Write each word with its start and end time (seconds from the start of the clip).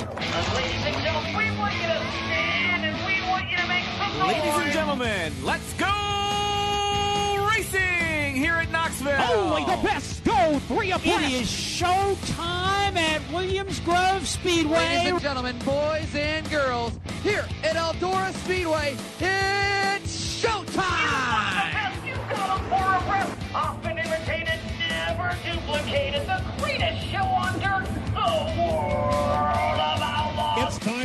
Ladies 0.00 0.86
and 0.86 0.96
gentlemen, 1.02 1.36
we 1.36 1.50
want 1.58 1.74
you 1.74 1.82
to 1.82 2.00
stand 2.24 2.84
and 2.86 2.96
we 3.04 3.20
want 3.28 3.50
you 3.50 3.56
to 3.58 3.66
make 3.68 3.84
some 3.98 4.18
noise. 4.18 4.28
Ladies 4.28 4.54
and 4.54 4.72
gentlemen, 4.72 5.32
let's 5.44 5.72
go 5.74 7.46
racing 7.50 8.34
here 8.34 8.54
at 8.54 8.70
Knoxville. 8.70 9.20
Only 9.20 9.64
the 9.64 9.82
best 9.82 10.24
go 10.24 10.58
three 10.60 10.92
abreast. 10.92 11.22
It 11.22 11.42
is 11.42 11.48
showtime 11.50 12.96
at 12.96 13.20
Williams 13.30 13.78
Grove 13.80 14.26
Speedway. 14.26 14.76
Ladies 14.78 15.12
and 15.12 15.20
gentlemen, 15.20 15.58
boys 15.66 16.14
and 16.14 16.48
girls, 16.50 16.92
here 17.22 17.44
at 17.62 17.76
Eldora 17.76 18.32
Speedway, 18.32 18.96
it's 19.18 20.42
showtime! 20.42 22.06
You 22.06 22.14
got 22.14 22.56
them 22.56 22.68
for 22.70 22.76
a 22.76 23.00
breath. 23.06 23.54
Often 23.54 23.98
imitated, 23.98 24.60
never 24.78 25.36
duplicated. 25.44 26.26
The 26.26 26.42
greatest 26.58 27.06
show 27.08 27.18
on 27.18 27.58
dirt. 27.60 27.86
The 28.10 28.16
world 28.16 28.48
of 28.50 28.58
outlaws. 28.58 29.60
It's 29.60 29.69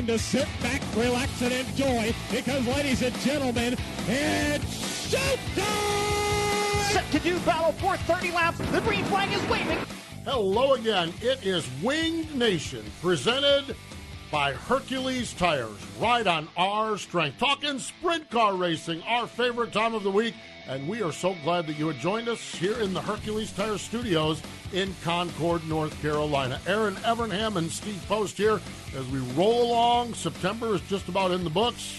time 0.06 0.18
to 0.18 0.24
sit 0.24 0.48
back, 0.62 0.82
relax, 0.96 1.42
and 1.42 1.54
enjoy 1.54 2.14
because, 2.32 2.66
ladies 2.68 3.02
and 3.02 3.16
gentlemen, 3.20 3.76
it's 4.08 5.14
showtime! 5.14 6.92
Set 6.92 7.12
to 7.12 7.20
do 7.20 7.40
battle 7.40 7.72
for 7.74 7.98
30 7.98 8.32
laps. 8.32 8.58
The 8.72 8.82
green 8.82 9.04
flag 9.06 9.32
is 9.32 9.44
waving. 9.50 9.80
Hello 10.24 10.74
again. 10.74 11.14
It 11.22 11.46
is 11.46 11.68
Winged 11.82 12.36
Nation 12.36 12.84
presented 13.02 13.76
by 14.32 14.54
Hercules 14.54 15.34
Tires. 15.34 15.78
Right 16.00 16.26
on 16.26 16.48
our 16.58 16.98
strength. 16.98 17.40
Talking 17.40 17.80
sprint 17.80 18.30
car 18.30 18.56
racing, 18.56 19.02
our 19.04 19.28
favorite 19.28 19.72
time 19.72 19.94
of 19.94 20.04
the 20.04 20.12
week. 20.12 20.36
And 20.68 20.88
we 20.88 21.02
are 21.04 21.12
so 21.12 21.36
glad 21.44 21.68
that 21.68 21.78
you 21.78 21.88
had 21.88 21.98
joined 21.98 22.28
us 22.28 22.42
here 22.56 22.80
in 22.80 22.94
the 22.94 23.02
Hercules 23.02 23.52
Tire 23.52 23.78
Studios 23.78 24.42
in 24.76 24.94
Concord, 25.04 25.66
North 25.68 26.00
Carolina. 26.02 26.60
Erin 26.68 26.96
Evernham 26.98 27.56
and 27.56 27.72
Steve 27.72 28.04
Post 28.08 28.38
here 28.38 28.60
as 28.98 29.06
we 29.08 29.20
roll 29.34 29.64
along. 29.72 30.14
September 30.14 30.76
is 30.76 30.82
just 30.82 31.08
about 31.08 31.32
in 31.32 31.44
the 31.44 31.50
books. 31.50 31.98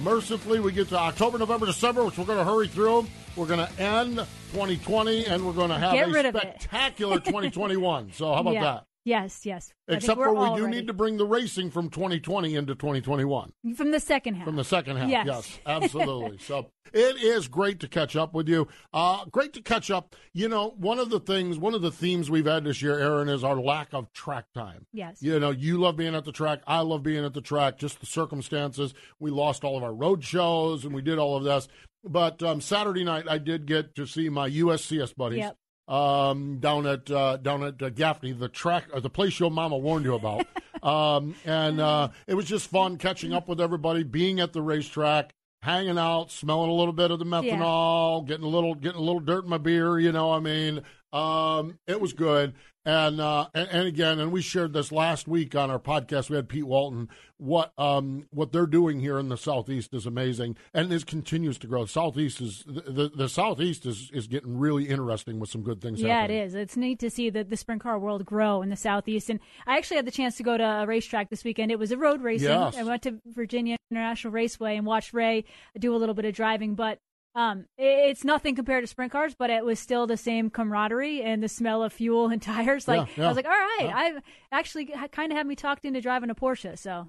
Mercifully, 0.00 0.60
we 0.60 0.72
get 0.72 0.88
to 0.88 0.96
October, 0.98 1.38
November, 1.38 1.66
December, 1.66 2.04
which 2.04 2.18
we're 2.18 2.24
going 2.24 2.38
to 2.38 2.44
hurry 2.44 2.68
through. 2.68 3.06
We're 3.36 3.46
going 3.46 3.64
to 3.66 3.80
end 3.82 4.16
2020 4.52 5.26
and 5.26 5.46
we're 5.46 5.52
going 5.52 5.70
to 5.70 5.78
have 5.78 5.92
Get 5.92 6.08
a 6.08 6.12
rid 6.12 6.26
of 6.26 6.34
it. 6.36 6.40
spectacular 6.60 7.20
2021. 7.20 8.12
So, 8.12 8.26
how 8.32 8.40
about 8.40 8.54
Yeah. 8.54 8.62
that? 8.62 8.84
Yes, 9.08 9.46
yes. 9.46 9.72
I 9.88 9.94
Except 9.94 10.18
for 10.20 10.34
we 10.34 10.56
do 10.56 10.64
ready. 10.66 10.76
need 10.76 10.86
to 10.88 10.92
bring 10.92 11.16
the 11.16 11.24
racing 11.24 11.70
from 11.70 11.88
2020 11.88 12.54
into 12.54 12.74
2021. 12.74 13.52
from 13.74 13.90
the 13.90 14.00
second 14.00 14.34
half. 14.34 14.44
From 14.44 14.56
the 14.56 14.64
second 14.64 14.96
half, 14.98 15.08
Yes. 15.08 15.26
yes, 15.26 15.58
absolutely. 15.66 16.36
so 16.38 16.66
it 16.92 17.16
is 17.16 17.48
great 17.48 17.80
to 17.80 17.88
catch 17.88 18.16
up 18.16 18.34
with 18.34 18.48
you. 18.50 18.68
Uh, 18.92 19.24
great 19.26 19.54
to 19.54 19.62
catch 19.62 19.90
up. 19.90 20.14
You 20.34 20.48
know, 20.50 20.74
one 20.76 20.98
of 20.98 21.08
the 21.08 21.20
things, 21.20 21.58
one 21.58 21.72
of 21.74 21.80
the 21.80 21.90
themes 21.90 22.30
we've 22.30 22.44
had 22.44 22.64
this 22.64 22.82
year, 22.82 22.98
Erin, 22.98 23.30
is 23.30 23.42
our 23.42 23.58
lack 23.58 23.94
of 23.94 24.12
track 24.12 24.44
time. 24.54 24.86
Yes. 24.92 25.22
You 25.22 25.40
know, 25.40 25.50
you 25.52 25.78
love 25.78 25.96
being 25.96 26.14
at 26.14 26.26
the 26.26 26.32
track. 26.32 26.60
I 26.66 26.80
love 26.80 27.02
being 27.02 27.24
at 27.24 27.32
the 27.32 27.40
track. 27.40 27.78
Just 27.78 28.00
the 28.00 28.06
circumstances. 28.06 28.92
We 29.18 29.30
lost 29.30 29.64
all 29.64 29.78
of 29.78 29.82
our 29.84 29.94
road 29.94 30.22
shows 30.22 30.84
and 30.84 30.94
we 30.94 31.00
did 31.00 31.18
all 31.18 31.36
of 31.36 31.44
this. 31.44 31.66
But 32.04 32.42
um, 32.42 32.60
Saturday 32.60 33.04
night, 33.04 33.24
I 33.28 33.38
did 33.38 33.66
get 33.66 33.94
to 33.96 34.06
see 34.06 34.28
my 34.28 34.48
USCS 34.50 35.16
buddies. 35.16 35.38
Yep. 35.38 35.56
Um, 35.88 36.58
down 36.58 36.86
at 36.86 37.10
uh, 37.10 37.38
down 37.38 37.62
at 37.62 37.82
uh, 37.82 37.88
Gaffney, 37.88 38.32
the 38.32 38.48
track, 38.48 38.84
uh, 38.92 39.00
the 39.00 39.08
place 39.08 39.40
your 39.40 39.50
mama 39.50 39.78
warned 39.78 40.04
you 40.04 40.14
about, 40.14 40.46
um, 40.82 41.34
and 41.46 41.80
uh, 41.80 42.08
it 42.26 42.34
was 42.34 42.44
just 42.44 42.68
fun 42.68 42.98
catching 42.98 43.32
up 43.32 43.48
with 43.48 43.58
everybody, 43.58 44.02
being 44.02 44.38
at 44.40 44.52
the 44.52 44.60
racetrack, 44.60 45.32
hanging 45.62 45.96
out, 45.96 46.30
smelling 46.30 46.68
a 46.68 46.74
little 46.74 46.92
bit 46.92 47.10
of 47.10 47.18
the 47.18 47.24
methanol, 47.24 48.26
getting 48.26 48.44
a 48.44 48.48
little 48.48 48.74
getting 48.74 49.00
a 49.00 49.02
little 49.02 49.20
dirt 49.20 49.44
in 49.44 49.50
my 49.50 49.56
beer. 49.56 49.98
You 49.98 50.12
know, 50.12 50.30
I 50.30 50.40
mean, 50.40 50.82
um, 51.12 51.78
it 51.86 51.98
was 51.98 52.12
good. 52.12 52.52
And, 52.88 53.20
uh, 53.20 53.48
and 53.52 53.86
again, 53.86 54.18
and 54.18 54.32
we 54.32 54.40
shared 54.40 54.72
this 54.72 54.90
last 54.90 55.28
week 55.28 55.54
on 55.54 55.70
our 55.70 55.78
podcast. 55.78 56.30
We 56.30 56.36
had 56.36 56.48
Pete 56.48 56.64
Walton. 56.64 57.10
What 57.36 57.72
um 57.78 58.26
what 58.30 58.50
they're 58.50 58.66
doing 58.66 58.98
here 58.98 59.18
in 59.18 59.28
the 59.28 59.36
southeast 59.36 59.92
is 59.92 60.06
amazing, 60.06 60.56
and 60.72 60.90
this 60.90 61.04
continues 61.04 61.58
to 61.58 61.66
grow. 61.66 61.84
Southeast 61.84 62.40
is 62.40 62.64
the 62.66 62.80
the, 62.80 63.08
the 63.14 63.28
southeast 63.28 63.84
is 63.84 64.10
is 64.12 64.26
getting 64.26 64.58
really 64.58 64.88
interesting 64.88 65.38
with 65.38 65.50
some 65.50 65.62
good 65.62 65.82
things. 65.82 66.00
Happening. 66.00 66.08
Yeah, 66.08 66.20
happening. 66.22 66.38
it 66.38 66.46
is. 66.46 66.54
It's 66.54 66.76
neat 66.78 66.98
to 67.00 67.10
see 67.10 67.28
the, 67.28 67.44
the 67.44 67.58
sprint 67.58 67.82
car 67.82 67.98
world 67.98 68.24
grow 68.24 68.62
in 68.62 68.70
the 68.70 68.76
southeast. 68.76 69.28
And 69.28 69.38
I 69.66 69.76
actually 69.76 69.98
had 69.98 70.06
the 70.06 70.10
chance 70.10 70.36
to 70.38 70.42
go 70.42 70.56
to 70.56 70.64
a 70.64 70.86
racetrack 70.86 71.28
this 71.28 71.44
weekend. 71.44 71.70
It 71.70 71.78
was 71.78 71.92
a 71.92 71.98
road 71.98 72.22
racing. 72.22 72.48
Yes. 72.48 72.76
I 72.76 72.84
went 72.84 73.02
to 73.02 73.20
Virginia 73.26 73.76
International 73.90 74.32
Raceway 74.32 74.76
and 74.76 74.86
watched 74.86 75.12
Ray 75.12 75.44
do 75.78 75.94
a 75.94 75.98
little 75.98 76.14
bit 76.14 76.24
of 76.24 76.34
driving, 76.34 76.74
but. 76.74 77.00
Um, 77.34 77.66
it's 77.76 78.24
nothing 78.24 78.56
compared 78.56 78.82
to 78.82 78.88
sprint 78.88 79.12
cars, 79.12 79.34
but 79.38 79.48
it 79.50 79.64
was 79.64 79.78
still 79.78 80.06
the 80.06 80.16
same 80.16 80.50
camaraderie 80.50 81.22
and 81.22 81.42
the 81.42 81.48
smell 81.48 81.82
of 81.84 81.92
fuel 81.92 82.28
and 82.28 82.42
tires. 82.52 82.88
Like 82.88 83.06
Yeah, 83.08 83.14
yeah. 83.16 83.24
I 83.24 83.28
was 83.28 83.36
like, 83.36 83.44
all 83.46 83.50
right, 83.52 83.78
Yeah. 83.82 83.92
I 83.96 84.12
actually 84.50 84.86
kind 85.12 85.30
of 85.32 85.38
had 85.38 85.46
me 85.46 85.54
talked 85.54 85.84
into 85.84 86.00
driving 86.00 86.30
a 86.30 86.34
Porsche. 86.34 86.76
So 86.78 87.08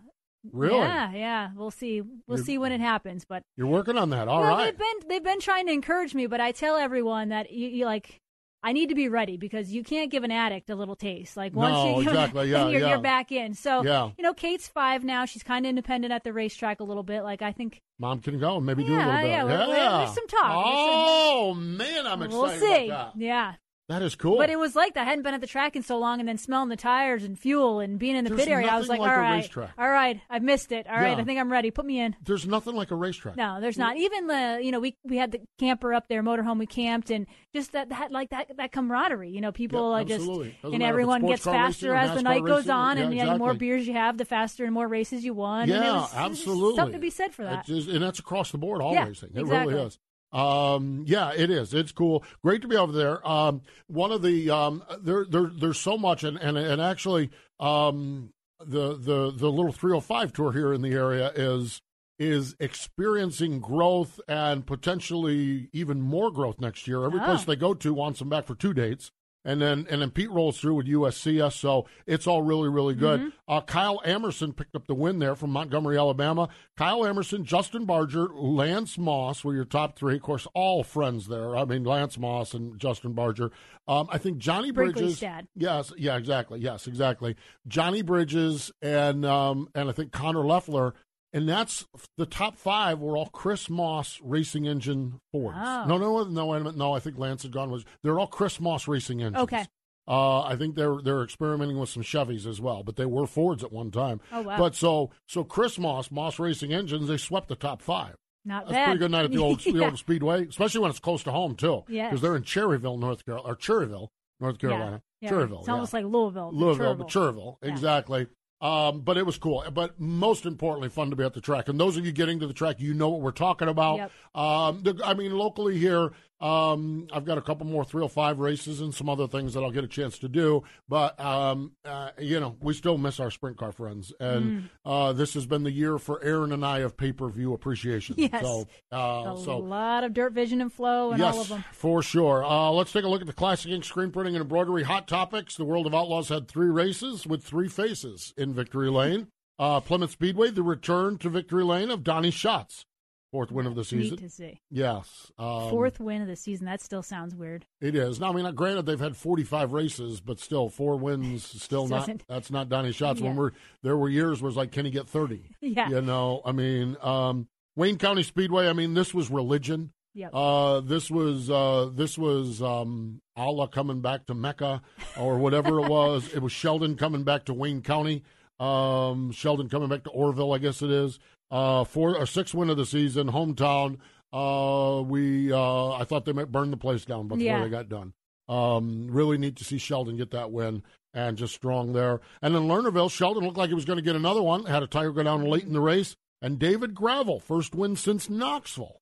Really? 0.53 0.77
yeah, 0.77 1.11
yeah, 1.13 1.49
we'll 1.55 1.71
see. 1.71 2.01
We'll 2.01 2.37
You're- 2.37 2.43
see 2.45 2.57
when 2.57 2.71
it 2.71 2.79
happens. 2.79 3.25
But 3.25 3.43
You're 3.57 3.67
working 3.67 3.97
on 3.97 4.11
that. 4.11 4.27
All 4.27 4.41
well, 4.41 4.51
right. 4.55 4.65
they've 4.65 4.77
been 4.77 5.07
they've 5.09 5.23
been 5.23 5.39
trying 5.41 5.65
to 5.67 5.73
encourage 5.73 6.13
me, 6.15 6.27
but 6.27 6.39
I 6.39 6.51
tell 6.53 6.77
everyone 6.77 7.29
that 7.29 7.51
you, 7.51 7.67
you 7.69 7.85
like 7.85 8.19
I 8.61 8.73
need 8.73 8.89
to 8.89 8.95
be 8.95 9.07
ready 9.07 9.37
because 9.37 9.71
you 9.71 9.83
can't 9.83 10.11
give 10.11 10.23
an 10.25 10.31
addict 10.31 10.69
a 10.69 10.75
little 10.75 10.95
taste. 10.95 11.37
Like 11.37 11.53
once 11.55 11.73
No, 11.73 11.99
you 12.01 12.07
exactly. 12.09 12.47
it, 12.47 12.51
Yeah, 12.51 12.57
then 12.63 12.71
you're, 12.71 12.81
yeah. 12.81 12.89
you're 12.89 12.97
back 13.01 13.31
in. 13.31 13.53
So 13.53 13.83
Yeah. 13.83 14.09
you 14.17 14.23
know, 14.23 14.33
Kate's 14.33 14.67
five 14.67 15.03
now. 15.03 15.23
She's 15.25 15.43
kind 15.43 15.65
of 15.65 15.69
independent 15.69 16.11
at 16.11 16.23
the 16.25 16.33
racetrack 16.33 16.81
a 16.81 16.83
little 16.83 17.03
bit. 17.03 17.23
Like 17.23 17.41
I 17.41 17.51
think 17.53 17.81
Mom 17.99 18.19
can 18.19 18.37
go 18.39 18.57
and 18.57 18.65
maybe 18.65 18.83
do 18.83 18.93
a 18.93 18.97
little 18.97 19.11
bit. 19.13 19.27
yeah, 19.29 19.45
yeah. 19.47 19.97
there's 19.99 20.13
some 20.13 20.27
talk. 20.27 20.65
There's 20.65 20.75
some- 20.75 20.93
Oh 20.93 21.53
man, 21.55 22.05
I'm 22.07 22.21
excited 22.21 22.41
we'll 22.41 22.59
see. 22.59 22.87
about 22.89 23.15
that. 23.17 23.21
Yeah. 23.23 23.53
That 23.89 24.01
is 24.03 24.13
cool. 24.15 24.37
But 24.37 24.49
it 24.51 24.59
was 24.59 24.75
like 24.75 24.93
that. 24.93 25.01
I 25.01 25.03
hadn't 25.09 25.23
been 25.23 25.33
at 25.33 25.41
the 25.41 25.47
track 25.47 25.75
in 25.75 25.81
so 25.83 25.97
long, 25.97 26.19
and 26.19 26.29
then 26.29 26.37
smelling 26.37 26.69
the 26.69 26.75
tires 26.75 27.23
and 27.23 27.37
fuel 27.37 27.79
and 27.79 27.97
being 27.97 28.15
in 28.15 28.23
the 28.23 28.29
There's 28.29 28.41
pit 28.45 28.49
area, 28.51 28.67
I 28.67 28.77
was 28.77 28.87
like, 28.87 28.99
like 28.99 29.09
all 29.11 29.17
right, 29.17 29.37
racetrack. 29.37 29.71
all 29.79 29.89
right, 29.89 30.21
I've 30.29 30.43
missed 30.43 30.71
it. 30.71 30.85
All 30.87 30.95
right, 30.95 31.17
Yeah. 31.17 31.21
I 31.21 31.23
think 31.23 31.39
I'm 31.39 31.51
ready. 31.51 31.71
Put 31.71 31.85
me 31.85 31.99
in. 31.99 32.15
There's 32.23 32.45
nothing 32.45 32.75
like 32.75 32.91
a 32.91 32.95
racetrack. 32.95 33.35
No, 33.35 33.59
there's 33.59 33.79
not. 33.79 33.97
Even 33.97 34.27
the 34.27 34.59
you 34.61 34.71
know 34.71 34.79
we 34.79 34.95
we 35.03 35.17
had 35.17 35.31
the 35.31 35.41
camper 35.57 35.91
up 35.93 36.07
there, 36.07 36.21
motorhome. 36.21 36.59
We 36.59 36.67
camped 36.67 37.09
and 37.09 37.25
just 37.53 37.71
that 37.71 37.89
that 37.89 38.11
like 38.11 38.29
that 38.29 38.51
that 38.57 38.71
camaraderie. 38.71 39.31
You 39.31 39.41
know, 39.41 39.51
people 39.51 39.89
Yeah, 39.91 40.01
are 40.01 40.03
just 40.05 40.27
and 40.29 40.37
matter 40.37 40.49
if 40.63 40.73
it's 40.75 40.83
everyone 40.83 41.25
gets 41.25 41.43
faster 41.43 41.95
as 41.95 42.15
the 42.15 42.21
night 42.21 42.45
goes 42.45 42.69
on, 42.69 42.97
Yeah, 42.97 43.03
and 43.05 43.13
yeah, 43.15 43.25
the 43.25 43.37
more 43.39 43.55
beers 43.55 43.87
you 43.87 43.93
have, 43.93 44.19
the 44.19 44.25
faster 44.25 44.65
and 44.65 44.73
more 44.73 44.87
races 44.87 45.25
you 45.25 45.33
won. 45.33 45.67
Yeah, 45.67 45.93
was- 46.01 46.13
absolutely. 46.13 46.75
something 46.75 46.93
to 46.93 46.99
be 46.99 47.09
said 47.09 47.33
for 47.33 47.43
that. 47.43 47.59
It's 47.59 47.67
just- 47.69 47.89
and 47.89 48.03
that's 48.03 48.19
across 48.19 48.51
the 48.51 48.59
board, 48.59 48.83
all 48.83 48.93
Yeah, 48.93 49.07
racing. 49.07 49.31
It 49.33 49.39
exactly. 49.41 49.73
really 49.73 49.87
is. 49.87 49.97
Um, 50.31 51.03
yeah, 51.07 51.31
it 51.35 51.49
is. 51.49 51.73
It's 51.73 51.91
cool. 51.91 52.23
Great 52.43 52.61
to 52.61 52.67
be 52.67 52.75
over 52.77 52.91
there. 52.91 53.27
Um, 53.27 53.61
one 53.87 54.11
of 54.11 54.21
the 54.21 54.49
um, 54.51 54.83
there 55.01 55.25
there 55.29 55.49
there's 55.53 55.79
so 55.79 55.97
much, 55.97 56.23
and 56.23 56.37
and 56.37 56.57
and 56.57 56.81
actually, 56.81 57.31
um, 57.59 58.31
the 58.59 58.95
the 58.97 59.31
the 59.35 59.49
little 59.49 59.71
305 59.71 60.33
tour 60.33 60.51
here 60.51 60.73
in 60.73 60.81
the 60.81 60.91
area 60.93 61.31
is 61.35 61.81
is 62.19 62.55
experiencing 62.59 63.59
growth 63.61 64.19
and 64.27 64.65
potentially 64.67 65.69
even 65.71 66.01
more 66.01 66.29
growth 66.31 66.59
next 66.59 66.87
year. 66.87 67.05
Every 67.05 67.21
Oh. 67.21 67.25
place 67.25 67.45
they 67.45 67.55
go 67.55 67.73
to 67.73 67.93
wants 67.93 68.19
them 68.19 68.27
back 68.29 68.45
for 68.45 68.55
two 68.55 68.73
dates. 68.73 69.11
And 69.45 69.61
then 69.61 69.87
and 69.89 70.01
then 70.01 70.11
Pete 70.11 70.29
rolls 70.29 70.59
through 70.59 70.75
with 70.75 70.87
USCS, 70.87 71.53
so 71.53 71.87
it's 72.05 72.27
all 72.27 72.41
really 72.41 72.67
really 72.67 72.93
good. 72.93 73.21
Mm-hmm. 73.21 73.29
Uh, 73.47 73.61
Kyle 73.61 74.01
Emerson 74.03 74.51
picked 74.51 74.75
up 74.75 74.85
the 74.85 74.93
win 74.93 75.19
there 75.19 75.33
from 75.33 75.51
Montgomery, 75.51 75.97
Alabama. 75.97 76.49
Kyle 76.77 77.05
Emerson, 77.05 77.45
Justin 77.45 77.85
Barger, 77.85 78.27
Lance 78.33 78.97
Moss 78.97 79.43
were 79.43 79.55
your 79.55 79.63
top 79.63 79.97
three. 79.97 80.17
Of 80.17 80.21
course, 80.23 80.45
all 80.53 80.83
friends 80.83 81.27
there. 81.27 81.55
I 81.55 81.63
mean, 81.63 81.85
Lance 81.85 82.17
Moss 82.17 82.53
and 82.53 82.77
Justin 82.77 83.13
Barger. 83.13 83.51
Um, 83.87 84.07
I 84.11 84.17
think 84.17 84.39
Johnny 84.39 84.71
Bridges. 84.71 85.23
Yes, 85.55 85.93
yeah, 85.97 86.17
exactly. 86.17 86.59
Yes, 86.59 86.85
exactly. 86.85 87.37
Johnny 87.67 88.01
Bridges 88.01 88.71
and 88.81 89.25
um, 89.25 89.69
and 89.73 89.89
I 89.89 89.93
think 89.93 90.11
Connor 90.11 90.45
Leffler, 90.45 90.93
and 91.33 91.47
that's 91.47 91.85
the 92.17 92.25
top 92.25 92.57
five 92.57 92.99
were 92.99 93.17
all 93.17 93.27
Chris 93.27 93.69
Moss 93.69 94.19
racing 94.23 94.65
engine 94.65 95.19
Fords. 95.31 95.57
Oh. 95.59 95.85
No, 95.85 95.97
no, 95.97 96.23
no, 96.23 96.45
wait 96.47 96.57
a 96.57 96.63
minute. 96.63 96.77
No, 96.77 96.93
I 96.93 96.99
think 96.99 97.17
Lance 97.17 97.43
had 97.43 97.51
gone 97.51 97.69
was 97.71 97.85
they're 98.03 98.19
all 98.19 98.27
Chris 98.27 98.59
Moss 98.59 98.87
racing 98.87 99.21
engines. 99.21 99.43
Okay. 99.43 99.65
Uh, 100.07 100.41
I 100.41 100.55
think 100.55 100.75
they're 100.75 100.97
they're 101.03 101.23
experimenting 101.23 101.77
with 101.77 101.89
some 101.89 102.01
Chevys 102.01 102.47
as 102.47 102.59
well, 102.59 102.81
but 102.81 102.95
they 102.95 103.05
were 103.05 103.27
Fords 103.27 103.63
at 103.63 103.71
one 103.71 103.91
time. 103.91 104.19
Oh, 104.31 104.41
wow. 104.41 104.57
But 104.57 104.73
so 104.75 105.11
so 105.27 105.43
Chris 105.43 105.77
Moss, 105.77 106.09
Moss 106.09 106.39
Racing 106.39 106.73
Engines, 106.73 107.07
they 107.07 107.17
swept 107.17 107.47
the 107.47 107.55
top 107.55 107.81
five. 107.81 108.15
Not 108.43 108.63
That's 108.63 108.71
a 108.71 108.73
bad. 108.73 108.85
pretty 108.85 108.99
good 108.99 109.11
night 109.11 109.25
at 109.25 109.31
the 109.31 109.37
old 109.37 109.59
the 109.63 109.83
old 109.85 109.99
Speedway, 109.99 110.47
especially 110.47 110.81
when 110.81 110.89
it's 110.89 110.99
close 110.99 111.21
to 111.23 111.31
home 111.31 111.55
too. 111.55 111.83
Yes. 111.87 112.09
because 112.09 112.21
they're 112.21 112.35
in 112.35 112.43
Cherryville, 112.43 112.97
North 112.97 113.23
Carolina, 113.23 113.53
or 113.53 113.55
Cherryville, 113.55 114.07
North 114.39 114.57
Carolina. 114.57 115.03
Yeah. 115.21 115.29
Cherryville. 115.29 115.59
It's 115.59 115.67
yeah. 115.67 115.73
almost 115.73 115.93
like 115.93 116.05
Louisville. 116.05 116.51
Louisville, 116.53 116.95
but 116.95 117.07
Cherville, 117.07 117.57
Yeah. 117.61 117.69
exactly. 117.69 118.27
Um, 118.61 119.01
but 119.01 119.17
it 119.17 119.25
was 119.25 119.37
cool. 119.37 119.63
But 119.73 119.99
most 119.99 120.45
importantly, 120.45 120.89
fun 120.89 121.09
to 121.11 121.15
be 121.15 121.23
at 121.23 121.33
the 121.33 121.41
track. 121.41 121.69
And 121.69 121.79
those 121.79 121.95
of 121.95 122.05
you 122.05 122.11
getting 122.11 122.39
to 122.41 122.47
the 122.47 122.53
track, 122.53 122.79
you 122.79 122.93
know 122.93 123.09
what 123.09 123.21
we're 123.21 123.31
talking 123.31 123.69
about. 123.69 123.97
Yep. 123.97 124.11
Um, 124.35 124.83
the, 124.83 125.01
I 125.05 125.13
mean, 125.13 125.31
locally 125.31 125.77
here, 125.77 126.11
um, 126.41 127.07
I've 127.11 127.25
got 127.25 127.37
a 127.37 127.41
couple 127.41 127.65
more 127.67 127.83
305 127.83 128.39
races 128.39 128.81
and 128.81 128.93
some 128.93 129.09
other 129.09 129.27
things 129.27 129.53
that 129.53 129.61
I'll 129.63 129.71
get 129.71 129.83
a 129.83 129.87
chance 129.87 130.17
to 130.19 130.29
do. 130.29 130.63
But, 130.87 131.19
um, 131.19 131.73
uh, 131.83 132.11
you 132.19 132.39
know, 132.39 132.55
we 132.61 132.73
still 132.73 132.97
miss 132.97 133.19
our 133.19 133.29
sprint 133.31 133.57
car 133.57 133.71
friends. 133.71 134.13
And 134.19 134.39
Mm. 134.39 134.69
uh, 134.85 135.13
this 135.13 135.33
has 135.33 135.45
been 135.45 135.63
the 135.63 135.71
year 135.71 135.97
for 135.97 136.23
Erin 136.23 136.51
and 136.51 136.65
I 136.65 136.79
of 136.79 136.95
pay 136.97 137.11
per 137.11 137.27
view 137.29 137.53
appreciation. 137.53 138.15
Yes. 138.31 138.41
So, 138.43 138.67
uh, 138.91 139.33
a 139.35 139.41
so 139.43 139.57
lot 139.57 140.03
of 140.03 140.13
dirt 140.13 140.33
vision 140.33 140.61
and 140.61 140.71
flow 140.71 141.11
and 141.11 141.19
yes, 141.19 141.35
all 141.35 141.41
of 141.41 141.49
them. 141.49 141.63
for 141.73 142.01
sure. 142.01 142.43
Uh, 142.45 142.69
let's 142.71 142.91
take 142.91 143.03
a 143.03 143.07
look 143.09 143.21
at 143.21 143.27
the 143.27 143.33
Classic 143.33 143.71
Ink 143.71 143.83
screen 143.83 144.11
printing 144.11 144.35
and 144.35 144.41
embroidery 144.41 144.83
hot 144.83 145.07
topics. 145.07 145.55
The 145.57 145.65
World 145.65 145.87
of 145.87 145.93
Outlaws 145.95 146.29
had 146.29 146.47
three 146.47 146.69
races 146.69 147.25
with 147.27 147.43
three 147.43 147.67
faces 147.67 148.33
in 148.37 148.53
Victory 148.53 148.89
Lane. 148.89 149.27
Uh, 149.57 149.81
Plymouth 149.81 150.11
Speedway, 150.11 150.51
the 150.51 150.63
return 150.63 151.17
to 151.17 151.29
Victory 151.29 151.65
Lane 151.65 151.89
of 151.91 152.01
Donny 152.03 152.31
Schatz, 152.31 152.85
fourth 153.31 153.51
win 153.51 153.65
of 153.65 153.75
the 153.75 153.83
season. 153.83 154.11
Neat 154.11 154.19
to 154.19 154.29
see. 154.29 154.59
Yes, 154.69 155.31
um, 155.37 155.69
Fourth 155.69 155.99
win 155.99 156.21
of 156.21 156.27
the 156.27 156.35
season. 156.35 156.65
That 156.65 156.81
still 156.81 157.03
sounds 157.03 157.35
weird. 157.35 157.65
It 157.81 157.95
is. 157.95 158.19
Now, 158.19 158.31
I 158.31 158.33
mean, 158.33 158.53
granted, 158.55 158.85
they've 158.85 158.99
had 158.99 159.15
45 159.15 159.73
races, 159.73 160.19
but 160.19 160.39
still, 160.39 160.69
four 160.69 160.97
wins, 160.97 161.43
still 161.61 161.87
not. 161.87 162.09
That's 162.27 162.51
not 162.51 162.69
Donny 162.69 162.91
Schatz. 162.91 163.21
When 163.21 163.35
we're 163.35 163.51
there 163.83 163.97
were 163.97 164.09
years 164.09 164.41
where 164.41 164.49
it's 164.49 164.57
like, 164.57 164.71
can 164.71 164.85
he 164.85 164.91
get 164.91 165.07
30? 165.07 165.43
Yeah. 165.61 165.89
You 165.89 166.01
know, 166.01 166.41
I 166.45 166.51
mean, 166.51 166.97
um, 167.01 167.47
Wayne 167.75 167.97
County 167.97 168.23
Speedway. 168.23 168.67
I 168.67 168.73
mean, 168.73 168.95
this 168.95 169.13
was 169.13 169.29
religion. 169.29 169.91
Yep. 170.15 170.31
Uh, 170.33 170.79
this 170.81 171.11
was 171.11 171.49
uh, 171.51 171.91
this 171.93 172.17
was 172.17 172.61
um, 172.61 173.21
Allah 173.35 173.67
coming 173.67 174.01
back 174.01 174.25
to 174.25 174.33
Mecca 174.33 174.81
or 175.17 175.37
whatever 175.37 175.79
it 175.79 175.89
was. 175.89 176.33
it 176.33 176.41
was 176.41 176.51
Sheldon 176.51 176.95
coming 176.95 177.23
back 177.23 177.45
to 177.45 177.53
Wayne 177.53 177.81
County. 177.81 178.23
Um, 178.59 179.31
Sheldon 179.31 179.69
coming 179.69 179.87
back 179.87 180.03
to 180.03 180.09
Orrville, 180.09 180.53
I 180.53 180.57
guess 180.57 180.81
it 180.81 180.91
is. 180.91 181.19
Uh, 181.51 181.83
four 181.83 182.15
or 182.17 182.25
six 182.25 182.53
win 182.53 182.69
of 182.69 182.77
the 182.77 182.85
season, 182.85 183.31
hometown. 183.31 183.97
Uh, 184.31 185.01
we 185.01 185.51
uh, 185.51 185.91
I 185.93 186.03
thought 186.03 186.25
they 186.25 186.33
might 186.33 186.51
burn 186.51 186.69
the 186.71 186.77
place 186.77 187.05
down 187.05 187.27
before 187.27 187.41
Yeah. 187.43 187.63
they 187.63 187.69
got 187.69 187.89
done. 187.89 188.13
Um, 188.47 189.07
really 189.09 189.37
neat 189.37 189.55
to 189.57 189.63
see 189.63 189.77
Sheldon 189.77 190.17
get 190.17 190.31
that 190.31 190.51
win 190.51 190.83
and 191.13 191.37
just 191.37 191.55
strong 191.55 191.93
there. 191.93 192.21
And 192.41 192.55
in 192.55 192.63
Lernerville, 192.67 193.11
Sheldon 193.11 193.43
looked 193.43 193.57
like 193.57 193.69
he 193.69 193.75
was 193.75 193.85
going 193.85 193.97
to 193.97 194.03
get 194.03 194.15
another 194.15 194.41
one. 194.43 194.65
Had 194.65 194.83
a 194.83 194.87
tire 194.87 195.11
go 195.11 195.23
down 195.23 195.43
late 195.45 195.63
in 195.63 195.73
the 195.73 195.81
race. 195.81 196.15
And 196.41 196.57
David 196.59 196.93
Gravel, 196.95 197.39
first 197.39 197.75
win 197.75 197.95
since 197.95 198.29
Knoxville, 198.29 198.98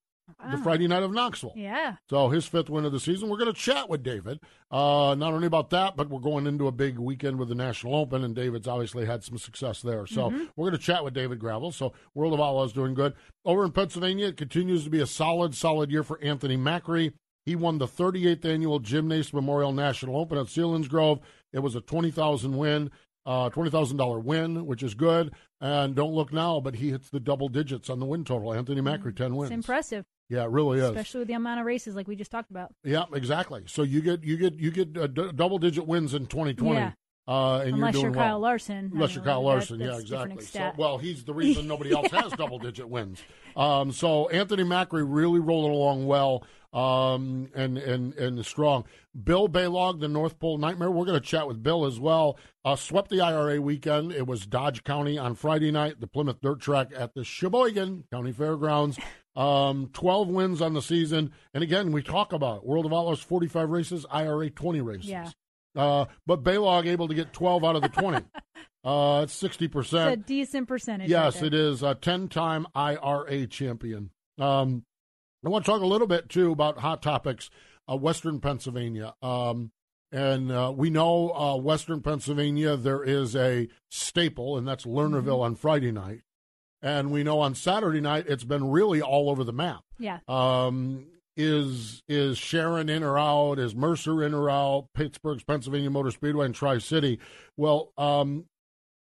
the 0.51 0.57
Friday 0.57 0.87
night 0.87 1.03
of 1.03 1.11
Knoxville. 1.11 1.53
Yeah. 1.55 1.95
So 2.09 2.29
his 2.29 2.45
fifth 2.45 2.69
win 2.69 2.85
of 2.85 2.91
the 2.91 2.99
season. 2.99 3.29
We're 3.29 3.37
going 3.37 3.53
to 3.53 3.59
chat 3.59 3.89
with 3.89 4.03
David. 4.03 4.39
Uh, 4.69 5.15
not 5.17 5.33
only 5.33 5.47
about 5.47 5.69
that, 5.71 5.95
but 5.95 6.09
we're 6.09 6.19
going 6.19 6.47
into 6.47 6.67
a 6.67 6.71
big 6.71 6.99
weekend 6.99 7.39
with 7.39 7.49
the 7.49 7.55
National 7.55 7.95
Open, 7.95 8.23
and 8.23 8.35
David's 8.35 8.67
obviously 8.67 9.05
had 9.05 9.23
some 9.23 9.37
success 9.37 9.81
there. 9.81 10.05
So 10.05 10.29
Mm-hmm. 10.29 10.43
we're 10.55 10.69
going 10.69 10.79
to 10.79 10.85
chat 10.85 11.03
with 11.03 11.13
David 11.13 11.39
Gravel. 11.39 11.71
So 11.71 11.93
World 12.13 12.33
of 12.33 12.39
Outlaws 12.41 12.73
doing 12.73 12.93
good 12.93 13.13
over 13.45 13.63
in 13.63 13.71
Pennsylvania. 13.71 14.27
It 14.27 14.37
continues 14.37 14.83
to 14.83 14.89
be 14.89 14.99
a 14.99 15.07
solid, 15.07 15.55
solid 15.55 15.89
year 15.91 16.03
for 16.03 16.19
Anthony 16.21 16.57
Macri. 16.57 17.13
He 17.45 17.55
won 17.55 17.77
the 17.77 17.87
38th 17.87 18.43
annual 18.43 18.79
Jim 18.79 19.07
Nace 19.07 19.31
Memorial 19.33 19.71
National 19.71 20.17
Open 20.17 20.37
at 20.37 20.47
Selinsgrove. 20.47 21.21
It 21.53 21.59
was 21.59 21.75
a 21.75 21.81
20,000 21.81 22.57
win. 22.57 22.91
Uh, 23.27 23.49
twenty 23.49 23.69
thousand 23.69 23.97
dollar 23.97 24.19
win, 24.19 24.65
which 24.65 24.81
is 24.81 24.93
good, 24.93 25.33
and 25.59 25.95
don't 25.95 26.13
look 26.13 26.31
now, 26.31 26.61
but 26.61 26.75
he 26.75 26.91
hits 26.91 27.09
the 27.09 27.19
double 27.19 27.49
digits 27.49 27.89
on 27.89 27.99
the 27.99 28.05
win 28.05 28.23
total. 28.23 28.53
Anthony 28.53 28.79
Macri, 28.79 29.13
ten 29.13 29.35
wins. 29.35 29.51
It's 29.51 29.55
impressive, 29.55 30.05
Yeah, 30.29 30.43
it 30.45 30.49
really 30.49 30.77
is. 30.79 30.85
especially 30.85 31.19
with 31.19 31.27
the 31.27 31.33
amount 31.33 31.59
of 31.59 31.65
races 31.65 31.93
like 31.93 32.07
we 32.07 32.15
just 32.15 32.31
talked 32.31 32.51
about. 32.51 32.73
Yeah, 32.85 33.03
exactly. 33.13 33.63
So 33.67 33.83
you 33.83 33.99
get 34.01 34.23
you 34.23 34.37
get 34.37 34.53
you 34.53 34.71
get 34.71 34.97
uh, 34.97 35.07
d- 35.07 35.31
double 35.35 35.57
digit 35.59 35.85
wins 35.85 36.13
in 36.13 36.27
2020. 36.27 36.79
Yeah. 36.79 36.91
Uh, 37.27 37.59
and 37.65 37.73
Unless 37.73 37.95
you're 37.95 38.03
you're 38.03 38.13
Kyle 38.13 38.23
well. 38.35 38.39
Larson. 38.39 38.91
Unless 38.93 39.15
you're 39.15 39.23
Kyle 39.25 39.41
Larson, 39.43 39.81
yeah, 39.81 39.97
exactly. 39.97 40.41
So, 40.45 40.71
well, 40.77 40.97
he's 40.97 41.25
the 41.25 41.33
reason 41.33 41.67
nobody 41.73 41.91
else 41.91 42.09
has 42.11 42.31
double 42.31 42.57
digit 42.59 42.87
wins. 42.87 43.21
Um, 43.57 43.91
so 43.91 44.29
Anthony 44.29 44.63
Macri 44.63 45.03
really 45.05 45.41
rolling 45.41 45.73
along 45.73 46.07
well 46.07 46.45
um, 46.77 47.49
and 47.55 47.77
and 47.79 48.13
and 48.13 48.45
strong. 48.45 48.85
Bill 49.23 49.49
Balog, 49.49 49.99
the 49.99 50.07
North 50.07 50.37
Pole 50.39 50.59
Nightmare. 50.59 50.91
We're 50.91 51.05
going 51.05 51.19
to 51.19 51.25
chat 51.25 51.47
with 51.47 51.63
Bill 51.63 51.85
as 51.85 51.99
well. 51.99 52.37
Uh, 52.63 52.75
swept 52.75 53.09
the 53.09 53.19
IRA 53.19 53.59
weekend. 53.59 54.11
It 54.11 54.27
was 54.27 54.45
Dodge 54.45 54.83
County 54.83 55.17
on 55.17 55.33
Friday 55.33 55.71
night. 55.71 55.99
The 55.99 56.05
Plymouth 56.05 56.39
Dirt 56.39 56.59
Track 56.59 56.91
at 56.95 57.15
the 57.15 57.23
Sheboygan 57.23 58.03
County 58.11 58.31
Fairgrounds. 58.31 58.99
Um, 59.35 59.89
Twelve 59.91 60.27
wins 60.27 60.61
on 60.61 60.73
the 60.73 60.81
season. 60.83 61.31
And 61.55 61.63
again, 61.63 61.91
we 61.91 62.03
talk 62.03 62.31
about. 62.31 62.63
World 62.63 62.85
of 62.85 62.93
Outlaws, 62.93 63.21
forty-five 63.21 63.69
races. 63.71 64.05
IRA, 64.11 64.51
twenty 64.51 64.81
races. 64.81 65.09
Yeah. 65.09 65.31
Uh, 65.75 66.05
but 66.27 66.43
Balog 66.43 66.85
able 66.87 67.07
to 67.07 67.13
get 67.13 67.33
12 67.33 67.63
out 67.63 67.75
of 67.75 67.83
the 67.83 67.89
20. 67.89 68.17
uh, 68.83 69.21
it's 69.23 69.39
60%. 69.39 69.77
It's 69.77 69.93
a 69.93 70.15
decent 70.15 70.67
percentage. 70.67 71.07
yes, 71.07 71.35
right 71.35 71.43
it 71.43 71.53
is 71.53 71.83
a 71.83 71.93
10 71.93 72.29
time 72.29 72.65
IRA 72.73 73.45
champion. 73.45 74.09
Um, 74.39 74.83
I 75.45 75.49
want 75.49 75.65
to 75.65 75.71
talk 75.71 75.81
a 75.81 75.85
little 75.85 76.07
bit, 76.07 76.29
too, 76.29 76.51
about 76.51 76.79
hot 76.79 77.01
topics, 77.01 77.49
uh, 77.89 77.95
Western 77.95 78.39
Pennsylvania. 78.39 79.13
Um, 79.21 79.71
and 80.11 80.51
uh, 80.51 80.73
we 80.75 80.89
know 80.89 81.31
uh, 81.31 81.55
Western 81.57 82.01
Pennsylvania, 82.01 82.75
there 82.77 83.03
is 83.03 83.35
a 83.35 83.67
staple, 83.89 84.57
and 84.57 84.67
that's 84.67 84.85
Lernerville 84.85 85.41
on 85.41 85.55
Friday 85.55 85.91
night. 85.91 86.21
And 86.81 87.11
we 87.11 87.23
know 87.23 87.39
on 87.39 87.55
Saturday 87.55 88.01
night, 88.01 88.25
it's 88.27 88.43
been 88.43 88.69
really 88.69 89.01
all 89.01 89.29
over 89.29 89.43
the 89.43 89.53
map. 89.53 89.83
Yeah. 89.99 90.19
Um, 90.27 91.07
is 91.35 92.01
is 92.07 92.37
Sharon 92.37 92.89
in 92.89 93.03
or 93.03 93.17
out? 93.17 93.59
Is 93.59 93.75
Mercer 93.75 94.23
in 94.23 94.33
or 94.33 94.49
out? 94.49 94.87
Pittsburgh's 94.95 95.43
Pennsylvania 95.43 95.89
Motor 95.89 96.11
Speedway 96.11 96.45
and 96.47 96.55
Tri 96.55 96.77
City. 96.79 97.19
Well, 97.55 97.93
um, 97.97 98.45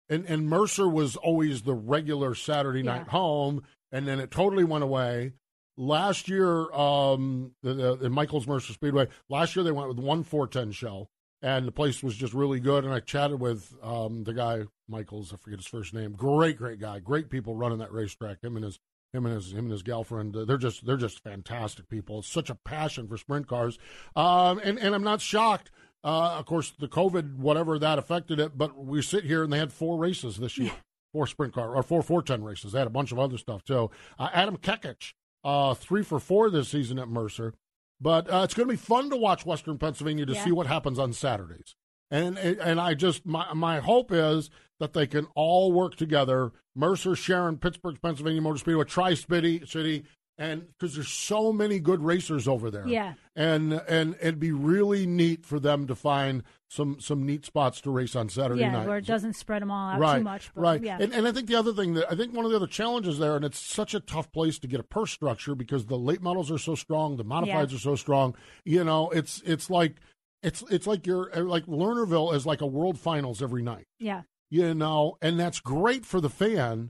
and 0.09 0.25
and 0.25 0.47
Mercer 0.47 0.87
was 0.87 1.15
always 1.15 1.61
the 1.63 1.73
regular 1.73 2.35
Saturday 2.35 2.83
night 2.83 3.03
Yeah. 3.05 3.11
home, 3.11 3.63
and 3.91 4.07
then 4.07 4.19
it 4.19 4.29
totally 4.31 4.63
went 4.63 4.83
away. 4.83 5.33
Last 5.79 6.27
year, 6.27 6.69
um, 6.73 7.53
the, 7.63 7.95
the, 7.95 8.09
Michaels 8.09 8.45
Mercer 8.45 8.73
Speedway. 8.73 9.07
Last 9.29 9.55
year 9.55 9.63
they 9.63 9.71
went 9.71 9.87
with 9.87 9.97
one 9.97 10.23
four 10.23 10.45
ten 10.45 10.73
shell, 10.73 11.09
and 11.41 11.65
the 11.65 11.71
place 11.71 12.03
was 12.03 12.17
just 12.17 12.33
really 12.33 12.59
good. 12.59 12.83
And 12.83 12.93
I 12.93 12.99
chatted 12.99 13.39
with 13.39 13.73
um, 13.81 14.25
the 14.25 14.33
guy 14.33 14.63
Michaels. 14.89 15.33
I 15.33 15.37
forget 15.37 15.59
his 15.59 15.67
first 15.67 15.93
name. 15.93 16.11
Great, 16.11 16.57
great 16.57 16.81
guy. 16.81 16.99
Great 16.99 17.29
people 17.29 17.55
running 17.55 17.77
that 17.77 17.93
racetrack. 17.93 18.43
Him 18.43 18.57
and 18.57 18.65
his 18.65 18.77
him 19.13 19.25
and 19.25 19.33
his 19.33 19.53
him 19.53 19.59
and 19.59 19.71
his 19.71 19.81
girlfriend. 19.81 20.35
uh, 20.35 20.43
They're 20.43 20.57
just 20.57 20.85
they're 20.85 20.97
just 20.97 21.23
fantastic 21.23 21.87
people. 21.87 22.19
It's 22.19 22.27
such 22.27 22.49
a 22.49 22.55
passion 22.55 23.07
for 23.07 23.15
sprint 23.15 23.47
cars, 23.47 23.79
um, 24.17 24.59
and 24.61 24.77
and 24.77 24.93
I'm 24.93 25.03
not 25.03 25.21
shocked. 25.21 25.71
Uh, 26.03 26.35
of 26.39 26.45
course, 26.45 26.73
the 26.77 26.89
COVID 26.89 27.37
whatever 27.37 27.79
that 27.79 27.97
affected 27.99 28.37
it, 28.41 28.57
but 28.57 28.77
we 28.77 29.01
sit 29.01 29.23
here 29.23 29.43
and 29.45 29.53
they 29.53 29.59
had 29.59 29.71
four 29.71 29.97
races 29.97 30.35
this 30.35 30.57
year, 30.57 30.71
four 31.13 31.25
sprint 31.25 31.53
car 31.53 31.73
or 31.73 31.83
four 31.83 32.01
four 32.03 32.21
ten 32.21 32.43
races. 32.43 32.73
They 32.73 32.79
had 32.79 32.87
a 32.87 32.91
bunch 32.91 33.13
of 33.13 33.19
other 33.19 33.37
stuff 33.37 33.63
too. 33.63 33.89
Uh, 34.17 34.29
Adam 34.33 34.57
Kekich, 34.57 35.13
uh, 35.43 35.73
three 35.73 36.03
for 36.03 36.19
four 36.19 36.49
this 36.49 36.69
season 36.69 36.99
at 36.99 37.07
Mercer, 37.07 37.53
but 38.01 38.31
uh, 38.31 38.41
it's 38.43 38.53
going 38.53 38.67
to 38.67 38.73
be 38.73 38.77
fun 38.77 39.09
to 39.09 39.17
watch 39.17 39.45
Western 39.45 39.77
Pennsylvania 39.77 40.25
to 40.25 40.33
Yeah. 40.33 40.43
see 40.43 40.51
what 40.51 40.67
happens 40.67 40.99
on 40.99 41.13
Saturdays. 41.13 41.75
And 42.11 42.37
and 42.39 42.79
I 42.81 42.95
just 42.95 43.25
my 43.25 43.53
my 43.53 43.79
hope 43.79 44.11
is 44.11 44.49
that 44.79 44.93
they 44.93 45.05
can 45.05 45.27
all 45.35 45.71
work 45.71 45.95
together. 45.95 46.51
Mercer, 46.75 47.15
Sharon, 47.15 47.57
Pittsburgh, 47.57 48.01
Pennsylvania 48.01 48.41
Motor 48.41 48.57
Speedway, 48.57 48.85
Tri 48.85 49.13
City, 49.13 49.63
City, 49.67 50.05
and 50.37 50.65
because 50.67 50.95
there's 50.95 51.09
so 51.09 51.53
many 51.53 51.79
good 51.79 52.01
racers 52.01 52.47
over 52.47 52.71
there. 52.71 52.87
Yeah. 52.87 53.13
and 53.35 53.73
and 53.73 54.15
it'd 54.21 54.39
be 54.39 54.51
really 54.51 55.05
neat 55.05 55.45
for 55.45 55.59
them 55.59 55.85
to 55.85 55.93
find 55.95 56.41
some 56.71 56.99
some 56.99 57.25
neat 57.25 57.43
spots 57.45 57.81
to 57.81 57.89
race 57.89 58.15
on 58.15 58.29
Saturday 58.29 58.61
yeah, 58.61 58.71
night. 58.71 58.87
where 58.87 58.97
it 58.99 59.05
doesn't 59.05 59.33
spread 59.33 59.61
them 59.63 59.71
all 59.71 59.89
out 59.91 59.99
right, 59.99 60.19
too 60.19 60.23
much. 60.23 60.51
But, 60.53 60.61
right. 60.61 60.83
Yeah. 60.83 60.97
And, 61.01 61.11
and 61.13 61.27
I 61.27 61.31
think 61.31 61.47
the 61.47 61.55
other 61.55 61.73
thing 61.73 61.95
that 61.95 62.11
I 62.11 62.15
think 62.15 62.33
one 62.33 62.45
of 62.45 62.51
the 62.51 62.57
other 62.57 62.67
challenges 62.67 63.17
there, 63.17 63.35
and 63.35 63.43
it's 63.43 63.59
such 63.59 63.95
a 63.95 63.99
tough 63.99 64.31
place 64.31 64.59
to 64.59 64.67
get 64.67 64.79
a 64.79 64.83
purse 64.83 65.11
structure 65.11 65.55
because 65.55 65.87
the 65.87 65.97
late 65.97 66.21
models 66.21 66.51
are 66.51 66.59
so 66.59 66.75
strong, 66.75 67.17
the 67.17 67.25
modifieds 67.25 67.71
Yeah. 67.71 67.75
are 67.75 67.79
so 67.79 67.95
strong. 67.95 68.35
You 68.65 68.83
know, 68.83 69.09
it's 69.09 69.41
it's 69.45 69.69
like 69.69 69.95
it's 70.43 70.63
it's 70.69 70.85
like 70.85 71.07
you're 71.07 71.35
uh, 71.35 71.41
like 71.41 71.65
Lernerville 71.65 72.33
is 72.35 72.45
like 72.45 72.61
a 72.61 72.67
world 72.67 72.99
finals 72.99 73.41
every 73.41 73.63
night. 73.63 73.85
yeah. 73.99 74.21
You 74.51 74.73
know, 74.73 75.17
and 75.21 75.39
that's 75.39 75.59
great 75.59 76.05
for 76.07 76.19
the 76.19 76.29
fan, 76.29 76.89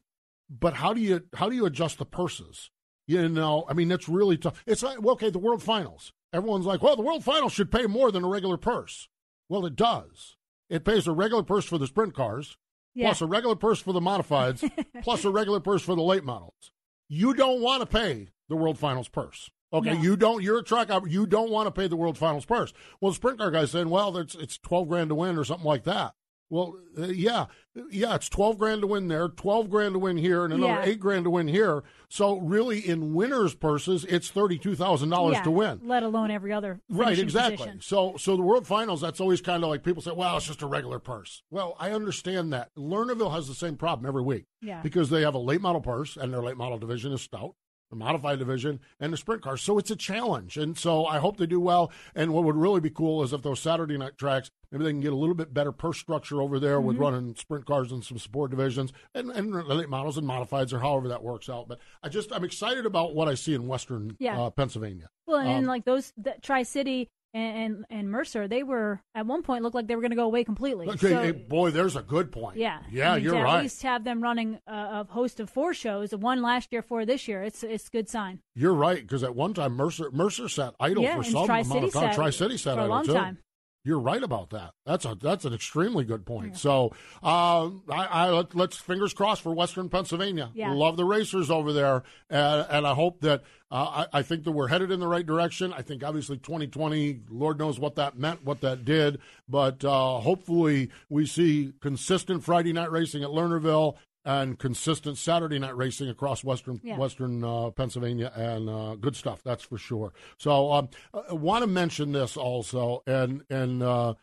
but 0.50 0.76
how 0.76 0.94
do 0.94 1.02
you 1.02 1.24
how 1.36 1.50
do 1.50 1.56
you 1.56 1.66
adjust 1.66 1.98
the 2.00 2.06
purses? 2.06 2.70
You 3.08 3.28
know, 3.30 3.66
I 3.68 3.74
mean 3.74 3.88
that's 3.88 4.08
really 4.10 4.38
tough. 4.38 4.62
It's 4.68 4.84
like 4.84 5.02
well, 5.02 5.14
okay, 5.14 5.30
the 5.30 5.40
world 5.40 5.64
finals. 5.64 6.12
Everyone's 6.34 6.66
like, 6.66 6.84
well, 6.84 6.96
the 6.96 7.02
world 7.02 7.24
finals 7.24 7.54
should 7.54 7.72
pay 7.72 7.86
more 7.88 8.12
than 8.12 8.24
a 8.24 8.28
regular 8.28 8.56
purse. 8.58 9.08
Well, 9.50 9.66
it 9.66 9.76
does. 9.76 10.38
It 10.70 10.86
pays 10.86 11.08
a 11.08 11.12
regular 11.12 11.44
purse 11.44 11.66
for 11.66 11.78
the 11.78 11.88
sprint 11.88 12.14
cars, 12.14 12.58
Yeah. 12.94 13.08
plus 13.08 13.22
a 13.22 13.26
regular 13.26 13.56
purse 13.56 13.80
for 13.82 13.92
the 13.92 14.00
modifieds, 14.00 14.70
plus 15.04 15.26
a 15.26 15.32
regular 15.32 15.60
purse 15.60 15.82
for 15.82 15.96
the 15.96 16.04
late 16.04 16.24
models. 16.24 16.72
You 17.08 17.34
don't 17.34 17.62
want 17.62 17.82
to 17.82 17.86
pay 17.88 18.30
the 18.48 18.56
World 18.56 18.78
Finals 18.78 19.08
purse. 19.10 19.50
Okay, 19.74 19.94
No. 19.94 20.02
you 20.02 20.16
don't. 20.16 20.44
You're 20.44 20.60
a 20.60 20.64
truck. 20.64 20.90
You 21.08 21.26
don't 21.28 21.50
want 21.52 21.68
to 21.68 21.72
pay 21.72 21.88
the 21.88 21.96
World 21.96 22.18
Finals 22.18 22.46
purse. 22.46 22.72
Well, 23.02 23.12
the 23.12 23.16
sprint 23.16 23.40
car 23.40 23.52
guy's 23.52 23.72
saying, 23.72 23.90
well, 23.90 24.16
it's 24.18 24.36
it's 24.36 24.58
twelve 24.58 24.88
grand 24.88 25.10
to 25.10 25.16
win 25.16 25.38
or 25.38 25.44
something 25.44 25.66
like 25.66 25.84
that. 25.86 26.14
Well, 26.50 26.76
uh, 26.98 27.08
yeah, 27.08 27.46
yeah, 27.92 28.16
it's 28.16 28.28
twelve 28.28 28.58
grand 28.58 28.82
to 28.82 28.88
win 28.88 29.08
there, 29.08 29.28
twelve 29.30 29.70
grand 29.70 29.94
to 29.94 30.00
win 30.00 30.18
here, 30.18 30.44
and 30.46 30.54
another 30.54 30.74
Yeah. 30.74 30.86
eight 30.86 31.00
grand 31.00 31.26
to 31.26 31.30
win 31.30 31.48
here. 31.48 31.84
So 32.10 32.40
really, 32.40 32.80
in 32.80 33.14
winners' 33.14 33.54
purses, 33.54 34.04
it's 34.06 34.30
thirty 34.32 34.58
two 34.58 34.74
thousand 34.76 35.10
dollars 35.10 35.40
to 35.42 35.52
win. 35.52 35.82
Let 35.84 36.02
alone 36.04 36.32
every 36.32 36.52
other 36.52 36.82
Right, 36.90 37.20
exactly. 37.20 37.58
position. 37.58 37.82
So, 37.82 38.16
so 38.18 38.36
the 38.36 38.42
World 38.42 38.66
Finals, 38.66 39.00
that's 39.02 39.22
always 39.22 39.42
kind 39.42 39.64
of 39.64 39.70
like 39.70 39.84
people 39.84 40.02
say, 40.02 40.12
"Well, 40.12 40.38
it's 40.38 40.48
just 40.48 40.64
a 40.64 40.68
regular 40.68 40.98
purse." 40.98 41.44
Well, 41.52 41.76
I 41.80 41.92
understand 41.92 42.52
that. 42.54 42.74
Lernerville 42.76 43.32
has 43.32 43.48
the 43.48 43.54
same 43.54 43.76
problem 43.78 44.08
every 44.08 44.24
week 44.24 44.46
Yeah. 44.62 44.82
because 44.82 45.12
they 45.12 45.22
have 45.22 45.36
a 45.36 45.40
late 45.40 45.62
model 45.62 45.82
purse, 45.82 46.18
and 46.18 46.34
their 46.34 46.42
late 46.42 46.58
model 46.58 46.80
division 46.80 47.12
is 47.12 47.22
stout, 47.22 47.54
the 47.90 47.96
modified 47.96 48.38
division, 48.40 48.80
and 49.00 49.12
the 49.12 49.18
sprint 49.18 49.42
cars. 49.42 49.62
So 49.62 49.78
it's 49.78 49.90
a 49.92 49.96
challenge, 49.96 50.58
and 50.58 50.78
so 50.78 51.06
I 51.06 51.18
hope 51.18 51.38
they 51.38 51.48
do 51.48 51.60
well. 51.60 51.92
And 52.14 52.34
what 52.34 52.44
would 52.44 52.56
really 52.56 52.80
be 52.80 52.90
cool 52.90 53.24
is 53.24 53.34
if 53.34 53.42
those 53.42 53.60
Saturday 53.60 53.98
night 53.98 54.18
tracks, 54.18 54.52
maybe 54.72 54.84
they 54.84 54.92
can 54.92 55.00
get 55.00 55.12
a 55.14 55.16
little 55.16 55.34
bit 55.36 55.54
better 55.54 55.72
purse 55.72 55.98
structure 55.98 56.42
over 56.42 56.60
there 56.60 56.80
with 56.80 56.98
Mhm. 56.98 57.02
running 57.02 57.36
sprint 57.36 57.66
cars 57.66 57.92
and 57.92 58.04
some 58.04 58.20
support 58.20 58.52
divisions, 58.52 58.94
and 59.16 59.32
and 59.32 59.52
late 59.68 59.90
models 59.90 60.18
and 60.18 60.28
modifieds, 60.28 60.72
or 60.72 60.80
however 60.80 61.08
that 61.08 61.24
works 61.24 61.50
out. 61.50 61.68
But 61.68 61.80
I 62.04 62.10
just 62.10 62.32
I'm 62.32 62.44
excited 62.44 62.86
about 62.86 63.16
what 63.16 63.28
I 63.28 63.34
see 63.34 63.54
in 63.56 63.68
Western 63.68 64.16
Yeah. 64.20 64.40
uh, 64.40 64.50
Pennsylvania. 64.52 65.10
Well, 65.26 65.40
and 65.40 65.60
Um, 65.60 65.66
like 65.66 65.86
those 65.86 66.14
Tri 66.42 66.64
City 66.64 67.10
and, 67.34 67.58
and 67.58 67.86
and 67.90 68.10
Mercer, 68.12 68.48
they 68.48 68.64
were 68.64 69.02
at 69.14 69.26
one 69.26 69.44
point 69.44 69.64
looked 69.64 69.76
like 69.76 69.88
they 69.88 69.96
were 69.96 70.02
going 70.02 70.12
to 70.12 70.16
go 70.16 70.26
away 70.26 70.44
completely. 70.44 70.88
Okay, 70.88 71.10
So- 71.10 71.22
hey, 71.22 71.32
boy, 71.32 71.72
there's 71.72 71.96
a 71.96 72.02
good 72.02 72.32
point. 72.32 72.58
Yeah, 72.58 72.80
yeah, 72.92 73.12
I 73.12 73.16
mean, 73.16 73.24
you're 73.26 73.34
to 73.36 73.42
right. 73.44 73.58
At 73.58 73.64
least 73.64 73.82
have 73.84 74.04
them 74.04 74.22
running 74.22 74.60
a, 74.68 74.72
a 74.74 75.08
host 75.10 75.40
of 75.40 75.50
four 75.50 75.74
shows, 75.74 76.12
one 76.16 76.42
last 76.42 76.72
year, 76.72 76.82
four 76.82 77.06
this 77.06 77.28
year. 77.28 77.44
It's 77.44 77.64
it's 77.64 77.88
a 77.88 77.92
good 77.92 78.10
sign. 78.10 78.40
You're 78.56 78.74
right 78.74 79.02
because 79.02 79.24
at 79.24 79.36
one 79.36 79.54
time 79.54 79.74
Mercer 79.74 80.10
Mercer 80.12 80.50
sat 80.50 80.74
idle 80.80 81.04
Yeah, 81.04 81.18
for 81.18 81.24
some 81.24 81.46
Tri-City 81.46 81.72
amount 81.78 81.86
of 81.88 81.94
time. 81.94 82.16
Tri 82.16 82.30
City 82.32 82.58
sat 82.58 82.74
for 82.76 82.80
a 82.80 82.84
idle 82.84 82.96
long 82.96 83.06
too. 83.06 83.14
time. 83.14 83.38
You're 83.86 84.00
right 84.00 84.22
about 84.22 84.50
that. 84.50 84.74
That's 84.86 85.06
a 85.06 85.16
that's 85.16 85.46
an 85.46 85.54
extremely 85.54 86.04
good 86.04 86.26
point. 86.26 86.58
So, 86.58 86.92
um, 87.24 87.84
I, 87.90 88.06
I 88.12 88.30
let, 88.30 88.54
let's 88.54 88.78
fingers 88.78 89.14
crossed 89.14 89.42
for 89.42 89.54
Western 89.54 89.88
Pennsylvania. 89.88 90.52
Yeah. 90.54 90.74
Love 90.74 90.98
the 90.98 91.06
racers 91.06 91.50
over 91.50 91.72
there, 91.72 92.04
and, 92.30 92.68
and 92.70 92.86
I 92.86 92.94
hope 92.94 93.22
that 93.22 93.44
uh, 93.72 94.06
I, 94.14 94.20
I 94.20 94.22
think 94.22 94.44
that 94.44 94.52
we're 94.52 94.68
headed 94.68 94.92
in 94.92 95.00
the 95.00 95.08
right 95.08 95.26
direction. 95.26 95.72
I 95.72 95.82
think 95.82 96.04
obviously 96.04 96.38
2020, 96.38 97.22
Lord 97.30 97.58
knows 97.58 97.80
what 97.80 97.96
that 97.96 98.18
meant, 98.18 98.44
what 98.44 98.62
that 98.62 98.84
did, 98.84 99.20
but 99.48 99.86
uh, 99.86 100.20
hopefully 100.20 100.90
we 101.08 101.26
see 101.26 101.72
consistent 101.80 102.44
Friday 102.44 102.74
night 102.74 102.92
racing 102.92 103.24
at 103.24 103.30
Lernerville 103.30 103.96
and 104.26 104.60
consistent 104.60 105.18
Saturday 105.18 105.60
night 105.60 105.76
racing 105.78 106.10
across 106.10 106.44
Western 106.44 106.80
Yeah. 106.84 106.98
Western 106.98 107.44
uh, 107.44 107.70
Pennsylvania, 107.72 108.32
and 108.36 108.70
uh, 108.70 108.96
good 108.96 109.16
stuff. 109.16 109.42
That's 109.44 109.64
for 109.64 109.78
sure. 109.78 110.14
So, 110.38 110.72
um, 110.72 110.90
I 111.14 111.34
want 111.34 111.64
to 111.64 111.68
mention 111.68 112.12
this 112.12 112.36
also, 112.38 113.02
and 113.08 113.44
and 113.50 113.82
uh, 113.82 114.16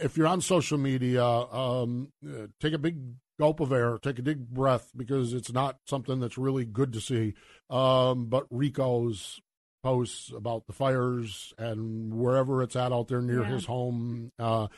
if 0.00 0.16
you're 0.16 0.26
on 0.26 0.40
social 0.40 0.78
media, 0.78 1.24
um, 1.24 2.12
uh, 2.26 2.46
take 2.60 2.72
a 2.72 2.78
big 2.78 2.98
gulp 3.38 3.60
of 3.60 3.72
air, 3.72 3.98
take 3.98 4.18
a 4.18 4.22
big 4.22 4.48
breath, 4.48 4.90
because 4.96 5.32
it's 5.32 5.52
not 5.52 5.78
something 5.86 6.20
that's 6.20 6.36
really 6.38 6.64
good 6.64 6.92
to 6.92 7.00
see. 7.00 7.34
Um, 7.70 8.26
but 8.26 8.46
Rico's 8.50 9.40
posts 9.82 10.30
about 10.36 10.66
the 10.66 10.74
fires 10.74 11.54
and 11.56 12.12
wherever 12.12 12.62
it's 12.62 12.76
at 12.76 12.92
out 12.92 13.08
there 13.08 13.22
near 13.22 13.40
Yeah. 13.42 13.48
his 13.48 13.64
home. 13.64 14.30
Uh, 14.38 14.68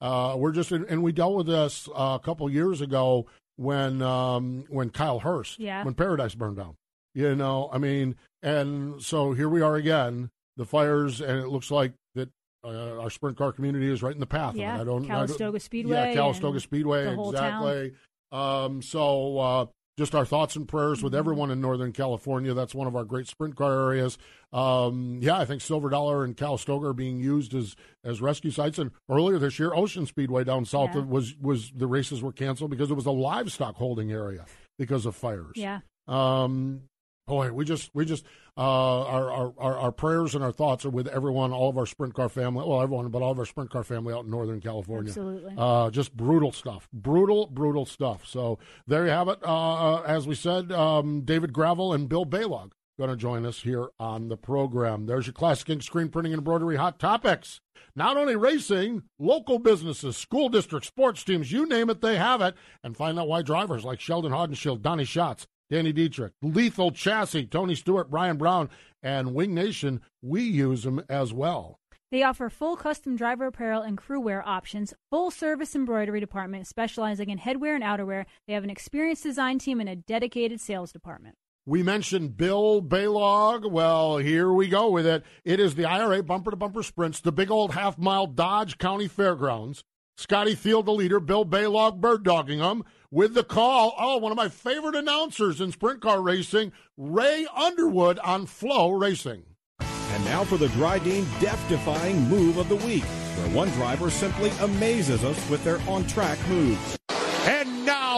uh, 0.00 0.34
we're 0.36 0.50
just, 0.52 0.72
and 0.72 1.02
we 1.02 1.12
dealt 1.12 1.36
with 1.36 1.46
this 1.46 1.88
uh, 1.94 2.18
a 2.20 2.24
couple 2.24 2.48
years 2.50 2.80
ago 2.80 3.26
when 3.58 4.00
um, 4.02 4.64
when 4.68 4.88
Kyle 4.90 5.18
Hirst, 5.18 5.58
Yeah. 5.58 5.84
when 5.84 5.94
Paradise 5.94 6.34
burned 6.34 6.56
down. 6.56 6.76
You 7.14 7.34
know, 7.34 7.68
I 7.72 7.78
mean, 7.78 8.14
and 8.42 9.02
so 9.02 9.32
here 9.32 9.48
we 9.48 9.60
are 9.60 9.74
again, 9.74 10.30
the 10.56 10.64
fires, 10.64 11.20
and 11.20 11.38
it 11.40 11.48
looks 11.48 11.70
like 11.70 11.92
that 12.14 12.28
uh, 12.64 13.00
our 13.00 13.10
sprint 13.10 13.36
car 13.36 13.50
community 13.52 13.90
is 13.90 14.00
right 14.02 14.14
in 14.14 14.20
the 14.20 14.26
path. 14.26 14.54
Yeah, 14.54 14.74
of 14.74 14.78
it. 14.78 14.82
I 14.82 14.84
don't, 14.84 14.96
I 15.04 15.08
don't- 15.08 15.26
Calistoga 15.26 15.58
Speedway 15.60 15.96
Yeah, 15.96 16.14
Calistoga 16.14 16.60
Speedway, 16.60 17.04
the 17.06 17.14
whole 17.16 17.32
town. 17.32 17.66
exactly. 17.68 17.92
Um, 18.30 18.82
so 18.82 19.38
uh, 19.38 19.66
just 19.98 20.14
our 20.14 20.24
thoughts 20.24 20.56
and 20.56 20.66
prayers 20.66 20.98
Mm-hmm. 20.98 21.04
with 21.04 21.14
everyone 21.14 21.50
in 21.50 21.60
Northern 21.60 21.92
California. 21.92 22.54
That's 22.54 22.74
one 22.74 22.86
of 22.86 22.96
our 22.96 23.04
great 23.04 23.26
sprint 23.26 23.56
car 23.56 23.90
areas. 23.90 24.16
Um, 24.52 25.18
yeah, 25.20 25.36
I 25.36 25.44
think 25.44 25.60
Silver 25.60 25.90
Dollar 25.90 26.24
and 26.24 26.34
Calistoga 26.34 26.86
are 26.86 26.92
being 26.94 27.18
used 27.20 27.54
as 27.54 27.76
as 28.04 28.22
rescue 28.22 28.50
sites. 28.50 28.78
And 28.78 28.92
earlier 29.10 29.38
this 29.38 29.58
year, 29.58 29.74
Ocean 29.74 30.06
Speedway 30.06 30.44
down 30.44 30.64
south 30.64 30.94
Yeah. 30.94 31.02
was 31.02 31.36
was 31.36 31.70
the 31.76 31.86
races 31.86 32.22
were 32.22 32.32
canceled 32.32 32.70
because 32.70 32.90
it 32.90 32.94
was 32.94 33.04
a 33.06 33.10
livestock 33.10 33.74
holding 33.76 34.10
area 34.10 34.46
because 34.78 35.04
of 35.04 35.14
fires. 35.14 35.52
Yeah. 35.56 35.80
Um, 36.06 36.84
boy, 37.28 37.52
we 37.52 37.64
just 37.64 37.90
we 37.94 38.04
just 38.04 38.24
uh, 38.56 38.60
our, 38.60 39.30
our 39.30 39.54
our 39.58 39.78
our 39.78 39.92
prayers 39.92 40.34
and 40.34 40.42
our 40.42 40.50
thoughts 40.50 40.84
are 40.84 40.90
with 40.90 41.06
everyone, 41.06 41.52
all 41.52 41.68
of 41.68 41.78
our 41.78 41.86
sprint 41.86 42.14
car 42.14 42.28
family. 42.28 42.64
Well, 42.66 42.82
everyone, 42.82 43.08
but 43.10 43.22
all 43.22 43.30
of 43.30 43.38
our 43.38 43.46
sprint 43.46 43.70
car 43.70 43.84
family 43.84 44.12
out 44.12 44.24
in 44.24 44.30
Northern 44.30 44.60
California. 44.60 45.10
Absolutely. 45.10 45.54
Uh, 45.56 45.90
just 45.90 46.16
brutal 46.16 46.50
stuff, 46.50 46.88
brutal, 46.92 47.46
brutal 47.46 47.86
stuff. 47.86 48.26
So 48.26 48.58
there 48.86 49.04
you 49.04 49.10
have 49.10 49.28
it. 49.28 49.38
Uh, 49.44 50.00
as 50.00 50.26
we 50.26 50.34
said, 50.34 50.72
um, 50.72 51.20
David 51.20 51.52
Gravel 51.52 51.92
and 51.92 52.08
Bill 52.08 52.26
Balog 52.26 52.72
going 52.98 53.10
to 53.10 53.16
join 53.16 53.46
us 53.46 53.60
here 53.60 53.88
on 54.00 54.28
the 54.28 54.36
program. 54.36 55.06
There's 55.06 55.26
your 55.26 55.32
Classic 55.32 55.70
Ink 55.70 55.82
screen 55.84 56.08
printing 56.08 56.32
and 56.32 56.40
embroidery 56.40 56.76
hot 56.76 56.98
topics. 56.98 57.60
Not 57.94 58.16
only 58.16 58.34
racing, 58.34 59.04
local 59.18 59.60
businesses, 59.60 60.16
school 60.16 60.48
districts, 60.48 60.88
sports 60.88 61.22
teams, 61.22 61.52
you 61.52 61.66
name 61.66 61.90
it, 61.90 62.00
they 62.00 62.16
have 62.16 62.40
it. 62.40 62.56
And 62.82 62.96
find 62.96 63.18
out 63.18 63.28
why 63.28 63.42
drivers 63.42 63.84
like 63.84 64.00
Sheldon 64.00 64.32
Haudenschild, 64.32 64.82
Donny 64.82 65.04
Schatz, 65.04 65.46
Danny 65.70 65.92
Dietrich, 65.92 66.32
Lethal 66.40 66.90
Chassis, 66.90 67.46
Tony 67.46 67.74
Stewart, 67.74 68.10
Brian 68.10 68.36
Brown, 68.36 68.70
and 69.02 69.34
Wing 69.34 69.54
Nation, 69.54 70.00
we 70.22 70.42
use 70.42 70.82
them 70.82 71.02
as 71.08 71.32
well. 71.32 71.78
They 72.10 72.22
offer 72.22 72.48
full 72.48 72.76
custom 72.76 73.16
driver 73.16 73.46
apparel 73.46 73.82
and 73.82 73.98
crew 73.98 74.18
wear 74.18 74.46
options, 74.46 74.94
full 75.10 75.30
service 75.30 75.74
embroidery 75.76 76.20
department 76.20 76.66
specializing 76.66 77.28
in 77.28 77.38
headwear 77.38 77.74
and 77.74 77.84
outerwear. 77.84 78.24
They 78.46 78.54
have 78.54 78.64
an 78.64 78.70
experienced 78.70 79.24
design 79.24 79.58
team 79.58 79.78
and 79.78 79.90
a 79.90 79.96
dedicated 79.96 80.58
sales 80.58 80.90
department. 80.90 81.36
We 81.66 81.82
mentioned 81.82 82.38
Bill 82.38 82.80
Balog. 82.80 83.70
Well, 83.70 84.16
here 84.16 84.50
we 84.50 84.68
go 84.68 84.88
with 84.88 85.06
it. 85.06 85.22
It 85.44 85.60
is 85.60 85.74
the 85.74 85.84
IRA 85.84 86.22
bumper 86.22 86.50
to 86.50 86.56
bumper 86.56 86.82
sprints, 86.82 87.20
the 87.20 87.30
big 87.30 87.50
old 87.50 87.74
half 87.74 87.98
mile 87.98 88.26
Dodge 88.26 88.78
County 88.78 89.06
Fairgrounds. 89.06 89.84
Scotty 90.18 90.56
Thiel, 90.56 90.82
the 90.82 90.90
leader, 90.90 91.20
Bill 91.20 91.46
Balog 91.46 92.00
bird 92.00 92.24
dogging 92.24 92.58
them 92.58 92.82
with 93.08 93.34
the 93.34 93.44
call. 93.44 93.94
Oh, 93.96 94.16
one 94.16 94.32
of 94.32 94.36
my 94.36 94.48
favorite 94.48 94.96
announcers 94.96 95.60
in 95.60 95.70
sprint 95.70 96.00
car 96.00 96.20
racing, 96.20 96.72
Ray 96.96 97.46
Underwood 97.54 98.18
on 98.18 98.44
FloRacing. 98.44 99.42
And 99.80 100.24
now 100.24 100.42
for 100.42 100.56
the 100.56 100.66
Drydene 100.68 101.24
death-defying 101.40 102.28
move 102.28 102.56
of 102.56 102.68
the 102.68 102.74
week, 102.74 103.04
where 103.04 103.54
one 103.54 103.68
driver 103.70 104.10
simply 104.10 104.50
amazes 104.60 105.22
us 105.22 105.48
with 105.48 105.62
their 105.62 105.80
on-track 105.86 106.36
moves. 106.48 106.98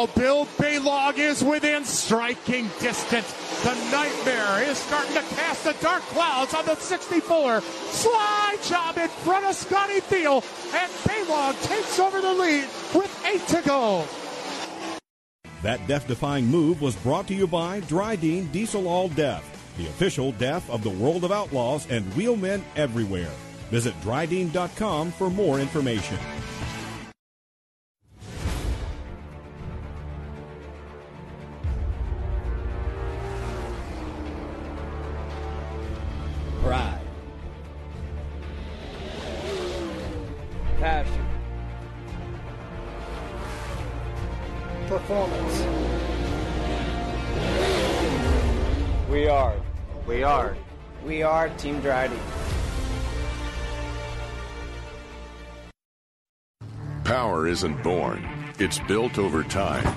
Now 0.00 0.06
Bill 0.16 0.46
Balog 0.56 1.18
is 1.18 1.44
within 1.44 1.84
striking 1.84 2.70
distance. 2.80 3.30
The 3.62 3.74
nightmare 3.90 4.62
is 4.62 4.78
starting 4.78 5.12
to 5.12 5.20
cast 5.34 5.64
the 5.64 5.74
dark 5.82 6.00
clouds 6.04 6.54
on 6.54 6.64
the 6.64 6.74
64. 6.76 7.60
Slide 7.60 8.56
job 8.62 8.96
in 8.96 9.08
front 9.08 9.44
of 9.44 9.54
Scotty 9.54 10.00
Thiel, 10.00 10.42
and 10.72 10.90
Balog 11.04 11.62
takes 11.64 11.98
over 11.98 12.22
the 12.22 12.32
lead 12.32 12.64
with 12.94 13.26
eight 13.26 13.46
to 13.48 13.60
go. 13.60 14.06
That 15.62 15.86
death-defying 15.86 16.46
move 16.46 16.80
was 16.80 16.96
brought 16.96 17.28
to 17.28 17.34
you 17.34 17.46
by 17.46 17.82
Drydene 17.82 18.50
Diesel 18.52 18.88
All 18.88 19.10
Death, 19.10 19.44
the 19.76 19.84
official 19.84 20.32
death 20.32 20.70
of 20.70 20.82
the 20.82 20.88
world 20.88 21.24
of 21.24 21.30
outlaws 21.30 21.86
and 21.90 22.10
wheelmen 22.14 22.64
everywhere. 22.74 23.32
Visit 23.68 23.92
Drydene.com 24.00 25.12
for 25.12 25.28
more 25.28 25.60
information. 25.60 26.16
pride, 36.60 37.00
passion, 40.78 41.26
performance. 44.86 45.60
We 49.10 49.26
are. 49.28 49.56
We 50.06 50.22
are. 50.22 50.56
We 51.04 51.22
are 51.22 51.48
Team 51.50 51.80
Driving. 51.80 52.20
Power 57.04 57.48
isn't 57.48 57.82
born, 57.82 58.28
it's 58.58 58.78
built 58.80 59.18
over 59.18 59.42
time 59.42 59.96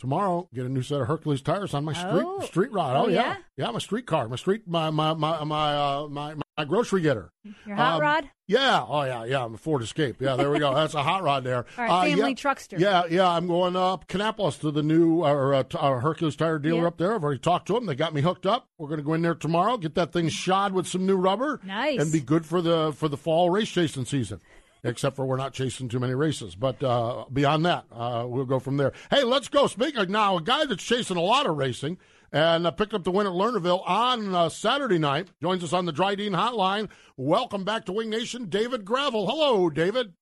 tomorrow, 0.00 0.48
get 0.54 0.66
a 0.66 0.68
new 0.68 0.82
set 0.82 1.00
of 1.00 1.06
Hercules 1.06 1.42
tires 1.42 1.74
on 1.74 1.84
my 1.84 1.92
street 1.92 2.24
Oh. 2.26 2.40
street 2.40 2.72
rod. 2.72 2.96
Oh, 2.96 3.04
Oh, 3.04 3.08
yeah. 3.08 3.22
yeah? 3.22 3.36
yeah, 3.66 3.70
my 3.70 3.78
street 3.78 4.06
car, 4.06 4.28
my 4.28 4.36
street, 4.36 4.62
my 4.66 4.90
my 4.90 5.14
my 5.14 5.44
my 5.44 5.76
uh, 5.76 6.06
my, 6.08 6.34
my 6.56 6.64
grocery 6.64 7.00
getter. 7.02 7.30
Your 7.66 7.76
hot 7.76 7.94
Um, 7.96 8.00
rod? 8.02 8.30
Yeah. 8.48 8.84
Oh 8.86 9.02
yeah, 9.04 9.24
yeah. 9.24 9.44
I'm 9.44 9.54
a 9.54 9.56
Ford 9.56 9.82
Escape. 9.82 10.16
Yeah, 10.20 10.34
there 10.36 10.50
we 10.50 10.58
go. 10.58 10.74
That's 10.74 10.94
a 10.94 11.02
hot 11.02 11.22
rod 11.22 11.44
there. 11.44 11.64
All 11.78 11.84
right, 11.84 11.90
Uh, 11.90 12.02
family 12.16 12.30
yeah, 12.30 12.34
truckster. 12.34 12.78
Yeah, 12.80 13.02
yeah. 13.08 13.28
I'm 13.28 13.46
going 13.46 13.76
up 13.76 14.08
Kannapolis 14.08 14.60
to 14.60 14.70
the 14.70 14.82
new 14.82 15.22
uh, 15.22 15.62
uh, 15.72 15.76
uh, 15.78 16.00
Hercules 16.00 16.34
tire 16.36 16.58
dealer 16.58 16.82
Yeah. 16.82 16.86
up 16.88 16.98
there. 16.98 17.14
I've 17.14 17.22
already 17.22 17.38
talked 17.38 17.66
to 17.68 17.74
them. 17.74 17.86
They 17.86 17.94
got 17.94 18.12
me 18.12 18.20
hooked 18.22 18.46
up. 18.46 18.66
We're 18.78 18.88
going 18.88 18.98
to 18.98 19.04
go 19.04 19.14
in 19.14 19.22
there 19.22 19.34
tomorrow, 19.36 19.76
get 19.76 19.94
that 19.94 20.12
thing 20.12 20.28
shod 20.28 20.72
with 20.72 20.86
some 20.88 21.06
new 21.06 21.16
rubber, 21.16 21.60
Nice. 21.64 22.00
and 22.00 22.10
be 22.12 22.20
good 22.20 22.44
for 22.44 22.60
the 22.60 22.92
for 22.96 23.08
the 23.08 23.16
fall 23.16 23.50
race 23.50 23.68
chasing 23.68 24.04
season. 24.04 24.40
Except 24.82 25.14
for 25.14 25.26
we're 25.26 25.36
not 25.36 25.52
chasing 25.52 25.88
too 25.88 26.00
many 26.00 26.14
races, 26.14 26.54
but 26.54 26.82
uh, 26.82 27.26
beyond 27.30 27.66
that, 27.66 27.84
uh, 27.92 28.24
we'll 28.26 28.46
go 28.46 28.58
from 28.58 28.78
there. 28.78 28.92
Hey, 29.10 29.24
let's 29.24 29.48
go. 29.48 29.66
Speaking 29.66 30.00
of 30.00 30.08
now, 30.08 30.38
a 30.38 30.42
guy 30.42 30.64
that's 30.64 30.82
chasing 30.82 31.18
a 31.18 31.22
lot 31.22 31.46
of 31.46 31.56
racing 31.56 31.98
and 32.32 32.66
uh, 32.66 32.70
picked 32.70 32.94
up 32.94 33.04
the 33.04 33.10
win 33.10 33.26
at 33.26 33.32
Lernerville 33.32 33.86
on 33.86 34.34
uh, 34.34 34.48
Saturday 34.48 34.98
night 34.98 35.28
joins 35.42 35.62
us 35.62 35.72
on 35.72 35.84
the 35.84 35.92
Drydene 35.92 36.34
Hotline. 36.34 36.88
Welcome 37.16 37.64
back 37.64 37.84
to 37.86 37.92
Wing 37.92 38.08
Nation, 38.08 38.46
David 38.48 38.84
Gravel. 38.84 39.28
Hello, 39.28 39.68
David. 39.68 40.14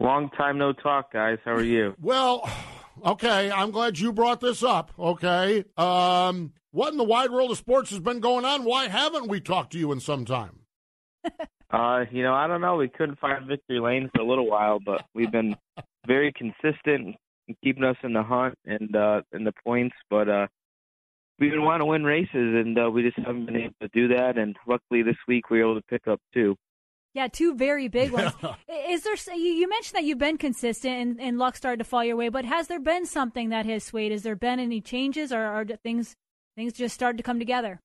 Long 0.00 0.30
time 0.30 0.58
no 0.58 0.72
talk, 0.72 1.12
guys. 1.12 1.38
How 1.44 1.52
are 1.52 1.62
you? 1.62 1.94
Well, 2.00 2.48
okay, 3.04 3.50
I'm 3.50 3.70
glad 3.70 3.98
you 3.98 4.12
brought 4.12 4.40
this 4.40 4.62
up. 4.62 4.92
Okay, 4.98 5.64
um, 5.76 6.52
what 6.72 6.90
in 6.92 6.98
the 6.98 7.04
wide 7.04 7.30
world 7.30 7.50
of 7.50 7.58
sports 7.58 7.90
has 7.90 8.00
been 8.00 8.20
going 8.20 8.44
on? 8.44 8.64
Why 8.64 8.88
haven't 8.88 9.28
we 9.28 9.40
talked 9.40 9.72
to 9.72 9.78
you 9.78 9.92
in 9.92 10.00
some 10.00 10.24
time? 10.24 10.60
Uh, 11.70 12.04
you 12.10 12.22
know, 12.22 12.34
I 12.34 12.46
don't 12.46 12.60
know. 12.60 12.76
We 12.76 12.88
couldn't 12.88 13.18
find 13.20 13.46
victory 13.46 13.78
lane 13.78 14.10
for 14.14 14.22
a 14.22 14.26
little 14.26 14.48
while, 14.48 14.80
but 14.84 15.04
we've 15.14 15.30
been 15.30 15.54
very 16.06 16.32
consistent 16.32 17.16
in 17.46 17.56
keeping 17.62 17.84
us 17.84 17.96
in 18.02 18.12
the 18.12 18.22
hunt 18.22 18.54
and 18.64 18.94
uh 18.96 19.22
in 19.32 19.44
the 19.44 19.52
points. 19.64 19.94
But 20.08 20.28
uh 20.28 20.46
we've 21.38 21.52
been 21.52 21.62
wanting 21.62 21.80
to 21.80 21.86
win 21.86 22.04
races, 22.04 22.28
and 22.32 22.78
uh, 22.78 22.90
we 22.90 23.02
just 23.02 23.18
haven't 23.18 23.46
been 23.46 23.56
able 23.56 23.74
to 23.82 23.88
do 23.92 24.08
that. 24.08 24.36
And 24.36 24.56
luckily, 24.66 25.02
this 25.02 25.16
week 25.28 25.50
we 25.50 25.58
were 25.58 25.70
able 25.70 25.80
to 25.80 25.86
pick 25.88 26.08
up 26.08 26.20
two. 26.34 26.56
Yeah, 27.14 27.28
two 27.28 27.54
very 27.54 27.88
big 27.88 28.10
ones. 28.12 28.32
Is 28.68 29.04
there? 29.04 29.36
You 29.36 29.52
you 29.52 29.68
mentioned 29.68 29.96
that 29.96 30.04
you've 30.04 30.18
been 30.18 30.38
consistent 30.38 30.94
and, 30.94 31.20
and 31.20 31.38
luck 31.38 31.56
started 31.56 31.78
to 31.78 31.84
fall 31.84 32.04
your 32.04 32.16
way, 32.16 32.28
but 32.28 32.44
has 32.44 32.66
there 32.66 32.80
been 32.80 33.06
something 33.06 33.50
that 33.50 33.66
has 33.66 33.84
swayed? 33.84 34.10
Has 34.10 34.22
there 34.22 34.36
been 34.36 34.58
any 34.58 34.80
changes, 34.80 35.32
or 35.32 35.40
are 35.40 35.64
things 35.64 36.16
things 36.56 36.72
just 36.72 36.94
started 36.94 37.16
to 37.18 37.22
come 37.22 37.38
together? 37.38 37.80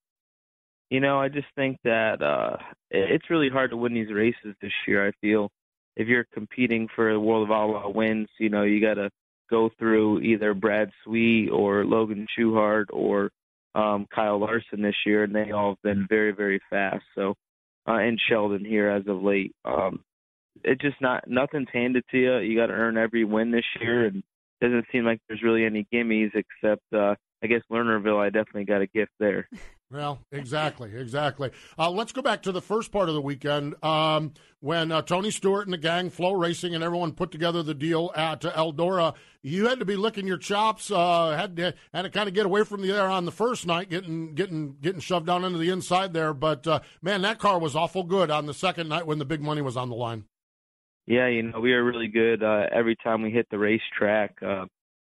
You 0.89 0.99
know, 0.99 1.19
I 1.19 1.29
just 1.29 1.47
think 1.55 1.77
that 1.83 2.21
uh 2.21 2.57
it- 2.91 3.11
it's 3.11 3.29
really 3.29 3.49
hard 3.49 3.71
to 3.71 3.77
win 3.77 3.93
these 3.93 4.11
races 4.11 4.55
this 4.61 4.71
year. 4.87 5.05
I 5.07 5.11
feel 5.21 5.49
if 5.95 6.07
you're 6.07 6.25
competing 6.33 6.87
for 6.95 7.11
the 7.11 7.19
World 7.19 7.43
of 7.47 7.51
Outlaw 7.51 7.89
wins, 7.89 8.27
you 8.39 8.49
know, 8.49 8.63
you 8.63 8.81
got 8.81 8.95
to 8.95 9.09
go 9.49 9.69
through 9.79 10.19
either 10.21 10.53
Brad 10.53 10.91
Sweet 11.03 11.49
or 11.49 11.85
Logan 11.85 12.27
Schuchart 12.37 12.85
or 12.91 13.31
um 13.75 14.05
Kyle 14.13 14.39
Larson 14.39 14.81
this 14.81 14.95
year, 15.05 15.23
and 15.23 15.33
they 15.35 15.51
all 15.51 15.71
have 15.71 15.81
been 15.81 16.05
very, 16.07 16.31
very 16.31 16.59
fast. 16.69 17.03
So, 17.15 17.35
uh, 17.87 17.93
and 17.93 18.19
Sheldon 18.29 18.63
here 18.65 18.89
as 18.89 19.07
of 19.07 19.21
late. 19.23 19.53
Um, 19.65 20.01
it 20.63 20.79
just 20.79 21.01
not 21.01 21.27
nothing's 21.27 21.67
handed 21.73 22.03
to 22.11 22.17
you. 22.17 22.37
You 22.37 22.55
got 22.57 22.67
to 22.67 22.73
earn 22.73 22.97
every 22.97 23.23
win 23.25 23.51
this 23.51 23.65
year, 23.81 24.05
and 24.05 24.23
doesn't 24.61 24.85
seem 24.91 25.03
like 25.05 25.19
there's 25.27 25.43
really 25.43 25.65
any 25.65 25.85
gimmies 25.93 26.31
except 26.35 26.83
uh, 26.93 27.15
I 27.43 27.47
guess 27.47 27.61
Lernerville. 27.71 28.19
I 28.23 28.29
definitely 28.29 28.65
got 28.65 28.81
a 28.81 28.87
gift 28.87 29.11
there. 29.19 29.47
Well, 29.91 30.19
exactly, 30.31 30.91
exactly. 30.95 31.51
Uh, 31.77 31.91
let's 31.91 32.11
go 32.11 32.23
back 32.23 32.41
to 32.43 32.51
the 32.51 32.61
first 32.61 32.91
part 32.91 33.07
of 33.07 33.13
the 33.13 33.21
weekend 33.21 33.75
um, 33.83 34.33
when 34.59 34.91
uh, 34.91 35.03
Tony 35.03 35.29
Stewart 35.29 35.67
and 35.67 35.73
the 35.73 35.77
gang, 35.77 36.09
FloRacing, 36.09 36.73
and 36.73 36.83
everyone 36.83 37.11
put 37.11 37.31
together 37.31 37.61
the 37.61 37.75
deal 37.75 38.11
at 38.15 38.43
uh, 38.43 38.51
Eldora. 38.53 39.13
You 39.43 39.67
had 39.67 39.77
to 39.79 39.85
be 39.85 39.95
licking 39.95 40.25
your 40.25 40.39
chops, 40.39 40.89
uh, 40.89 41.35
had 41.37 41.55
to 41.57 41.75
had 41.93 42.01
to 42.01 42.09
kind 42.09 42.27
of 42.27 42.33
get 42.33 42.47
away 42.47 42.63
from 42.63 42.81
the 42.81 42.91
air 42.91 43.07
on 43.07 43.25
the 43.25 43.31
first 43.31 43.67
night, 43.67 43.89
getting 43.89 44.33
getting 44.33 44.77
getting 44.81 45.01
shoved 45.01 45.27
down 45.27 45.43
into 45.45 45.59
the 45.59 45.69
inside 45.69 46.13
there. 46.13 46.33
But 46.33 46.65
uh, 46.65 46.79
man, 47.03 47.21
that 47.21 47.37
car 47.37 47.59
was 47.59 47.75
awful 47.75 48.03
good 48.03 48.31
on 48.31 48.47
the 48.47 48.55
second 48.55 48.89
night 48.89 49.05
when 49.05 49.19
the 49.19 49.25
big 49.25 49.41
money 49.41 49.61
was 49.61 49.77
on 49.77 49.89
the 49.89 49.95
line. 49.95 50.25
Yeah, 51.05 51.27
you 51.27 51.43
know, 51.43 51.59
we 51.59 51.71
were 51.71 51.83
really 51.83 52.07
good 52.07 52.41
uh, 52.41 52.65
every 52.71 52.95
time 52.95 53.21
we 53.21 53.29
hit 53.29 53.47
the 53.51 53.59
racetrack, 53.59 54.39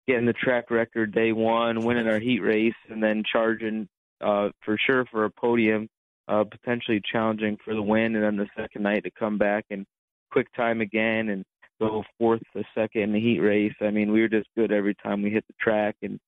getting 0.08 0.26
the 0.26 0.32
track 0.32 0.72
record 0.72 1.14
day 1.14 1.30
one, 1.30 1.84
winning 1.84 2.08
our 2.08 2.18
heat 2.18 2.40
race, 2.40 2.74
and 2.90 3.00
then 3.00 3.22
charging 3.30 3.88
uh, 4.20 4.48
for 4.64 4.78
sure 4.78 5.04
for 5.06 5.24
a 5.24 5.30
podium, 5.30 5.88
uh, 6.28 6.44
potentially 6.44 7.00
challenging 7.10 7.56
for 7.64 7.74
the 7.74 7.82
win, 7.82 8.14
and 8.16 8.24
then 8.24 8.36
the 8.36 8.48
second 8.56 8.82
night 8.82 9.04
to 9.04 9.10
come 9.10 9.38
back 9.38 9.64
and 9.70 9.86
quick 10.30 10.52
time 10.54 10.80
again 10.80 11.28
and 11.28 11.44
go 11.80 12.04
fourth, 12.18 12.42
the 12.54 12.64
second 12.74 13.02
in 13.02 13.12
the 13.12 13.20
heat 13.20 13.40
race. 13.40 13.74
I 13.80 13.90
mean, 13.90 14.12
we 14.12 14.20
were 14.20 14.28
just 14.28 14.48
good 14.56 14.72
every 14.72 14.94
time 14.94 15.22
we 15.22 15.30
hit 15.30 15.44
the 15.46 15.54
track, 15.60 15.96
and 16.02 16.18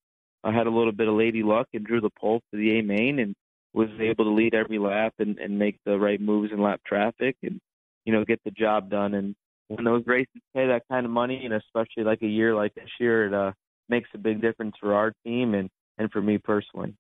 I 0.44 0.52
had 0.52 0.66
a 0.66 0.70
little 0.70 0.92
bit 0.92 1.08
of 1.08 1.14
lady 1.14 1.42
luck 1.42 1.68
and 1.74 1.84
drew 1.84 2.00
the 2.00 2.10
pole 2.10 2.40
for 2.50 2.56
the 2.56 2.78
A 2.78 2.82
main 2.82 3.18
and 3.18 3.34
was 3.72 3.88
able 4.00 4.24
to 4.24 4.30
lead 4.30 4.54
every 4.54 4.78
lap 4.78 5.14
and, 5.18 5.38
and 5.38 5.58
make 5.58 5.76
the 5.84 5.98
right 5.98 6.20
moves 6.20 6.52
in 6.52 6.62
lap 6.62 6.80
traffic 6.86 7.36
and 7.42 7.60
you 8.04 8.12
know 8.12 8.24
get 8.24 8.40
the 8.44 8.50
job 8.50 8.90
done. 8.90 9.14
And 9.14 9.34
when 9.68 9.84
those 9.84 10.06
races 10.06 10.40
pay 10.54 10.66
that 10.66 10.84
kind 10.90 11.04
of 11.04 11.12
money, 11.12 11.44
and 11.44 11.54
especially 11.54 12.04
like 12.04 12.22
a 12.22 12.26
year 12.26 12.54
like 12.54 12.74
this 12.74 12.90
year, 12.98 13.26
it 13.26 13.34
uh, 13.34 13.52
makes 13.88 14.08
a 14.14 14.18
big 14.18 14.40
difference 14.40 14.74
for 14.80 14.94
our 14.94 15.12
team 15.24 15.54
and 15.54 15.68
and 15.98 16.10
for 16.10 16.22
me 16.22 16.38
personally. 16.38 16.94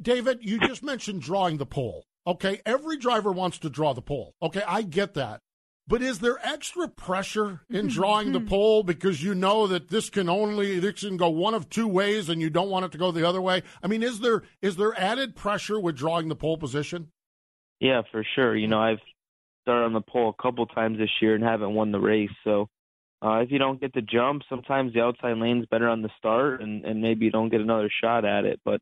David, 0.00 0.38
you 0.42 0.58
just 0.58 0.82
mentioned 0.82 1.22
drawing 1.22 1.58
the 1.58 1.66
pole. 1.66 2.04
Okay, 2.26 2.60
every 2.64 2.96
driver 2.96 3.32
wants 3.32 3.58
to 3.58 3.70
draw 3.70 3.92
the 3.92 4.02
pole. 4.02 4.34
Okay, 4.42 4.62
I 4.66 4.82
get 4.82 5.14
that. 5.14 5.40
But 5.86 6.00
is 6.00 6.20
there 6.20 6.38
extra 6.42 6.88
pressure 6.88 7.60
in 7.68 7.88
drawing 7.88 8.32
the 8.32 8.40
pole 8.40 8.82
because 8.82 9.22
you 9.22 9.34
know 9.34 9.66
that 9.66 9.88
this 9.88 10.08
can 10.08 10.30
only 10.30 10.78
this 10.80 11.00
can 11.00 11.18
go 11.18 11.28
one 11.28 11.52
of 11.52 11.68
two 11.68 11.86
ways 11.86 12.30
and 12.30 12.40
you 12.40 12.48
don't 12.48 12.70
want 12.70 12.86
it 12.86 12.92
to 12.92 12.98
go 12.98 13.10
the 13.10 13.28
other 13.28 13.42
way? 13.42 13.62
I 13.82 13.88
mean, 13.88 14.02
is 14.02 14.20
there 14.20 14.44
is 14.62 14.76
there 14.76 14.98
added 14.98 15.36
pressure 15.36 15.78
with 15.78 15.96
drawing 15.96 16.28
the 16.28 16.36
pole 16.36 16.56
position? 16.56 17.08
Yeah, 17.80 18.00
for 18.10 18.24
sure. 18.34 18.56
You 18.56 18.66
know, 18.66 18.80
I've 18.80 19.00
started 19.62 19.84
on 19.84 19.92
the 19.92 20.00
pole 20.00 20.34
a 20.38 20.42
couple 20.42 20.64
times 20.66 20.96
this 20.96 21.10
year 21.20 21.34
and 21.34 21.44
haven't 21.44 21.74
won 21.74 21.92
the 21.92 22.00
race. 22.00 22.30
So 22.44 22.68
uh, 23.22 23.40
if 23.40 23.50
you 23.50 23.58
don't 23.58 23.80
get 23.80 23.92
the 23.92 24.00
jump, 24.00 24.42
sometimes 24.48 24.94
the 24.94 25.02
outside 25.02 25.36
lane's 25.36 25.66
better 25.66 25.88
on 25.88 26.00
the 26.00 26.10
start, 26.16 26.62
and, 26.62 26.84
and 26.86 27.02
maybe 27.02 27.26
you 27.26 27.30
don't 27.30 27.50
get 27.50 27.60
another 27.60 27.90
shot 28.02 28.24
at 28.24 28.46
it. 28.46 28.60
But 28.64 28.80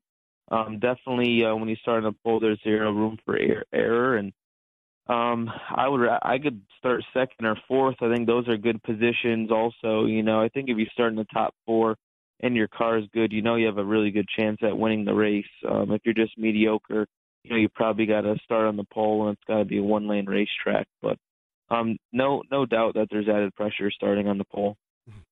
um, 0.53 0.79
definitely, 0.79 1.45
uh, 1.45 1.57
when 1.57 1.69
you 1.69 1.77
start 1.77 2.05
on 2.05 2.13
the 2.13 2.19
pole, 2.23 2.39
there's 2.39 2.61
zero 2.63 2.93
room 2.93 3.19
for 3.25 3.37
er- 3.37 3.65
error. 3.73 4.17
And 4.17 4.33
um, 5.09 5.51
I 5.75 5.89
would 5.89 6.07
I 6.07 6.39
could 6.39 6.61
start 6.79 7.03
second 7.15 7.47
or 7.47 7.57
fourth. 7.67 7.97
I 8.03 8.13
think 8.13 8.27
those 8.27 8.47
are 8.49 8.57
good 8.59 8.83
positions. 8.83 9.51
Also, 9.51 10.05
you 10.05 10.23
know, 10.23 10.43
I 10.43 10.49
think 10.49 10.69
if 10.69 10.77
you 10.77 10.87
start 10.93 11.11
in 11.11 11.17
the 11.17 11.25
top 11.25 11.55
four 11.65 11.97
and 12.41 12.55
your 12.55 12.69
car 12.69 12.99
is 12.99 13.07
good, 13.15 13.33
you 13.33 13.41
know 13.41 13.57
you 13.57 13.67
have 13.67 13.79
a 13.79 13.85
really 13.85 14.11
good 14.11 14.29
chance 14.29 14.59
at 14.63 14.77
winning 14.77 15.07
the 15.07 15.15
race. 15.15 15.45
Um, 15.69 15.91
if 15.91 16.03
you're 16.05 16.15
just 16.15 16.37
mediocre, 16.37 17.07
you 17.45 17.51
know 17.51 17.57
you 17.57 17.71
probably 17.71 18.05
got 18.05 18.21
to 18.21 18.37
start 18.45 18.67
on 18.67 18.77
the 18.77 18.85
pole 18.93 19.29
and 19.29 19.37
it's 19.37 19.47
got 19.49 19.59
to 19.59 19.65
be 19.65 19.79
a 19.79 19.83
one 19.83 20.07
lane 20.07 20.27
racetrack. 20.27 20.87
But 21.01 21.17
um, 21.71 21.97
no 22.13 22.43
no 22.51 22.67
doubt 22.67 22.95
that 22.95 23.09
there's 23.11 23.29
added 23.29 23.55
pressure 23.55 23.91
starting 23.91 24.29
on 24.29 24.37
the 24.37 24.45
pole. 24.45 24.77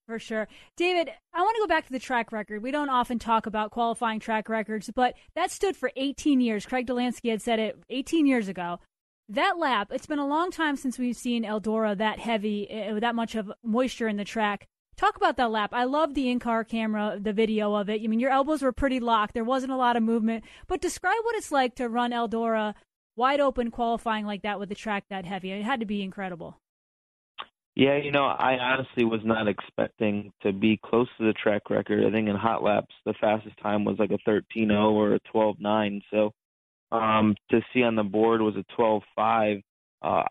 For 0.06 0.18
sure. 0.18 0.48
David, 0.76 1.08
I 1.32 1.42
want 1.42 1.54
to 1.54 1.62
go 1.62 1.68
back 1.68 1.86
to 1.86 1.92
the 1.92 2.00
track 2.00 2.32
record. 2.32 2.62
We 2.62 2.72
don't 2.72 2.88
often 2.88 3.20
talk 3.20 3.46
about 3.46 3.70
qualifying 3.70 4.18
track 4.18 4.48
records, 4.48 4.90
but 4.92 5.14
that 5.36 5.52
stood 5.52 5.76
for 5.76 5.92
18 5.94 6.40
years. 6.40 6.66
Craig 6.66 6.88
Dollansky 6.88 7.30
had 7.30 7.40
said 7.40 7.60
it 7.60 7.78
18 7.90 8.26
years 8.26 8.48
ago. 8.48 8.80
That 9.28 9.58
lap, 9.58 9.92
it's 9.92 10.06
been 10.06 10.18
a 10.18 10.26
long 10.26 10.50
time 10.50 10.74
since 10.74 10.98
we've 10.98 11.16
seen 11.16 11.44
Eldora 11.44 11.96
that 11.98 12.18
heavy, 12.18 12.68
uh, 12.68 12.98
that 12.98 13.14
much 13.14 13.36
of 13.36 13.52
moisture 13.62 14.08
in 14.08 14.16
the 14.16 14.24
track. 14.24 14.66
Talk 14.96 15.16
about 15.16 15.36
that 15.36 15.52
lap. 15.52 15.70
I 15.72 15.84
love 15.84 16.14
the 16.14 16.28
in-car 16.28 16.64
camera, 16.64 17.16
the 17.20 17.32
video 17.32 17.72
of 17.74 17.88
it. 17.88 18.02
I 18.02 18.08
mean, 18.08 18.18
your 18.18 18.32
elbows 18.32 18.62
were 18.62 18.72
pretty 18.72 18.98
locked. 18.98 19.34
There 19.34 19.44
wasn't 19.44 19.72
a 19.72 19.76
lot 19.76 19.96
of 19.96 20.02
movement. 20.02 20.42
But 20.66 20.80
describe 20.80 21.16
what 21.22 21.36
it's 21.36 21.52
like 21.52 21.76
to 21.76 21.88
run 21.88 22.10
Eldora 22.10 22.74
wide 23.14 23.38
open 23.38 23.70
qualifying 23.70 24.26
like 24.26 24.42
that 24.42 24.58
with 24.58 24.68
the 24.68 24.74
track 24.74 25.04
that 25.10 25.24
heavy. 25.24 25.52
It 25.52 25.62
had 25.62 25.78
to 25.78 25.86
be 25.86 26.02
incredible. 26.02 26.58
Yeah, 27.76 27.96
you 27.96 28.10
know, 28.10 28.24
I 28.24 28.58
honestly 28.58 29.04
was 29.04 29.20
not 29.24 29.48
expecting 29.48 30.32
to 30.42 30.52
be 30.52 30.78
close 30.84 31.08
to 31.18 31.26
the 31.26 31.32
track 31.32 31.70
record. 31.70 32.04
I 32.04 32.10
think 32.10 32.28
in 32.28 32.36
hot 32.36 32.62
laps, 32.62 32.94
the 33.06 33.14
fastest 33.20 33.56
time 33.62 33.84
was 33.84 33.96
like 33.98 34.10
a 34.10 34.18
13.0 34.28 34.92
or 34.92 35.14
a 35.14 35.20
12.9. 35.34 36.02
So 36.10 36.32
um, 36.92 37.36
to 37.50 37.60
see 37.72 37.82
on 37.82 37.94
the 37.94 38.02
board 38.02 38.40
was 38.40 38.56
a 38.56 38.64
12.5. 38.80 39.62
Uh, 40.02 40.22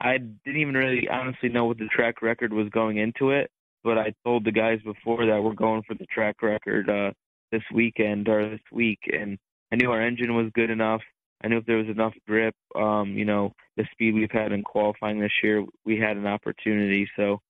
I 0.00 0.18
didn't 0.18 0.60
even 0.60 0.74
really 0.74 1.08
honestly 1.08 1.48
know 1.48 1.66
what 1.66 1.78
the 1.78 1.88
track 1.94 2.22
record 2.22 2.52
was 2.52 2.68
going 2.70 2.98
into 2.98 3.30
it, 3.30 3.50
but 3.84 3.98
I 3.98 4.12
told 4.24 4.44
the 4.44 4.52
guys 4.52 4.80
before 4.84 5.26
that 5.26 5.42
we're 5.42 5.54
going 5.54 5.82
for 5.86 5.94
the 5.94 6.06
track 6.06 6.42
record 6.42 6.88
uh, 6.88 7.12
this 7.52 7.62
weekend 7.72 8.28
or 8.28 8.50
this 8.50 8.60
week, 8.72 9.00
and 9.06 9.38
I 9.72 9.76
knew 9.76 9.90
our 9.90 10.02
engine 10.02 10.34
was 10.34 10.50
good 10.54 10.70
enough. 10.70 11.00
I 11.42 11.48
knew 11.48 11.58
if 11.58 11.66
there 11.66 11.76
was 11.76 11.88
enough 11.88 12.14
grip, 12.26 12.54
um, 12.74 13.10
you 13.10 13.24
know, 13.24 13.52
the 13.76 13.84
speed 13.92 14.14
we've 14.14 14.30
had 14.30 14.52
in 14.52 14.62
qualifying 14.62 15.20
this 15.20 15.32
year, 15.42 15.64
we 15.84 15.98
had 15.98 16.16
an 16.16 16.26
opportunity. 16.26 17.08
So 17.16 17.40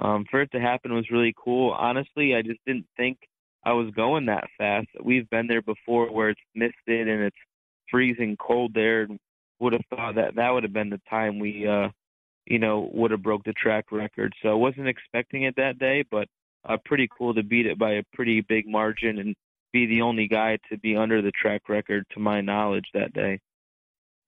um, 0.00 0.26
for 0.30 0.42
it 0.42 0.50
to 0.52 0.60
happen 0.60 0.94
was 0.94 1.10
really 1.10 1.34
cool. 1.36 1.70
Honestly, 1.70 2.34
I 2.34 2.42
just 2.42 2.60
didn't 2.66 2.86
think 2.96 3.18
I 3.64 3.72
was 3.72 3.90
going 3.92 4.26
that 4.26 4.48
fast. 4.58 4.88
We've 5.02 5.28
been 5.30 5.46
there 5.46 5.62
before 5.62 6.12
where 6.12 6.30
it's 6.30 6.40
misted 6.54 7.08
and 7.08 7.22
it's 7.22 7.36
freezing 7.90 8.36
cold 8.36 8.72
there. 8.74 9.08
Would 9.58 9.72
have 9.72 9.86
thought 9.88 10.16
that 10.16 10.34
that 10.36 10.50
would 10.50 10.64
have 10.64 10.72
been 10.72 10.90
the 10.90 11.00
time 11.08 11.38
we, 11.38 11.66
uh, 11.66 11.88
you 12.44 12.58
know, 12.58 12.90
would 12.92 13.10
have 13.10 13.22
broke 13.22 13.44
the 13.44 13.54
track 13.54 13.90
record. 13.90 14.34
So 14.42 14.50
I 14.50 14.54
wasn't 14.54 14.88
expecting 14.88 15.44
it 15.44 15.56
that 15.56 15.78
day, 15.78 16.04
but 16.10 16.28
uh, 16.68 16.76
pretty 16.84 17.08
cool 17.16 17.32
to 17.34 17.42
beat 17.42 17.66
it 17.66 17.78
by 17.78 17.92
a 17.92 18.02
pretty 18.12 18.42
big 18.42 18.68
margin 18.68 19.18
and 19.18 19.34
be 19.76 19.86
the 19.86 20.00
only 20.02 20.26
guy 20.26 20.58
to 20.70 20.78
be 20.78 20.96
under 20.96 21.20
the 21.20 21.30
track 21.32 21.68
record 21.68 22.06
to 22.14 22.18
my 22.20 22.40
knowledge 22.40 22.86
that 22.94 23.12
day. 23.12 23.40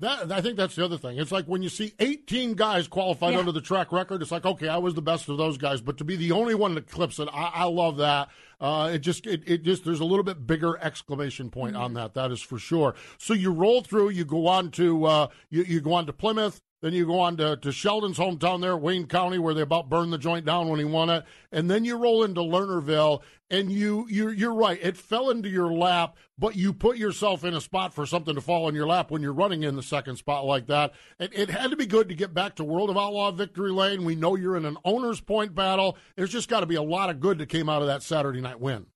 That, 0.01 0.31
I 0.31 0.41
think 0.43 0.57
that's 0.57 0.77
the 0.77 0.85
other 0.85 0.99
thing. 0.99 1.19
It's 1.19 1.33
like 1.33 1.47
when 1.47 1.63
you 1.63 1.69
see 1.71 1.93
18 1.99 2.55
guys 2.55 2.87
qualified 2.87 3.33
Yeah. 3.33 3.41
under 3.41 3.51
the 3.53 3.61
track 3.61 3.91
record, 3.91 4.21
it's 4.23 4.31
like, 4.31 4.45
okay, 4.45 4.69
I 4.69 4.77
was 4.77 4.95
the 4.95 5.03
best 5.03 5.29
of 5.29 5.39
those 5.39 5.57
guys, 5.59 5.81
but 5.81 5.97
to 5.99 6.05
be 6.05 6.17
the 6.17 6.33
only 6.33 6.55
one 6.55 6.75
that 6.75 6.89
clips 6.89 7.19
it, 7.19 7.29
I, 7.33 7.51
I 7.55 7.65
love 7.65 7.97
that. 7.97 8.29
Uh, 8.61 8.91
it 8.95 8.99
just, 8.99 9.27
it, 9.27 9.43
it 9.47 9.63
just, 9.63 9.85
there's 9.85 10.01
a 10.01 10.05
little 10.05 10.25
bit 10.25 10.47
bigger 10.47 10.79
exclamation 10.79 11.51
point 11.51 11.77
on 11.77 11.95
that. 11.95 12.15
That 12.15 12.33
is 12.33 12.43
for 12.43 12.59
sure. 12.59 12.95
So 13.19 13.35
you 13.35 13.53
roll 13.53 13.83
through, 13.83 14.11
you 14.11 14.25
go 14.25 14.47
on 14.49 14.71
to, 14.73 15.05
uh, 15.05 15.27
you, 15.51 15.63
you 15.63 15.81
go 15.81 15.93
on 15.93 16.07
to 16.07 16.13
Plymouth, 16.13 16.61
then 16.81 16.93
you 16.93 17.07
go 17.07 17.19
on 17.19 17.37
to, 17.39 17.57
to 17.57 17.73
Sheldon's 17.73 18.19
hometown 18.19 18.61
there, 18.61 18.77
Wayne 18.77 19.07
County, 19.07 19.39
where 19.39 19.55
they 19.55 19.63
about 19.63 19.89
burned 19.89 20.13
the 20.13 20.19
joint 20.19 20.45
down 20.45 20.69
when 20.69 20.79
he 20.79 20.85
won 20.85 21.11
it, 21.11 21.25
and 21.51 21.69
then 21.69 21.85
you 21.85 21.97
roll 21.97 22.23
into 22.23 22.41
Lernerville, 22.41 23.23
and 23.51 23.73
you 23.73 24.07
you're 24.09 24.33
you're 24.33 24.55
right. 24.55 24.79
It 24.81 24.97
fell 24.97 25.31
into 25.31 25.49
your 25.49 25.73
lap, 25.73 26.17
but 26.39 26.55
you 26.55 26.73
put 26.73 26.97
yourself 26.97 27.43
in 27.45 27.55
a 27.55 27.61
spot 27.61 27.95
for 27.95 28.07
something 28.07 28.35
to 28.35 28.41
fall 28.41 28.69
in 28.69 28.77
your 28.77 28.87
lap 28.87 29.11
when 29.11 29.23
you're 29.23 29.33
running 29.33 29.65
in 29.65 29.75
the 29.75 29.83
second 29.83 30.17
spot 30.17 30.45
like 30.45 30.67
that. 30.67 30.93
And 31.19 31.31
it 31.33 31.51
had 31.51 31.71
to 31.71 31.77
be 31.77 31.87
good 31.87 32.11
to 32.11 32.15
get 32.15 32.33
back 32.33 32.55
to 32.57 32.65
World 32.65 32.91
of 32.91 32.97
Outlaw 32.97 33.33
victory 33.33 33.73
lane. 33.73 34.05
We 34.05 34.15
know 34.15 34.37
you're 34.37 34.57
in 34.57 34.67
an 34.67 34.77
owner's 34.85 35.21
point 35.21 35.55
battle. 35.55 35.97
There's 36.15 36.31
just 36.31 36.49
got 36.49 36.61
to 36.61 36.67
be 36.67 36.77
a 36.77 36.83
lot 36.83 37.11
of 37.11 37.19
good 37.19 37.39
that 37.39 37.49
came 37.49 37.69
out 37.69 37.81
of 37.81 37.89
that 37.89 38.03
Saturday 38.03 38.41
night 38.41 38.48
win. 38.55 38.87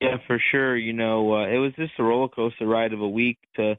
Yeah, 0.00 0.18
for 0.26 0.40
sure. 0.50 0.76
You 0.76 0.92
know, 0.92 1.34
uh, 1.34 1.48
it 1.48 1.58
was 1.58 1.72
just 1.76 1.92
a 1.98 2.02
roller 2.02 2.28
coaster 2.28 2.66
ride 2.66 2.92
of 2.92 3.00
a 3.00 3.08
week 3.08 3.38
to 3.56 3.76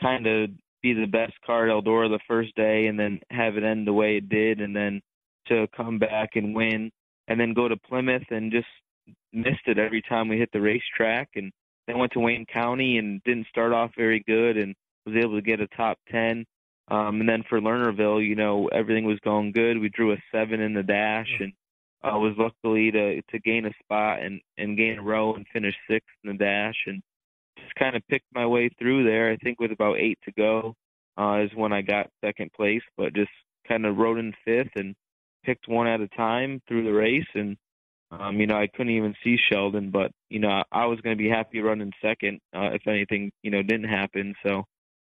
kind 0.00 0.26
of 0.26 0.50
be 0.82 0.92
the 0.92 1.06
best 1.06 1.34
car 1.46 1.68
at 1.68 1.72
Eldora 1.72 2.08
the 2.08 2.18
first 2.26 2.54
day 2.56 2.86
and 2.86 2.98
then 2.98 3.20
have 3.30 3.56
it 3.56 3.62
end 3.62 3.86
the 3.86 3.92
way 3.92 4.16
it 4.16 4.28
did 4.28 4.60
and 4.60 4.74
then 4.74 5.00
to 5.46 5.68
come 5.76 5.98
back 5.98 6.30
and 6.34 6.54
win 6.54 6.90
and 7.28 7.38
then 7.38 7.54
go 7.54 7.68
to 7.68 7.76
Plymouth 7.76 8.26
and 8.30 8.50
just 8.50 8.66
missed 9.32 9.66
it 9.66 9.78
every 9.78 10.02
time 10.02 10.28
we 10.28 10.38
hit 10.38 10.50
the 10.52 10.60
racetrack 10.60 11.30
and 11.36 11.52
then 11.86 11.98
went 11.98 12.12
to 12.12 12.20
Wayne 12.20 12.46
County 12.52 12.98
and 12.98 13.22
didn't 13.24 13.46
start 13.48 13.72
off 13.72 13.90
very 13.96 14.22
good 14.26 14.56
and 14.56 14.74
was 15.06 15.16
able 15.16 15.36
to 15.36 15.42
get 15.42 15.60
a 15.60 15.68
top 15.68 15.98
10. 16.10 16.44
Um, 16.90 17.20
and 17.20 17.28
then 17.28 17.44
for 17.48 17.60
Lernerville, 17.60 18.26
you 18.26 18.34
know, 18.34 18.68
everything 18.68 19.04
was 19.04 19.18
going 19.20 19.52
good. 19.52 19.78
We 19.78 19.88
drew 19.88 20.12
a 20.12 20.16
seven 20.32 20.60
in 20.60 20.74
the 20.74 20.82
dash 20.82 21.28
and 21.40 21.52
uh, 22.04 22.18
was 22.18 22.34
luckily 22.36 22.90
to 22.90 23.22
to 23.22 23.38
gain 23.38 23.66
a 23.66 23.72
spot 23.82 24.20
and 24.20 24.40
and 24.58 24.76
gain 24.76 24.98
a 24.98 25.02
row 25.02 25.34
and 25.34 25.46
finish 25.52 25.74
sixth 25.88 26.10
in 26.24 26.32
the 26.32 26.38
dash 26.38 26.76
and 26.86 27.02
just 27.58 27.74
kind 27.76 27.96
of 27.96 28.06
picked 28.08 28.26
my 28.34 28.46
way 28.46 28.68
through 28.78 29.04
there. 29.04 29.30
I 29.30 29.36
think 29.36 29.60
with 29.60 29.72
about 29.72 29.98
eight 29.98 30.18
to 30.24 30.32
go 30.32 30.74
uh, 31.18 31.42
is 31.44 31.50
when 31.54 31.72
I 31.72 31.82
got 31.82 32.10
second 32.24 32.52
place, 32.52 32.82
but 32.96 33.14
just 33.14 33.30
kind 33.68 33.86
of 33.86 33.96
rode 33.96 34.18
in 34.18 34.34
fifth 34.44 34.72
and 34.76 34.94
picked 35.44 35.68
one 35.68 35.86
at 35.86 36.00
a 36.00 36.08
time 36.08 36.60
through 36.66 36.84
the 36.84 36.92
race. 36.92 37.26
And 37.34 37.56
um, 38.10 38.40
you 38.40 38.46
know, 38.46 38.56
I 38.56 38.66
couldn't 38.66 38.94
even 38.94 39.14
see 39.24 39.38
Sheldon, 39.50 39.90
but 39.90 40.10
you 40.28 40.38
know, 40.38 40.62
I, 40.70 40.86
was 40.86 41.00
going 41.00 41.16
to 41.16 41.22
be 41.22 41.30
happy 41.30 41.60
running 41.60 41.92
second 42.02 42.40
uh, 42.54 42.70
if 42.72 42.86
anything, 42.86 43.32
you 43.42 43.50
know, 43.50 43.62
didn't 43.62 43.88
happen. 43.88 44.34
So 44.44 44.64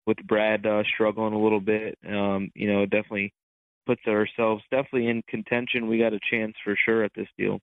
with 0.06 0.18
Brad 0.26 0.66
uh, 0.66 0.82
struggling 0.84 1.34
a 1.34 1.42
little 1.42 1.60
bit, 1.60 1.98
um, 2.08 2.50
you 2.54 2.72
know, 2.72 2.86
definitely 2.86 3.32
puts 3.86 4.06
ourselves 4.06 4.62
definitely 4.70 5.08
in 5.08 5.22
contention. 5.28 5.88
We 5.88 5.98
got 5.98 6.12
a 6.12 6.20
chance 6.30 6.54
for 6.64 6.76
sure 6.76 7.04
at 7.04 7.12
this 7.14 7.28
deal. 7.38 7.60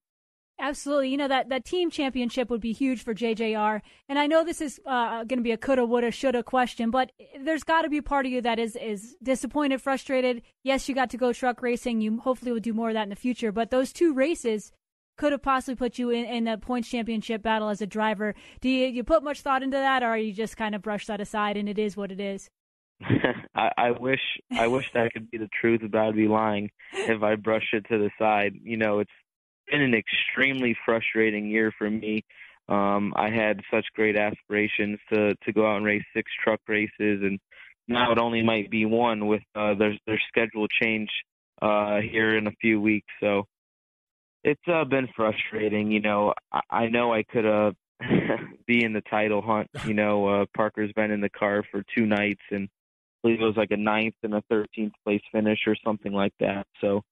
Absolutely. 0.62 1.10
You 1.10 1.18
know, 1.18 1.28
that, 1.28 1.50
that 1.50 1.66
team 1.66 1.90
championship 1.90 2.52
would 2.52 2.62
be 2.62 2.72
huge 2.72 3.04
for 3.04 3.16
JJR. 3.16 3.82
And 4.08 4.20
I 4.20 4.28
know 4.28 4.44
this 4.44 4.62
is 4.62 4.80
uh, 4.86 5.24
going 5.24 5.40
to 5.40 5.44
be 5.44 5.52
a 5.52 5.58
coulda, 5.58 5.86
woulda, 5.86 6.12
shoulda 6.12 6.44
question, 6.44 6.92
but 6.92 7.12
there's 7.40 7.64
got 7.64 7.82
to 7.82 7.90
be 7.90 8.00
part 8.00 8.28
of 8.28 8.32
you 8.32 8.42
that 8.42 8.60
is, 8.60 8.76
is 8.76 9.16
disappointed, 9.24 9.82
frustrated. 9.82 10.44
Yes, 10.64 10.88
you 10.88 10.94
got 10.94 11.10
to 11.10 11.18
go 11.18 11.34
truck 11.34 11.64
racing. 11.64 12.02
You 12.02 12.20
hopefully 12.20 12.52
will 12.52 12.60
do 12.60 12.74
more 12.74 12.90
of 12.90 12.94
that 12.94 13.04
in 13.04 13.10
the 13.10 13.16
future. 13.16 13.52
But 13.52 13.72
those 13.72 13.92
two 13.92 14.14
races 14.14 14.72
could 15.18 15.32
have 15.32 15.42
possibly 15.42 15.76
put 15.76 15.98
you 15.98 16.12
in, 16.12 16.26
in 16.26 16.44
the 16.44 16.60
points 16.60 16.90
championship 16.90 17.42
battle 17.42 17.70
as 17.70 17.82
a 17.82 17.88
driver. 17.88 18.36
Do 18.60 18.70
you, 18.70 18.86
you 18.86 19.04
put 19.04 19.24
much 19.24 19.42
thought 19.42 19.64
into 19.64 19.78
that, 19.78 20.04
or 20.04 20.16
you 20.16 20.32
just 20.32 20.58
kind 20.58 20.76
of 20.76 20.84
brush 20.84 21.08
that 21.08 21.20
aside 21.20 21.58
and 21.58 21.68
it 21.68 21.80
is 21.80 21.98
what 21.98 22.12
it 22.12 22.20
is? 22.20 22.52
I, 23.56 23.72
I 23.78 23.92
wish 23.92 24.22
I 24.52 24.68
wish 24.68 24.92
that 24.94 25.14
could 25.14 25.30
be 25.32 25.38
the 25.38 25.50
truth, 25.60 25.82
but 25.90 26.00
I'd 26.00 26.16
be 26.16 26.28
lying 26.28 26.70
if 26.94 27.24
I 27.24 27.36
brushed 27.36 27.74
it 27.74 27.86
to 27.90 27.98
the 27.98 28.12
side. 28.20 28.54
You 28.64 28.78
know, 28.78 29.00
it's 29.00 29.12
been 29.70 29.82
an 29.82 29.94
extremely 29.94 30.76
frustrating 30.86 31.48
year 31.48 31.74
for 31.78 31.90
me. 31.90 32.24
Um, 32.70 33.14
I 33.16 33.30
had 33.30 33.62
such 33.72 33.86
great 33.96 34.16
aspirations 34.16 35.00
to 35.12 35.36
to 35.44 35.54
go 35.54 35.70
out 35.70 35.78
and 35.78 35.86
race 35.86 36.04
six 36.16 36.32
truck 36.44 36.60
races, 36.68 36.92
and 37.24 37.40
now 37.88 38.12
it 38.12 38.20
only 38.20 38.44
might 38.44 38.70
be 38.70 38.86
one 38.86 39.28
with 39.28 39.42
uh, 39.56 39.74
their 39.76 39.98
their 40.06 40.22
schedule 40.28 40.68
change 40.82 41.10
uh, 41.62 42.00
here 42.02 42.38
in 42.38 42.48
a 42.48 42.52
few 42.62 42.80
weeks. 42.80 43.08
So 43.20 43.46
it's 44.44 44.62
uh, 44.68 44.86
been 44.86 45.08
frustrating. 45.16 45.92
You 45.92 46.02
know, 46.02 46.34
I, 46.52 46.62
I 46.70 46.88
know 46.88 47.14
I 47.14 47.24
could 47.24 47.46
uh, 47.46 47.72
be 48.68 48.84
in 48.84 48.94
the 48.94 49.02
title 49.02 49.42
hunt. 49.42 49.70
You 49.86 49.94
know, 49.94 50.28
uh, 50.28 50.46
Parker's 50.56 50.92
been 50.94 51.12
in 51.12 51.22
the 51.22 51.30
car 51.30 51.64
for 51.72 51.84
two 51.96 52.06
nights, 52.06 52.42
and 52.52 52.70
I 53.24 53.28
believe 53.28 53.42
it 53.42 53.46
was 53.46 53.58
like 53.58 53.72
a 53.72 53.78
ninth 53.78 54.16
and 54.24 54.34
a 54.34 54.44
thirteenth 54.50 54.94
place 55.04 55.22
finish 55.32 55.60
or 55.68 55.76
something 55.86 56.12
like 56.12 56.34
that. 56.40 56.66
So, 56.80 57.04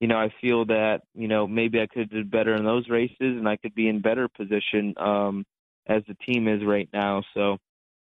you 0.00 0.06
know, 0.06 0.16
I 0.16 0.32
feel 0.40 0.64
that 0.66 1.02
you 1.14 1.28
know 1.28 1.46
maybe 1.46 1.80
I 1.80 1.86
could 1.86 2.02
have 2.02 2.10
did 2.10 2.30
better 2.30 2.54
in 2.54 2.64
those 2.64 2.88
races, 2.88 3.16
and 3.20 3.48
I 3.48 3.56
could 3.56 3.74
be 3.74 3.88
in 3.88 4.00
better 4.00 4.28
position 4.28 4.94
um, 4.98 5.44
as 5.86 6.02
the 6.06 6.14
team 6.26 6.48
is 6.48 6.64
right 6.64 6.88
now. 6.92 7.22
So, 7.34 7.56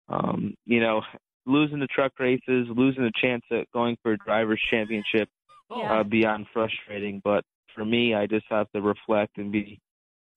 um, 0.08 0.54
you 0.66 0.80
know, 0.80 1.02
losing 1.46 1.78
the 1.78 1.86
truck 1.86 2.18
races, 2.18 2.66
losing 2.70 3.04
the 3.04 3.12
chance 3.20 3.42
at 3.50 3.70
going 3.72 3.96
for 4.02 4.12
a 4.12 4.18
drivers' 4.18 4.62
championship, 4.70 5.28
uh, 5.70 6.02
beyond 6.02 6.46
frustrating. 6.52 7.20
But 7.22 7.44
for 7.74 7.84
me, 7.84 8.14
I 8.14 8.26
just 8.26 8.46
have 8.50 8.70
to 8.72 8.80
reflect 8.80 9.38
and 9.38 9.52
be, 9.52 9.78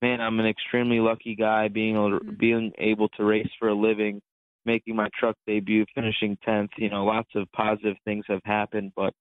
man, 0.01 0.21
I'm 0.21 0.39
an 0.39 0.47
extremely 0.47 0.99
lucky 0.99 1.35
guy 1.35 1.67
being 1.67 1.95
able 1.95 2.19
to, 2.19 2.25
being 2.25 2.71
able 2.77 3.09
to 3.09 3.23
race 3.23 3.49
for 3.59 3.69
a 3.69 3.73
living, 3.73 4.21
making 4.67 4.95
my 4.95 5.07
truck 5.19 5.35
debut, 5.47 5.85
finishing 5.95 6.37
tenth. 6.45 6.69
You 6.77 6.89
know, 6.91 7.05
lots 7.05 7.29
of 7.33 7.47
positive 7.53 7.95
things 8.05 8.25
have 8.27 8.41
happened, 8.45 8.91
but 8.95 9.13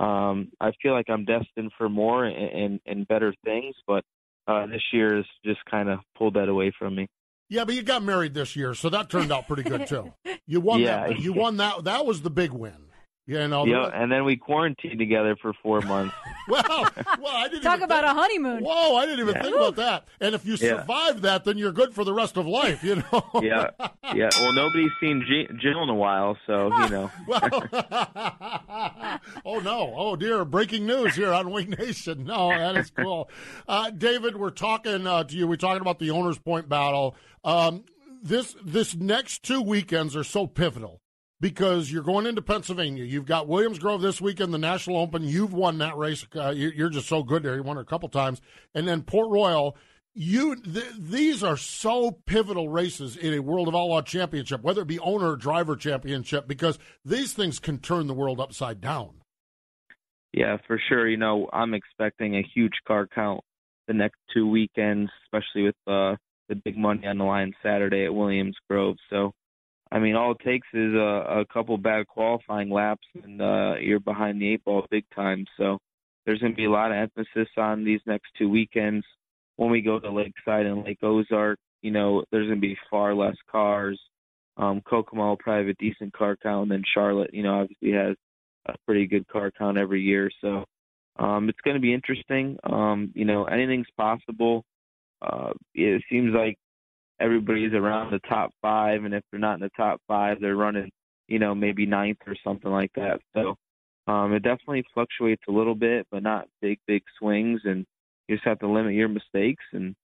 um, 0.00 0.52
I 0.60 0.70
feel 0.80 0.92
like 0.92 1.06
I'm 1.10 1.24
destined 1.24 1.72
for 1.76 1.88
more 1.88 2.24
and 2.24 2.36
and, 2.36 2.80
and 2.86 3.08
better 3.08 3.34
things. 3.44 3.74
But 3.88 4.04
uh, 4.46 4.66
this 4.66 4.82
year 4.92 5.16
has 5.16 5.24
just 5.44 5.64
kind 5.68 5.88
of 5.88 5.98
pulled 6.16 6.34
that 6.34 6.48
away 6.48 6.72
from 6.78 6.94
me. 6.94 7.08
Yeah, 7.48 7.64
but 7.64 7.74
you 7.74 7.82
got 7.82 8.02
married 8.02 8.32
this 8.34 8.54
year, 8.56 8.72
so 8.74 8.88
that 8.90 9.10
turned 9.10 9.32
out 9.32 9.46
pretty 9.48 9.64
good 9.64 9.86
too. 9.88 10.12
You 10.46 10.60
won 10.60 10.80
Yeah. 10.80 11.08
that. 11.08 11.20
You 11.20 11.32
won 11.32 11.56
that. 11.58 11.84
That 11.84 12.04
was 12.04 12.22
the 12.22 12.30
big 12.30 12.50
win. 12.52 12.88
You 13.26 13.46
know. 13.46 13.64
the- 13.64 13.70
Yeah, 13.70 13.90
and 13.94 14.10
then 14.10 14.24
we 14.24 14.36
quarantined 14.36 14.98
together 14.98 15.36
for 15.40 15.52
four 15.62 15.80
months. 15.82 16.12
well, 16.48 16.62
well, 16.68 17.36
I 17.36 17.46
didn't 17.48 17.62
Talk 17.62 17.76
even 17.76 17.84
about 17.84 18.02
think- 18.04 18.16
a 18.16 18.20
honeymoon. 18.20 18.64
Whoa, 18.64 18.96
I 18.96 19.06
didn't 19.06 19.20
even 19.20 19.34
Yeah. 19.36 19.42
think 19.42 19.54
about 19.56 19.76
that. 19.76 20.04
And 20.20 20.34
if 20.34 20.44
you 20.44 20.52
Yeah. 20.54 20.80
survive 20.80 21.22
that, 21.22 21.44
then 21.44 21.56
you're 21.56 21.70
good 21.72 21.94
for 21.94 22.02
the 22.02 22.12
rest 22.12 22.36
of 22.36 22.46
life. 22.48 22.82
You 22.82 22.96
know. 22.96 23.30
yeah, 23.42 23.70
yeah. 24.14 24.28
Well, 24.40 24.52
nobody's 24.52 24.90
seen 25.00 25.24
G- 25.28 25.48
Jill 25.60 25.82
in 25.84 25.88
a 25.88 25.94
while, 25.94 26.36
so 26.46 26.64
you 26.76 26.88
know. 26.88 27.10
well, 27.28 27.48
oh 29.44 29.60
no! 29.60 29.94
Oh 29.96 30.16
dear! 30.16 30.44
Breaking 30.44 30.86
news 30.86 31.14
here 31.14 31.32
on 31.32 31.50
Wing 31.50 31.70
Nation. 31.78 32.24
No, 32.24 32.48
that 32.50 32.76
is 32.76 32.90
cool. 32.90 33.30
Uh, 33.68 33.90
David, 33.90 34.36
we're 34.36 34.50
talking 34.50 35.06
uh, 35.06 35.24
to 35.24 35.36
you. 35.36 35.46
We're 35.46 35.56
talking 35.56 35.80
about 35.80 35.98
the 35.98 36.10
owners' 36.10 36.38
point 36.38 36.68
battle. 36.68 37.16
Um, 37.44 37.84
this 38.22 38.56
this 38.64 38.94
next 38.94 39.42
two 39.42 39.60
weekends 39.62 40.16
are 40.16 40.24
so 40.24 40.46
pivotal 40.46 41.00
because 41.42 41.90
you're 41.90 42.04
going 42.04 42.24
into 42.24 42.40
Pennsylvania. 42.40 43.02
You've 43.04 43.26
got 43.26 43.48
Williams 43.48 43.80
Grove 43.80 44.00
this 44.00 44.20
weekend, 44.20 44.54
the 44.54 44.58
National 44.58 44.96
Open. 44.98 45.24
You've 45.24 45.52
won 45.52 45.76
that 45.78 45.98
race. 45.98 46.24
Uh, 46.34 46.50
you- 46.50 46.70
you're 46.74 46.88
just 46.88 47.08
so 47.08 47.24
good 47.24 47.42
there. 47.42 47.56
You 47.56 47.64
won 47.64 47.76
it 47.76 47.80
a 47.82 47.84
couple 47.84 48.08
times, 48.08 48.40
and 48.74 48.86
then 48.88 49.02
Port 49.02 49.28
Royal. 49.28 49.76
You 50.14 50.56
th- 50.56 50.92
these 50.98 51.42
are 51.42 51.56
so 51.56 52.12
pivotal 52.26 52.68
races 52.68 53.16
in 53.16 53.32
a 53.32 53.38
World 53.40 53.66
of 53.66 53.74
Outlaw 53.74 54.02
Championship, 54.02 54.60
whether 54.62 54.82
it 54.82 54.86
be 54.86 54.98
owner 54.98 55.30
or 55.32 55.36
driver 55.36 55.74
championship, 55.74 56.46
because 56.46 56.78
these 57.02 57.32
things 57.32 57.58
can 57.58 57.78
turn 57.78 58.06
the 58.08 58.14
world 58.14 58.38
upside 58.38 58.80
down. 58.82 59.22
Yeah, 60.34 60.58
for 60.66 60.78
sure. 60.88 61.08
You 61.08 61.16
know, 61.16 61.48
I'm 61.52 61.72
expecting 61.74 62.36
a 62.36 62.42
huge 62.54 62.74
car 62.86 63.06
count 63.06 63.40
the 63.88 63.94
next 63.94 64.18
two 64.34 64.46
weekends, 64.46 65.10
especially 65.24 65.62
with 65.62 65.76
uh, 65.86 66.16
the 66.50 66.56
big 66.56 66.76
money 66.76 67.06
on 67.06 67.16
the 67.16 67.24
line 67.24 67.54
Saturday 67.62 68.04
at 68.04 68.14
Williams 68.14 68.56
Grove. 68.68 68.96
So, 69.08 69.32
I 69.92 69.98
mean, 69.98 70.16
all 70.16 70.32
it 70.32 70.38
takes 70.42 70.66
is 70.72 70.94
a, 70.94 71.40
a 71.40 71.44
couple 71.52 71.76
bad 71.76 72.06
qualifying 72.06 72.70
laps, 72.70 73.06
and 73.22 73.42
uh, 73.42 73.74
you're 73.78 74.00
behind 74.00 74.40
the 74.40 74.54
eight 74.54 74.64
ball 74.64 74.86
big 74.90 75.04
time. 75.14 75.44
So, 75.58 75.78
there's 76.24 76.38
going 76.38 76.52
to 76.52 76.56
be 76.56 76.64
a 76.64 76.70
lot 76.70 76.92
of 76.92 76.96
emphasis 76.96 77.48
on 77.58 77.84
these 77.84 78.00
next 78.06 78.28
two 78.38 78.48
weekends. 78.48 79.04
When 79.56 79.70
we 79.70 79.82
go 79.82 79.98
to 79.98 80.10
Lakeside 80.10 80.66
and 80.66 80.82
Lake 80.82 81.02
Ozark, 81.02 81.58
you 81.82 81.90
know, 81.90 82.24
there's 82.30 82.46
going 82.46 82.60
to 82.60 82.66
be 82.66 82.78
far 82.90 83.14
less 83.14 83.36
cars. 83.50 84.00
Um, 84.56 84.80
Kokomo 84.80 85.28
will 85.28 85.36
probably 85.36 85.66
have 85.66 85.76
a 85.76 85.82
decent 85.82 86.12
car 86.14 86.36
count, 86.42 86.62
and 86.62 86.70
then 86.70 86.84
Charlotte, 86.94 87.34
you 87.34 87.42
know, 87.42 87.60
obviously 87.60 87.92
has 87.92 88.16
a 88.66 88.74
pretty 88.86 89.06
good 89.06 89.26
car 89.28 89.50
count 89.50 89.78
every 89.78 90.00
year. 90.00 90.30
So 90.40 90.64
um, 91.18 91.48
it's 91.48 91.60
going 91.64 91.74
to 91.74 91.80
be 91.80 91.92
interesting. 91.92 92.56
Um, 92.64 93.12
you 93.14 93.24
know, 93.24 93.44
anything's 93.44 93.90
possible. 93.96 94.64
Uh, 95.20 95.52
it 95.74 96.02
seems 96.10 96.34
like 96.34 96.56
everybody's 97.22 97.72
around 97.72 98.10
the 98.10 98.18
top 98.28 98.50
five, 98.60 99.04
and 99.04 99.14
if 99.14 99.22
they're 99.30 99.40
not 99.40 99.54
in 99.54 99.60
the 99.60 99.70
top 99.76 100.00
five, 100.08 100.40
they're 100.40 100.56
running, 100.56 100.90
you 101.28 101.38
know, 101.38 101.54
maybe 101.54 101.86
ninth 101.86 102.18
or 102.26 102.34
something 102.44 102.70
like 102.70 102.92
that. 102.96 103.20
So 103.34 103.56
um, 104.06 104.32
it 104.32 104.42
definitely 104.42 104.84
fluctuates 104.92 105.42
a 105.48 105.52
little 105.52 105.74
bit, 105.74 106.06
but 106.10 106.22
not 106.22 106.48
big, 106.60 106.78
big 106.86 107.02
swings. 107.18 107.60
And 107.64 107.86
you 108.28 108.36
just 108.36 108.46
have 108.46 108.58
to 108.60 108.68
limit 108.68 108.94
your 108.94 109.08
mistakes 109.08 109.64
and 109.72 109.94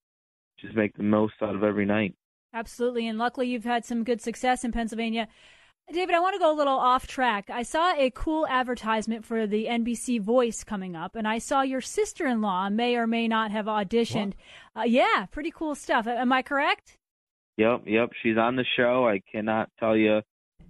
just 0.61 0.77
make 0.77 0.97
the 0.97 1.03
most 1.03 1.35
out 1.43 1.55
of 1.55 1.65
every 1.65 1.87
night. 1.87 2.15
Absolutely. 2.55 3.07
And 3.09 3.19
luckily, 3.19 3.49
you've 3.49 3.65
had 3.65 3.85
some 3.85 4.05
good 4.05 4.21
success 4.21 4.65
in 4.65 4.73
Pennsylvania. 4.73 5.29
David, 5.91 6.15
I 6.15 6.21
want 6.21 6.35
to 6.35 6.39
go 6.39 6.53
a 6.53 6.57
little 6.57 6.77
off 6.77 7.07
track. 7.07 7.49
I 7.49 7.63
saw 7.63 7.95
a 7.97 8.11
cool 8.11 8.47
advertisement 8.47 9.25
for 9.25 9.47
the 9.47 9.65
NBC 9.65 10.21
Voice 10.21 10.63
coming 10.63 10.95
up, 10.95 11.17
and 11.17 11.27
I 11.27 11.39
saw 11.39 11.63
your 11.63 11.81
sister 11.81 12.27
in 12.27 12.43
law 12.43 12.69
may 12.69 12.97
or 12.97 13.07
may 13.07 13.27
not 13.27 13.51
have 13.53 13.65
auditioned. 13.65 14.35
Uh, 14.77 14.83
yeah, 14.83 15.25
pretty 15.31 15.51
cool 15.51 15.75
stuff. 15.75 16.07
Am 16.07 16.31
I 16.31 16.43
correct? 16.43 16.98
Yep, 17.59 17.83
yep. 17.87 18.11
She's 18.23 18.39
on 18.39 18.55
the 18.55 18.65
show. 18.77 19.07
I 19.07 19.21
cannot 19.31 19.69
tell 19.81 19.97
you 19.97 20.23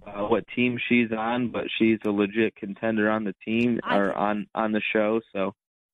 uh, 0.05 0.23
what 0.23 0.43
team 0.55 0.77
she's 0.89 1.11
on, 1.15 1.51
but 1.51 1.65
she's 1.77 1.99
a 2.03 2.09
legit 2.09 2.55
contender 2.55 3.09
on 3.09 3.23
the 3.23 3.35
team 3.45 3.79
or 3.87 4.11
on 4.13 4.47
on 4.55 4.71
the 4.71 4.81
show. 4.91 5.21
So 5.31 5.53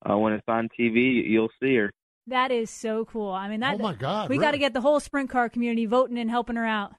uh, 0.10 0.18
when 0.18 0.34
it's 0.34 0.48
on 0.48 0.70
TV, 0.80 1.30
you'll 1.30 1.52
see 1.62 1.76
her. 1.76 1.92
That 2.28 2.50
is 2.52 2.70
so 2.70 3.06
cool. 3.06 3.32
I 3.32 3.50
mean, 3.50 3.60
that. 3.60 3.76
Oh 3.76 3.84
my 3.84 3.94
God! 3.94 4.30
We 4.30 4.38
really? 4.38 4.46
got 4.46 4.52
to 4.52 4.58
get 4.58 4.74
the 4.74 4.82
whole 4.82 5.02
sprint 5.02 5.30
car 5.30 5.50
community 5.50 5.86
voting 5.86 6.18
and 6.18 6.30
helping 6.30 6.56
her 6.56 6.66
out. 6.66 6.94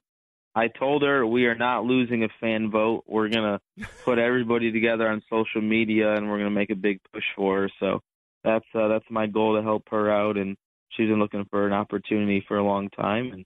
I 0.55 0.67
told 0.67 1.03
her 1.03 1.25
we 1.25 1.45
are 1.45 1.55
not 1.55 1.83
losing 1.83 2.23
a 2.23 2.29
fan 2.39 2.69
vote. 2.69 3.03
We're 3.07 3.29
gonna 3.29 3.59
put 4.05 4.19
everybody 4.19 4.71
together 4.71 5.07
on 5.09 5.23
social 5.27 5.61
media, 5.61 6.13
and 6.13 6.29
we're 6.29 6.37
gonna 6.37 6.51
make 6.51 6.69
a 6.69 6.75
big 6.75 6.99
push 7.11 7.25
for 7.35 7.61
her. 7.61 7.69
So 7.79 8.01
that's 8.43 8.65
uh, 8.75 8.89
that's 8.89 9.05
my 9.09 9.25
goal 9.25 9.55
to 9.55 9.63
help 9.63 9.83
her 9.89 10.11
out, 10.11 10.37
and 10.37 10.55
she's 10.89 11.09
been 11.09 11.19
looking 11.19 11.45
for 11.49 11.65
an 11.65 11.73
opportunity 11.73 12.45
for 12.47 12.57
a 12.57 12.63
long 12.63 12.89
time, 12.89 13.31
and 13.33 13.45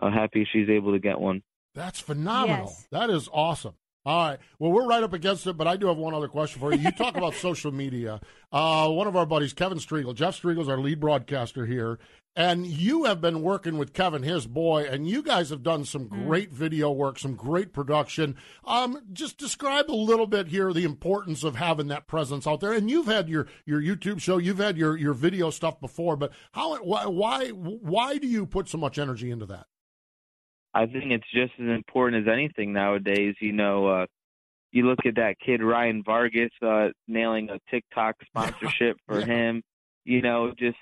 I'm 0.00 0.12
happy 0.12 0.46
she's 0.50 0.68
able 0.68 0.92
to 0.92 0.98
get 0.98 1.20
one. 1.20 1.42
That's 1.74 2.00
phenomenal. 2.00 2.66
Yes. 2.66 2.88
That 2.90 3.10
is 3.10 3.28
awesome. 3.32 3.74
All 4.06 4.30
right. 4.30 4.38
Well, 4.58 4.72
we're 4.72 4.86
right 4.86 5.02
up 5.02 5.12
against 5.12 5.46
it, 5.46 5.58
but 5.58 5.66
I 5.68 5.76
do 5.76 5.86
have 5.88 5.98
one 5.98 6.14
other 6.14 6.28
question 6.28 6.58
for 6.58 6.72
you. 6.72 6.80
You 6.80 6.90
talk 6.90 7.16
about 7.16 7.34
social 7.36 7.70
media. 7.70 8.20
Uh, 8.50 8.88
one 8.88 9.06
of 9.06 9.14
our 9.14 9.26
buddies, 9.26 9.52
Kevin 9.52 9.78
Striegle, 9.78 10.14
Jeff 10.14 10.40
Striegle 10.40 10.62
is 10.62 10.68
our 10.70 10.78
lead 10.78 11.00
broadcaster 11.00 11.66
here, 11.66 11.98
and 12.34 12.66
you 12.66 13.04
have 13.04 13.20
been 13.20 13.42
working 13.42 13.76
with 13.76 13.92
Kevin, 13.92 14.22
his 14.22 14.46
boy, 14.46 14.84
and 14.90 15.06
you 15.06 15.22
guys 15.22 15.50
have 15.50 15.62
done 15.62 15.84
some 15.84 16.08
great 16.08 16.50
video 16.50 16.90
work, 16.90 17.18
some 17.18 17.34
great 17.34 17.74
production. 17.74 18.36
Um, 18.64 19.02
just 19.12 19.36
describe 19.36 19.90
a 19.90 19.92
little 19.92 20.26
bit 20.26 20.48
here 20.48 20.72
the 20.72 20.84
importance 20.84 21.44
of 21.44 21.56
having 21.56 21.88
that 21.88 22.06
presence 22.06 22.46
out 22.46 22.60
there. 22.60 22.72
And 22.72 22.90
you've 22.90 23.06
had 23.06 23.28
your, 23.28 23.48
your 23.66 23.82
YouTube 23.82 24.20
show, 24.20 24.38
you've 24.38 24.58
had 24.58 24.78
your, 24.78 24.96
your 24.96 25.12
video 25.12 25.50
stuff 25.50 25.78
before, 25.78 26.16
but 26.16 26.32
how 26.52 26.76
why 26.78 27.04
why 27.06 27.48
why 27.48 28.16
do 28.16 28.26
you 28.26 28.46
put 28.46 28.68
so 28.68 28.78
much 28.78 28.98
energy 28.98 29.30
into 29.30 29.46
that? 29.46 29.66
I 30.74 30.86
think 30.86 31.10
it's 31.10 31.30
just 31.32 31.52
as 31.60 31.68
important 31.68 32.26
as 32.26 32.32
anything 32.32 32.72
nowadays. 32.72 33.34
You 33.40 33.52
know, 33.52 33.86
uh, 33.86 34.06
you 34.72 34.86
look 34.86 35.00
at 35.06 35.16
that 35.16 35.36
kid 35.44 35.62
Ryan 35.62 36.02
Vargas 36.04 36.50
uh, 36.62 36.88
nailing 37.08 37.50
a 37.50 37.58
TikTok 37.70 38.16
sponsorship 38.26 38.96
for 39.06 39.20
Yeah. 39.20 39.26
him. 39.26 39.62
You 40.04 40.22
know, 40.22 40.52
just 40.58 40.78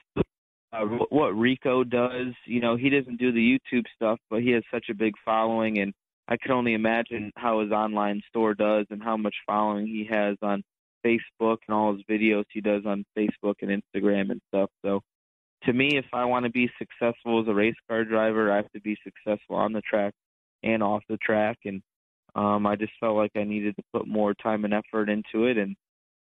uh, 0.73 0.85
what 1.11 1.31
Rico 1.37 1.85
does. 1.85 2.35
You 2.45 2.61
know, 2.61 2.77
he 2.77 2.91
doesn't 2.91 3.19
do 3.19 3.33
the 3.33 3.59
YouTube 3.59 3.85
stuff, 3.95 4.19
but 4.31 4.43
he 4.43 4.51
has 4.51 4.63
such 4.71 4.87
a 4.91 4.95
big 4.95 5.15
following, 5.25 5.79
and 5.79 5.93
I 6.29 6.37
can 6.37 6.53
only 6.53 6.75
imagine 6.75 7.33
how 7.37 7.61
his 7.61 7.73
online 7.73 8.23
store 8.29 8.55
does 8.55 8.87
and 8.91 9.03
how 9.03 9.17
much 9.17 9.35
following 9.47 9.87
he 9.87 10.07
has 10.11 10.37
on 10.43 10.63
Facebook 11.05 11.59
and 11.67 11.75
all 11.75 11.95
his 11.95 12.03
videos 12.09 12.45
he 12.53 12.61
does 12.61 12.83
on 12.85 13.05
Facebook 13.17 13.55
and 13.63 13.71
Instagram 13.83 14.31
and 14.31 14.41
stuff. 14.49 14.71
So 14.85 15.01
to 15.65 15.73
me, 15.73 15.97
if 15.97 16.07
I 16.13 16.25
want 16.25 16.45
to 16.45 16.51
be 16.51 16.71
successful 16.79 17.41
as 17.41 17.49
a 17.49 17.55
race 17.55 17.75
car 17.89 18.05
driver, 18.05 18.53
I 18.53 18.57
have 18.57 18.71
to 18.73 18.81
be 18.81 18.97
successful 19.03 19.57
on 19.57 19.73
the 19.73 19.81
track 19.83 20.15
and 20.63 20.83
off 20.83 21.03
the 21.09 21.17
track. 21.19 21.59
And 21.65 21.83
um, 22.35 22.67
I 22.67 22.77
just 22.77 22.93
felt 23.01 23.17
like 23.17 23.33
I 23.37 23.45
needed 23.45 23.77
to 23.77 23.83
put 23.93 24.07
more 24.07 24.35
time 24.35 24.65
and 24.65 24.75
effort 24.75 25.09
into 25.09 25.47
it, 25.47 25.57
and 25.59 25.75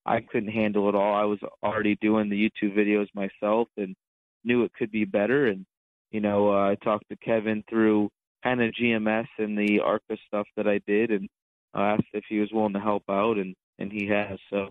I 0.06 0.22
couldn't 0.22 0.52
handle 0.52 0.90
it 0.90 0.96
all. 0.96 1.16
I 1.16 1.24
was 1.24 1.40
already 1.64 1.98
doing 2.02 2.30
the 2.30 2.50
YouTube 2.50 2.78
videos 2.78 3.08
myself 3.16 3.68
and 3.78 3.96
knew 4.44 4.64
it 4.64 4.74
could 4.74 4.92
be 4.92 5.06
better. 5.06 5.48
And 5.48 5.66
you 6.12 6.20
know, 6.22 6.52
uh, 6.52 6.70
I 6.70 6.76
talked 6.84 7.10
to 7.10 7.18
Kevin 7.18 7.64
through 7.70 8.10
kind 8.44 8.62
of 8.62 8.74
GMS 8.74 9.28
and 9.40 9.58
the 9.58 9.80
ARCA 9.80 10.18
stuff 10.28 10.48
that 10.58 10.68
I 10.68 10.80
did, 10.86 11.10
and 11.10 11.28
uh, 11.76 11.96
asked 11.96 12.14
if 12.14 12.26
he 12.30 12.40
was 12.40 12.52
willing 12.52 12.74
to 12.74 12.80
help 12.80 13.04
out, 13.10 13.38
and 13.38 13.56
and 13.80 13.92
he 13.92 14.08
has. 14.08 14.38
So 14.52 14.70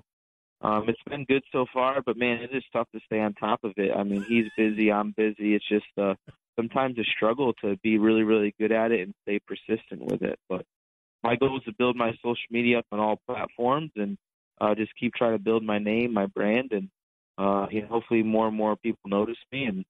um, 0.62 0.88
it's 0.88 1.02
been 1.08 1.24
good 1.24 1.42
so 1.52 1.66
far, 1.72 2.02
but 2.02 2.16
man, 2.16 2.38
it 2.42 2.54
is 2.54 2.62
tough 2.72 2.88
to 2.94 3.00
stay 3.06 3.20
on 3.20 3.34
top 3.34 3.64
of 3.64 3.72
it. 3.76 3.90
I 3.96 4.02
mean, 4.04 4.24
he's 4.26 4.46
busy, 4.56 4.92
I'm 4.92 5.12
busy. 5.16 5.54
It's 5.54 5.68
just 5.68 5.86
uh, 6.00 6.14
sometimes 6.56 6.98
a 6.98 7.04
struggle 7.04 7.52
to 7.62 7.76
be 7.82 7.98
really, 7.98 8.22
really 8.22 8.54
good 8.58 8.72
at 8.72 8.92
it 8.92 9.00
and 9.00 9.14
stay 9.22 9.40
persistent 9.40 10.02
with 10.02 10.22
it. 10.22 10.38
But 10.48 10.64
my 11.22 11.36
goal 11.36 11.58
is 11.58 11.64
to 11.64 11.72
build 11.72 11.96
my 11.96 12.12
social 12.22 12.36
media 12.50 12.78
up 12.78 12.86
on 12.92 13.00
all 13.00 13.18
platforms 13.26 13.90
and 13.96 14.16
uh, 14.60 14.74
just 14.74 14.92
keep 14.98 15.14
trying 15.14 15.32
to 15.32 15.42
build 15.42 15.64
my 15.64 15.78
name, 15.78 16.12
my 16.12 16.26
brand, 16.26 16.72
and 16.72 16.88
uh, 17.38 17.66
you 17.70 17.82
know, 17.82 17.88
hopefully 17.88 18.22
more 18.22 18.46
and 18.46 18.56
more 18.56 18.76
people 18.76 19.00
notice 19.06 19.38
me, 19.50 19.64
and 19.64 19.84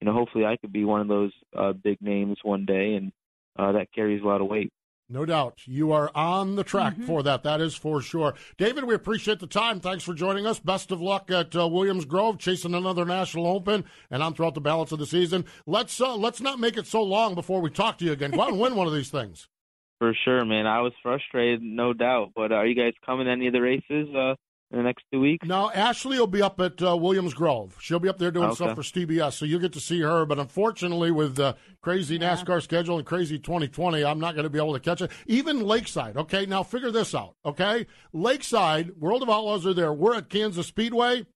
you 0.00 0.06
know, 0.06 0.12
hopefully 0.12 0.46
I 0.46 0.56
could 0.56 0.72
be 0.72 0.84
one 0.84 1.00
of 1.00 1.08
those 1.08 1.32
uh, 1.56 1.72
big 1.72 2.00
names 2.00 2.38
one 2.42 2.64
day, 2.64 2.94
and 2.94 3.12
uh, 3.58 3.72
that 3.72 3.92
carries 3.92 4.22
a 4.22 4.26
lot 4.26 4.40
of 4.40 4.46
weight. 4.46 4.72
No 5.08 5.26
doubt. 5.26 5.60
You 5.66 5.92
are 5.92 6.10
on 6.14 6.56
the 6.56 6.64
track 6.64 6.98
for 7.06 7.22
that. 7.22 7.42
That 7.42 7.60
is 7.60 7.74
for 7.74 8.00
sure. 8.00 8.34
David, 8.56 8.84
we 8.84 8.94
appreciate 8.94 9.38
the 9.38 9.46
time. 9.46 9.78
Thanks 9.78 10.02
for 10.02 10.14
joining 10.14 10.46
us. 10.46 10.58
Best 10.58 10.90
of 10.90 11.00
luck 11.00 11.30
at 11.30 11.54
uh, 11.54 11.68
Williams 11.68 12.06
Grove, 12.06 12.38
chasing 12.38 12.74
another 12.74 13.04
national 13.04 13.46
open, 13.46 13.84
and 14.10 14.22
on 14.22 14.32
throughout 14.32 14.54
the 14.54 14.62
balance 14.62 14.92
of 14.92 14.98
the 14.98 15.06
season. 15.06 15.44
Let's 15.66 16.00
uh, 16.00 16.16
let's 16.16 16.40
not 16.40 16.58
make 16.58 16.78
it 16.78 16.86
so 16.86 17.02
long 17.02 17.34
before 17.34 17.60
we 17.60 17.68
talk 17.68 17.98
to 17.98 18.04
you 18.04 18.12
again. 18.12 18.30
Go 18.30 18.40
out 18.40 18.48
and 18.48 18.60
win 18.60 18.76
one 18.76 18.86
of 18.86 18.94
these 18.94 19.10
things. 19.10 19.48
For 19.98 20.14
sure, 20.24 20.44
man. 20.44 20.66
I 20.66 20.80
was 20.80 20.92
frustrated, 21.02 21.62
no 21.62 21.92
doubt. 21.92 22.32
But 22.34 22.50
are 22.50 22.66
you 22.66 22.74
guys 22.74 22.94
coming 23.06 23.26
to 23.26 23.32
any 23.32 23.46
of 23.46 23.52
the 23.52 23.60
races 23.60 24.08
uh, 24.14 24.34
in 24.70 24.78
the 24.78 24.82
next 24.84 25.04
two 25.12 25.20
weeks? 25.20 25.46
Now, 25.46 25.70
Ashley 25.70 26.18
will 26.18 26.26
be 26.26 26.42
up 26.42 26.60
at 26.60 26.82
uh, 26.82 26.96
Williams 26.96 27.34
Grove. 27.34 27.76
She'll 27.80 27.98
be 28.00 28.08
up 28.08 28.18
there 28.18 28.30
doing 28.30 28.46
Okay. 28.46 28.54
stuff 28.56 28.74
for 28.74 28.82
CBS, 28.82 29.34
so 29.34 29.44
you'll 29.44 29.60
get 29.60 29.72
to 29.74 29.80
see 29.80 30.00
her. 30.00 30.24
But 30.26 30.38
unfortunately, 30.38 31.10
with 31.10 31.36
the 31.36 31.56
crazy 31.80 32.18
NASCAR 32.18 32.62
schedule 32.62 32.96
and 32.98 33.06
crazy 33.06 33.38
2020, 33.38 34.04
I'm 34.04 34.18
not 34.18 34.34
going 34.34 34.44
to 34.44 34.50
be 34.50 34.58
able 34.58 34.74
to 34.74 34.80
catch 34.80 35.00
it. 35.00 35.10
Even 35.26 35.60
Lakeside. 35.60 36.16
Okay, 36.16 36.46
now 36.46 36.62
figure 36.62 36.90
this 36.90 37.14
out. 37.14 37.36
Okay, 37.44 37.86
Lakeside, 38.12 38.92
World 38.96 39.22
of 39.22 39.30
Outlaws 39.30 39.66
are 39.66 39.74
there. 39.74 39.92
We're 39.92 40.16
at 40.16 40.28
Kansas 40.28 40.66
Speedway. 40.66 41.26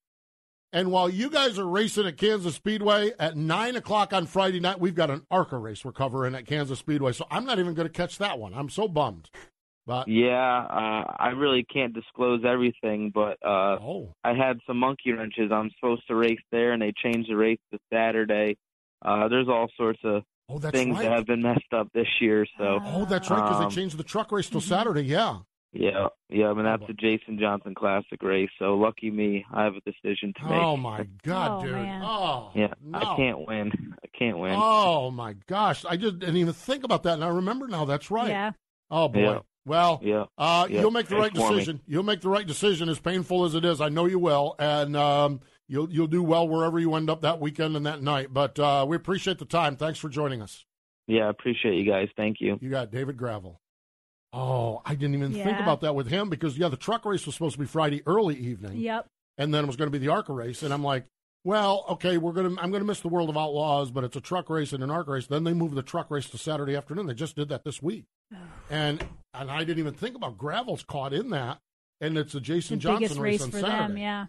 And 0.70 0.90
while 0.92 1.08
you 1.08 1.30
guys 1.30 1.58
are 1.58 1.66
racing 1.66 2.06
at 2.06 2.18
Kansas 2.18 2.54
Speedway 2.54 3.12
at 3.18 3.38
9 3.38 3.76
o'clock 3.76 4.12
on 4.12 4.26
Friday 4.26 4.60
night, 4.60 4.78
we've 4.78 4.94
got 4.94 5.08
an 5.10 5.22
ARCA 5.30 5.56
race 5.56 5.82
we're 5.82 5.92
covering 5.92 6.34
at 6.34 6.44
Kansas 6.44 6.78
Speedway. 6.78 7.12
So 7.12 7.26
I'm 7.30 7.46
not 7.46 7.58
even 7.58 7.72
going 7.72 7.88
to 7.88 7.92
catch 7.92 8.18
that 8.18 8.38
one. 8.38 8.52
I'm 8.52 8.68
so 8.68 8.86
bummed. 8.86 9.30
But 9.88 10.06
Yeah, 10.06 10.66
uh, 10.70 11.14
I 11.18 11.30
really 11.34 11.64
can't 11.64 11.94
disclose 11.94 12.42
everything, 12.44 13.10
but 13.12 13.38
uh, 13.44 13.78
Oh. 13.80 14.14
I 14.22 14.34
had 14.34 14.58
some 14.66 14.76
monkey 14.78 15.12
wrenches. 15.12 15.50
I'm 15.50 15.70
supposed 15.80 16.06
to 16.08 16.14
race 16.14 16.38
there, 16.52 16.72
and 16.72 16.82
they 16.82 16.92
changed 17.02 17.30
the 17.30 17.36
race 17.36 17.58
to 17.72 17.78
Saturday. 17.90 18.58
Uh, 19.02 19.28
there's 19.28 19.48
all 19.48 19.68
sorts 19.76 20.00
of 20.04 20.22
Oh, 20.50 20.58
things 20.58 20.94
right. 20.96 21.04
that 21.04 21.12
have 21.12 21.26
been 21.26 21.42
messed 21.42 21.72
up 21.72 21.88
this 21.94 22.06
year. 22.20 22.46
So 22.58 22.78
oh, 22.84 23.04
that's 23.06 23.30
right, 23.30 23.42
because 23.42 23.62
um, 23.62 23.68
they 23.70 23.74
changed 23.74 23.96
the 23.96 24.02
truck 24.04 24.30
race 24.30 24.48
till 24.50 24.60
Saturday. 24.60 25.02
Yeah. 25.02 25.38
Yeah, 25.72 26.08
yeah. 26.30 26.48
I 26.48 26.54
mean 26.54 26.64
that's 26.64 26.82
the 26.86 26.94
Jason 26.94 27.38
Johnson 27.38 27.74
Classic 27.74 28.22
race. 28.22 28.48
So 28.58 28.74
lucky 28.74 29.10
me, 29.10 29.44
I 29.52 29.64
have 29.64 29.74
a 29.74 29.80
decision 29.90 30.32
to 30.38 30.44
make. 30.44 30.52
Oh 30.62 30.76
my 30.78 31.06
God, 31.22 31.60
Oh, 31.60 31.62
dude! 31.62 31.72
man. 31.72 32.02
Oh, 32.02 32.50
Yeah, 32.54 32.68
no. 32.82 32.98
I 32.98 33.16
can't 33.16 33.46
win. 33.46 33.94
I 34.02 34.06
can't 34.18 34.38
win. 34.38 34.54
Oh 34.56 35.10
my 35.10 35.34
gosh, 35.46 35.84
I 35.84 35.96
just 35.98 36.18
didn't 36.18 36.38
even 36.38 36.54
think 36.54 36.84
about 36.84 37.02
that, 37.02 37.14
and 37.14 37.24
I 37.24 37.28
remember 37.28 37.68
now. 37.68 37.84
That's 37.84 38.10
right. 38.10 38.28
Yeah. 38.30 38.52
Oh 38.90 39.08
boy. 39.08 39.20
Yeah. 39.20 39.38
Well, 39.68 40.00
Yeah. 40.02 40.24
uh, 40.36 40.66
Yeah. 40.70 40.80
you'll 40.80 40.90
make 40.90 41.06
the 41.06 41.16
right 41.16 41.32
Thanks 41.32 41.38
for 41.46 41.52
me. 41.52 41.58
decision. 41.58 41.80
You'll 41.86 42.02
make 42.02 42.20
the 42.22 42.28
right 42.28 42.46
decision, 42.46 42.88
as 42.88 42.98
painful 42.98 43.44
as 43.44 43.54
it 43.54 43.64
is. 43.64 43.80
I 43.80 43.88
know 43.90 44.06
you 44.06 44.18
will, 44.18 44.56
and 44.58 44.96
um, 44.96 45.40
you'll 45.68 45.90
you'll 45.92 46.06
do 46.08 46.22
well 46.22 46.48
wherever 46.48 46.78
you 46.78 46.94
end 46.94 47.08
up 47.10 47.20
that 47.20 47.40
weekend 47.40 47.76
and 47.76 47.86
that 47.86 48.02
night. 48.02 48.32
But 48.32 48.58
uh, 48.58 48.84
we 48.88 48.96
appreciate 48.96 49.38
the 49.38 49.44
time. 49.44 49.76
Thanks 49.76 49.98
for 49.98 50.08
joining 50.08 50.42
us. 50.42 50.64
Yeah, 51.06 51.26
I 51.26 51.30
appreciate 51.30 51.74
you 51.76 51.90
guys. 51.90 52.08
Thank 52.16 52.36
you. 52.40 52.58
You 52.60 52.70
got 52.70 52.90
David 52.90 53.16
Gravel. 53.16 53.60
Oh, 54.32 54.82
I 54.84 54.94
didn't 54.94 55.14
even 55.14 55.32
think 55.32 55.58
about 55.58 55.80
that 55.80 55.94
with 55.94 56.08
him 56.08 56.28
because 56.28 56.58
yeah, 56.58 56.68
the 56.68 56.76
truck 56.76 57.04
race 57.06 57.24
was 57.24 57.34
supposed 57.34 57.54
to 57.54 57.60
be 57.60 57.66
Friday 57.66 58.02
early 58.06 58.36
evening. 58.36 58.76
Yep. 58.78 59.06
and 59.38 59.54
then 59.54 59.64
it 59.64 59.66
was 59.68 59.76
going 59.76 59.86
to 59.90 59.96
be 59.98 60.04
the 60.04 60.12
ARCA 60.12 60.32
race, 60.32 60.62
and 60.62 60.74
I'm 60.74 60.82
like, 60.84 61.06
well, 61.44 61.84
okay, 61.90 62.18
we're 62.18 62.32
gonna 62.32 62.60
I'm 62.60 62.70
gonna 62.72 62.84
miss 62.84 63.00
the 63.00 63.08
World 63.08 63.30
of 63.30 63.36
Outlaws, 63.38 63.90
but 63.90 64.04
it's 64.04 64.16
a 64.16 64.20
truck 64.20 64.50
race 64.50 64.72
and 64.74 64.82
an 64.82 64.90
ARCA 64.90 65.12
race. 65.12 65.26
Then 65.28 65.44
they 65.44 65.54
moved 65.54 65.76
the 65.76 65.82
truck 65.82 66.10
race 66.10 66.28
to 66.30 66.36
Saturday 66.38 66.74
afternoon. 66.76 67.06
They 67.06 67.14
just 67.14 67.36
did 67.36 67.48
that 67.48 67.64
this 67.64 67.80
week, 67.80 68.04
and 68.70 69.04
and 69.34 69.50
I 69.50 69.60
didn't 69.60 69.78
even 69.78 69.94
think 69.94 70.16
about 70.16 70.38
gravel's 70.38 70.82
caught 70.82 71.12
in 71.12 71.30
that, 71.30 71.58
and 72.00 72.16
it's 72.18 72.34
a 72.34 72.40
Jason 72.40 72.78
the 72.78 72.82
Johnson 72.82 73.02
biggest 73.02 73.20
race 73.20 73.32
race 73.40 73.42
on 73.42 73.50
for 73.50 73.60
Saturday. 73.60 73.78
them, 73.78 73.96
yeah. 73.98 74.26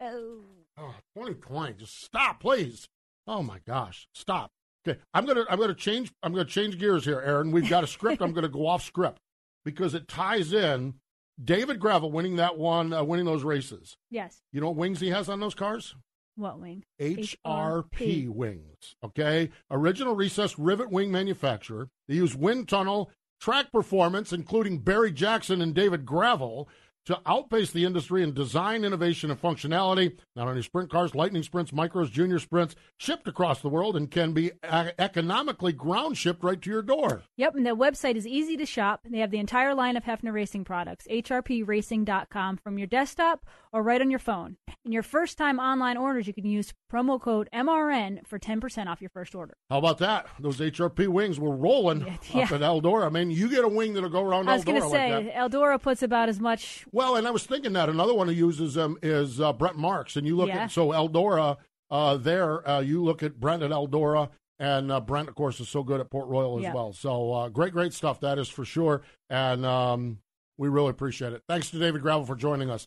Oh. 0.00 0.40
Oh, 0.78 0.94
2020, 1.14 1.74
just 1.74 2.02
stop, 2.02 2.40
please. 2.40 2.88
Oh 3.26 3.42
my 3.42 3.58
gosh, 3.66 4.08
stop. 4.14 4.50
Okay, 4.88 4.98
I'm 5.12 5.26
gonna 5.26 5.44
I'm 5.50 5.58
gonna 5.58 5.74
change 5.74 6.10
I'm 6.22 6.32
gonna 6.32 6.44
change 6.46 6.78
gears 6.78 7.04
here, 7.04 7.20
Erin. 7.20 7.50
We've 7.50 7.68
got 7.68 7.84
a 7.84 7.86
script. 7.86 8.22
I'm 8.22 8.32
gonna 8.32 8.48
go 8.48 8.66
off 8.66 8.82
script 8.82 9.20
because 9.64 9.94
it 9.94 10.08
ties 10.08 10.52
in. 10.52 10.94
David 11.42 11.80
Gravel 11.80 12.12
winning 12.12 12.36
that 12.36 12.58
one, 12.58 12.92
uh, 12.92 13.02
winning 13.02 13.24
those 13.24 13.44
races. 13.44 13.96
Yes. 14.10 14.42
You 14.52 14.60
know 14.60 14.66
what 14.68 14.76
wings 14.76 15.00
he 15.00 15.08
has 15.08 15.30
on 15.30 15.40
those 15.40 15.54
cars? 15.54 15.94
What 16.40 16.58
wing? 16.58 16.84
HRP 16.98 18.28
wings. 18.30 18.96
Okay, 19.04 19.50
original 19.70 20.16
recessed 20.16 20.56
rivet 20.56 20.90
wing 20.90 21.12
manufacturer. 21.12 21.90
They 22.08 22.14
use 22.14 22.34
wind 22.34 22.68
tunnel 22.68 23.10
track 23.40 23.70
performance, 23.70 24.32
including 24.32 24.78
Barry 24.78 25.12
Jackson 25.12 25.60
and 25.60 25.74
David 25.74 26.06
Gravel, 26.06 26.68
to 27.06 27.18
outpace 27.24 27.70
the 27.72 27.86
industry 27.86 28.22
in 28.22 28.34
design, 28.34 28.84
innovation, 28.84 29.30
and 29.30 29.40
functionality. 29.40 30.18
Not 30.36 30.48
only 30.48 30.62
sprint 30.62 30.90
cars, 30.90 31.14
lightning 31.14 31.42
sprints, 31.42 31.72
micros, 31.72 32.10
junior 32.10 32.38
sprints, 32.38 32.76
shipped 32.98 33.26
across 33.26 33.62
the 33.62 33.70
world 33.70 33.96
and 33.96 34.10
can 34.10 34.32
be 34.32 34.52
economically 34.62 35.72
ground 35.72 36.18
shipped 36.18 36.44
right 36.44 36.60
to 36.60 36.70
your 36.70 36.82
door. 36.82 37.22
Yep, 37.38 37.54
and 37.56 37.66
the 37.66 37.70
website 37.70 38.16
is 38.16 38.26
easy 38.26 38.56
to 38.58 38.66
shop. 38.66 39.00
They 39.08 39.20
have 39.20 39.30
the 39.30 39.38
entire 39.38 39.74
line 39.74 39.96
of 39.96 40.04
Hefner 40.04 40.32
Racing 40.32 40.64
products, 40.64 41.06
hrpracing.com, 41.10 42.58
from 42.58 42.78
your 42.78 42.86
desktop 42.86 43.46
or 43.72 43.82
right 43.82 44.00
on 44.00 44.10
your 44.10 44.18
phone. 44.18 44.56
And 44.84 44.92
your 44.94 45.02
first 45.02 45.36
time 45.38 45.58
online 45.58 45.96
orders, 45.96 46.26
you 46.26 46.32
can 46.32 46.44
use 46.46 46.72
promo 46.92 47.20
code 47.20 47.48
MRN 47.54 48.26
for 48.26 48.38
10% 48.38 48.86
off 48.86 49.00
your 49.00 49.10
first 49.10 49.34
order. 49.34 49.54
How 49.68 49.78
about 49.78 49.98
that? 49.98 50.26
Those 50.40 50.58
HRP 50.58 51.08
wings 51.08 51.38
were 51.38 51.54
rolling 51.54 52.00
Yeah. 52.34 52.44
up 52.44 52.52
at 52.52 52.60
Eldora. 52.62 53.06
I 53.06 53.08
mean, 53.10 53.30
you 53.30 53.48
get 53.48 53.64
a 53.64 53.68
wing 53.68 53.94
that'll 53.94 54.08
go 54.10 54.22
around 54.22 54.48
I 54.48 54.54
was 54.54 54.62
Eldora 54.62 54.66
going 54.66 54.82
to 54.82 54.88
say, 54.88 55.24
that. 55.24 55.34
Eldora 55.34 55.80
puts 55.80 56.02
about 56.02 56.28
as 56.28 56.40
much. 56.40 56.84
Well, 56.92 57.16
and 57.16 57.26
I 57.26 57.30
was 57.30 57.44
thinking 57.44 57.74
that 57.74 57.88
another 57.88 58.14
one 58.14 58.26
who 58.28 58.34
uses 58.34 58.74
them 58.74 58.96
is 59.02 59.40
uh, 59.40 59.52
Brent 59.52 59.76
Marks, 59.76 60.16
and 60.16 60.26
you 60.26 60.36
look 60.36 60.48
Yeah. 60.48 60.64
at 60.64 60.70
so 60.70 60.88
Eldora 60.90 61.58
uh, 61.90 62.16
there. 62.16 62.68
Uh, 62.68 62.80
you 62.80 63.02
look 63.04 63.22
at 63.22 63.38
Brent 63.38 63.62
at 63.62 63.70
Eldora, 63.70 64.30
and 64.58 64.90
uh, 64.90 65.00
Brent, 65.00 65.28
of 65.28 65.34
course, 65.34 65.60
is 65.60 65.68
so 65.68 65.82
good 65.82 66.00
at 66.00 66.10
Port 66.10 66.28
Royal 66.28 66.64
as 66.66 66.72
well. 66.74 66.92
So 66.92 67.32
uh, 67.32 67.48
great, 67.48 67.72
great 67.72 67.92
stuff. 67.92 68.20
That 68.20 68.38
is 68.38 68.48
for 68.48 68.64
sure, 68.64 69.02
and 69.28 69.64
um, 69.66 70.18
we 70.58 70.68
really 70.68 70.90
appreciate 70.90 71.32
it. 71.32 71.42
Thanks 71.48 71.70
to 71.70 71.78
David 71.78 72.02
Gravel 72.02 72.24
for 72.24 72.36
joining 72.36 72.70
us. 72.70 72.86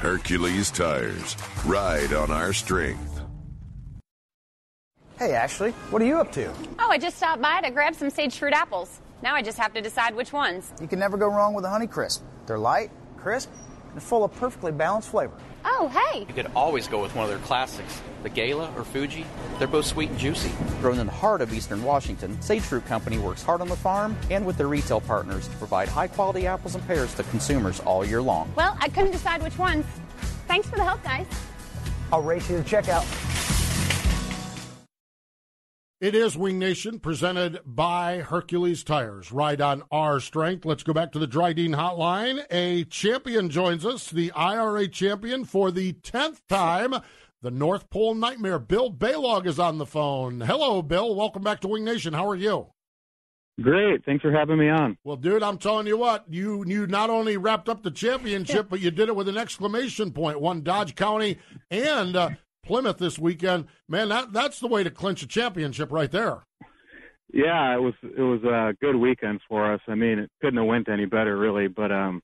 Hercules 0.00 0.70
Tires. 0.70 1.36
Ride 1.66 2.14
on 2.14 2.30
our 2.30 2.54
strength. 2.54 3.20
Hey, 5.18 5.34
Ashley, 5.34 5.72
what 5.90 6.00
are 6.00 6.06
you 6.06 6.16
up 6.16 6.32
to? 6.32 6.50
Oh, 6.78 6.88
I 6.88 6.96
just 6.96 7.18
stopped 7.18 7.42
by 7.42 7.60
to 7.60 7.70
grab 7.70 7.94
some 7.94 8.08
sage 8.08 8.38
fruit 8.38 8.54
apples. 8.54 9.02
Now 9.22 9.34
I 9.34 9.42
just 9.42 9.58
have 9.58 9.74
to 9.74 9.82
decide 9.82 10.14
which 10.14 10.32
ones. 10.32 10.72
You 10.80 10.88
can 10.88 10.98
never 10.98 11.18
go 11.18 11.26
wrong 11.26 11.52
with 11.52 11.66
a 11.66 11.68
Honey 11.68 11.86
Crisp. 11.86 12.22
They're 12.46 12.58
light, 12.58 12.90
crisp, 13.18 13.50
and 13.92 14.02
full 14.02 14.24
of 14.24 14.34
perfectly 14.34 14.72
balanced 14.72 15.10
flavor. 15.10 15.34
Oh, 15.64 15.88
hey! 15.88 16.20
You 16.20 16.34
could 16.34 16.50
always 16.54 16.88
go 16.88 17.02
with 17.02 17.14
one 17.14 17.24
of 17.24 17.30
their 17.30 17.38
classics, 17.40 18.00
the 18.22 18.28
Gala 18.28 18.72
or 18.76 18.84
Fuji. 18.84 19.26
They're 19.58 19.68
both 19.68 19.86
sweet 19.86 20.10
and 20.10 20.18
juicy. 20.18 20.50
Grown 20.80 20.98
in 20.98 21.06
the 21.06 21.12
heart 21.12 21.40
of 21.40 21.52
eastern 21.52 21.82
Washington, 21.82 22.40
Sage 22.40 22.62
Fruit 22.62 22.84
Company 22.86 23.18
works 23.18 23.42
hard 23.42 23.60
on 23.60 23.68
the 23.68 23.76
farm 23.76 24.16
and 24.30 24.46
with 24.46 24.56
their 24.56 24.68
retail 24.68 25.00
partners 25.00 25.48
to 25.48 25.56
provide 25.56 25.88
high 25.88 26.08
quality 26.08 26.46
apples 26.46 26.74
and 26.74 26.86
pears 26.86 27.14
to 27.14 27.22
consumers 27.24 27.80
all 27.80 28.04
year 28.04 28.22
long. 28.22 28.52
Well, 28.56 28.76
I 28.80 28.88
couldn't 28.88 29.12
decide 29.12 29.42
which 29.42 29.58
ones. 29.58 29.84
Thanks 30.48 30.68
for 30.68 30.76
the 30.76 30.84
help, 30.84 31.02
guys. 31.02 31.26
I'll 32.12 32.22
race 32.22 32.50
you 32.50 32.56
to 32.56 32.64
checkout. 32.64 33.29
It 36.00 36.14
is 36.14 36.34
Wing 36.34 36.58
Nation 36.58 36.98
presented 36.98 37.60
by 37.66 38.20
Hercules 38.20 38.82
Tires. 38.82 39.30
Ride 39.32 39.60
on 39.60 39.82
our 39.92 40.18
strength. 40.18 40.64
Let's 40.64 40.82
go 40.82 40.94
back 40.94 41.12
to 41.12 41.18
the 41.18 41.28
Drydene 41.28 41.76
hotline. 41.76 42.42
A 42.50 42.84
champion 42.84 43.50
joins 43.50 43.84
us, 43.84 44.08
the 44.08 44.32
IRA 44.32 44.88
champion 44.88 45.44
for 45.44 45.70
the 45.70 45.92
10th 45.92 46.40
time. 46.48 46.94
The 47.42 47.50
North 47.50 47.90
Pole 47.90 48.14
Nightmare. 48.14 48.58
Bill 48.58 48.90
Balog 48.90 49.44
is 49.44 49.58
on 49.58 49.76
the 49.76 49.84
phone. 49.84 50.40
Hello, 50.40 50.80
Bill. 50.80 51.14
Welcome 51.14 51.42
back 51.42 51.60
to 51.60 51.68
Wing 51.68 51.84
Nation. 51.84 52.14
How 52.14 52.26
are 52.30 52.34
you? 52.34 52.68
Great. 53.60 54.02
Thanks 54.06 54.22
for 54.22 54.32
having 54.32 54.56
me 54.56 54.70
on. 54.70 54.96
Well, 55.04 55.16
dude, 55.16 55.42
I'm 55.42 55.58
telling 55.58 55.86
you 55.86 55.98
what, 55.98 56.24
you 56.30 56.64
you 56.66 56.86
not 56.86 57.10
only 57.10 57.36
wrapped 57.36 57.68
up 57.68 57.82
the 57.82 57.90
championship, 57.90 58.70
but 58.70 58.80
you 58.80 58.90
did 58.90 59.10
it 59.10 59.16
with 59.16 59.28
an 59.28 59.36
exclamation 59.36 60.12
point. 60.12 60.40
Won 60.40 60.62
Dodge 60.62 60.94
County 60.94 61.36
and 61.70 62.16
uh, 62.16 62.30
Plymouth 62.70 62.98
this 62.98 63.18
weekend. 63.18 63.66
Man, 63.88 64.10
that 64.10 64.32
that's 64.32 64.60
the 64.60 64.68
way 64.68 64.84
to 64.84 64.90
clinch 64.92 65.24
a 65.24 65.26
championship 65.26 65.90
right 65.90 66.10
there. 66.10 66.44
Yeah, 67.32 67.74
it 67.74 67.80
was 67.80 67.94
it 68.04 68.20
was 68.20 68.44
a 68.44 68.76
good 68.80 68.94
weekend 68.94 69.40
for 69.48 69.74
us. 69.74 69.80
I 69.88 69.96
mean, 69.96 70.20
it 70.20 70.30
couldn't 70.40 70.58
have 70.58 70.68
went 70.68 70.88
any 70.88 71.04
better, 71.04 71.36
really. 71.36 71.66
But 71.66 71.90
um, 71.90 72.22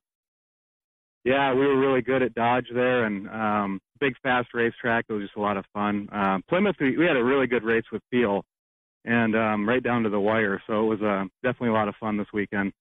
yeah, 1.25 1.53
we 1.53 1.67
were 1.67 1.77
really 1.77 2.01
good 2.01 2.23
at 2.23 2.33
Dodge 2.33 2.67
there, 2.73 3.03
and 3.03 3.27
um, 3.27 3.81
big 3.99 4.13
fast 4.23 4.47
racetrack. 4.53 5.03
It 5.09 5.13
was 5.13 5.23
just 5.23 5.35
a 5.35 5.41
lot 5.41 5.57
of 5.57 5.65
fun. 5.73 6.07
Um, 6.13 6.43
Plymouth, 6.47 6.77
we, 6.79 6.97
we 6.97 7.05
had 7.05 7.17
a 7.17 7.23
really 7.23 7.47
good 7.47 7.65
race 7.65 7.83
with 7.91 8.01
Peel, 8.09 8.45
and 9.03 9.35
um, 9.35 9.67
right 9.67 9.83
down 9.83 10.03
to 10.03 10.09
the 10.09 10.19
wire. 10.19 10.61
So 10.65 10.79
it 10.79 10.97
was 10.97 11.01
uh, 11.01 11.25
definitely 11.43 11.69
a 11.69 11.79
lot 11.79 11.89
of 11.89 11.95
fun 11.99 12.15
this 12.15 12.31
weekend. 12.33 12.71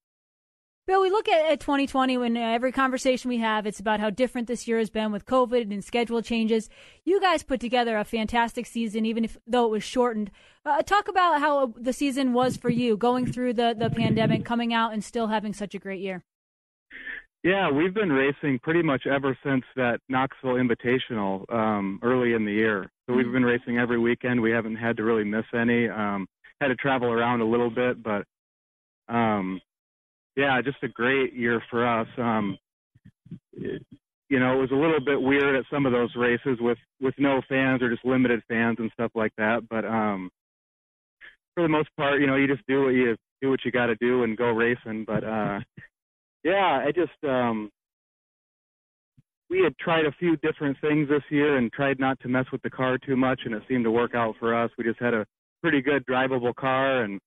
Bill, 0.87 1.03
we 1.03 1.11
look 1.11 1.29
at, 1.29 1.51
at 1.51 1.59
2020 1.59 2.17
when 2.17 2.37
uh, 2.37 2.41
every 2.41 2.71
conversation 2.71 3.29
we 3.29 3.39
have, 3.39 3.67
it's 3.67 3.81
about 3.81 3.99
how 3.99 4.09
different 4.09 4.47
this 4.47 4.69
year 4.69 4.79
has 4.79 4.89
been 4.89 5.11
with 5.11 5.27
COVID 5.27 5.73
and 5.73 5.85
schedule 5.85 6.23
changes. 6.23 6.71
You 7.05 7.21
guys 7.21 7.43
put 7.43 7.59
together 7.59 7.99
a 7.99 8.05
fantastic 8.05 8.67
season, 8.67 9.05
even 9.05 9.25
if 9.25 9.37
though 9.49 9.65
it 9.65 9.71
was 9.71 9.83
shortened. 9.83 10.31
Uh, 10.65 10.83
talk 10.83 11.09
about 11.09 11.41
how 11.41 11.75
the 11.77 11.93
season 11.93 12.33
was 12.33 12.57
for 12.57 12.71
you, 12.71 12.97
going 12.97 13.27
through 13.27 13.55
the, 13.55 13.75
the 13.77 13.91
pandemic, 13.91 14.45
coming 14.45 14.73
out, 14.73 14.93
and 14.93 15.03
still 15.03 15.27
having 15.27 15.53
such 15.53 15.75
a 15.75 15.81
great 15.81 16.01
year. 16.01 16.23
Yeah, 17.43 17.69
we've 17.69 17.95
been 17.95 18.13
racing 18.13 18.61
pretty 18.63 18.83
much 18.83 19.09
ever 19.09 19.37
since 19.45 19.65
that 19.75 19.99
Knoxville 20.09 20.55
Invitational 20.55 21.53
um, 21.53 21.99
early 22.05 22.33
in 22.35 22.45
the 22.45 22.53
year. 22.53 22.93
So 23.09 23.17
we've 23.17 23.33
been 23.33 23.45
racing 23.45 23.79
every 23.79 23.99
weekend. 23.99 24.41
We 24.41 24.53
haven't 24.53 24.77
had 24.77 24.97
to 24.99 25.03
really 25.03 25.25
miss 25.25 25.47
any. 25.53 25.89
Um, 25.89 26.29
had 26.61 26.69
to 26.69 26.77
travel 26.77 27.09
around 27.11 27.41
a 27.41 27.45
little 27.45 27.71
bit, 27.71 28.01
but 28.01 28.25
um, 29.09 29.61
yeah, 30.37 30.61
just 30.63 30.83
a 30.83 30.89
great 30.89 31.33
year 31.33 31.63
for 31.71 31.87
us. 31.87 32.09
Um, 32.19 32.59
it, 33.53 33.83
you 34.29 34.41
know, 34.41 34.55
it 34.55 34.61
was 34.61 34.71
a 34.73 34.75
little 34.75 35.01
bit 35.01 35.21
weird 35.21 35.57
at 35.57 35.65
some 35.71 35.87
of 35.87 35.93
those 35.93 36.15
races 36.17 36.59
with 36.61 36.79
with 37.01 37.15
no 37.19 37.41
fans 37.49 37.81
or 37.83 37.91
just 37.91 38.05
limited 38.05 38.43
fans 38.49 38.77
and 38.81 38.91
stuff 38.93 39.13
like 39.15 39.33
that. 39.39 39.69
But 39.71 39.85
um, 39.85 40.31
for 41.55 41.63
the 41.63 41.69
most 41.69 41.89
part, 41.97 42.21
you 42.21 42.27
know, 42.27 42.37
you 42.37 42.47
just 42.47 42.67
do 42.67 42.85
what 42.85 42.91
you 42.91 43.17
do 43.41 43.51
what 43.51 43.65
you 43.65 43.71
got 43.71 43.87
to 43.87 43.97
do 43.97 44.25
and 44.25 44.37
go 44.37 44.51
racing. 44.51 45.05
But 45.07 45.25
uh, 45.25 45.61
yeah, 46.45 46.85
I 46.85 46.93
just 46.93 47.13
um, 47.25 47.71
we 49.49 49.63
had 49.63 49.77
tried 49.79 50.07
a 50.07 50.13
few 50.19 50.37
different 50.39 50.77
things 50.81 51.09
this 51.09 51.23
year 51.31 51.57
and 51.57 51.73
tried 51.73 52.01
not 52.01 52.19
to 52.21 52.29
mess 52.29 52.47
with 52.51 52.63
the 52.63 52.71
car 52.71 52.99
too 52.99 53.17
much, 53.17 53.41
and 53.45 53.55
it 53.55 53.63
seemed 53.69 53.85
to 53.85 53.91
work 53.91 54.15
out 54.15 54.35
for 54.41 54.55
us. 54.55 54.71
We 54.77 54.85
just 54.85 55.01
had 55.01 55.15
a 55.15 55.25
pretty 55.63 55.83
good 55.83 56.05
drivable 56.07 56.55
car 56.55 57.05
and 57.05 57.21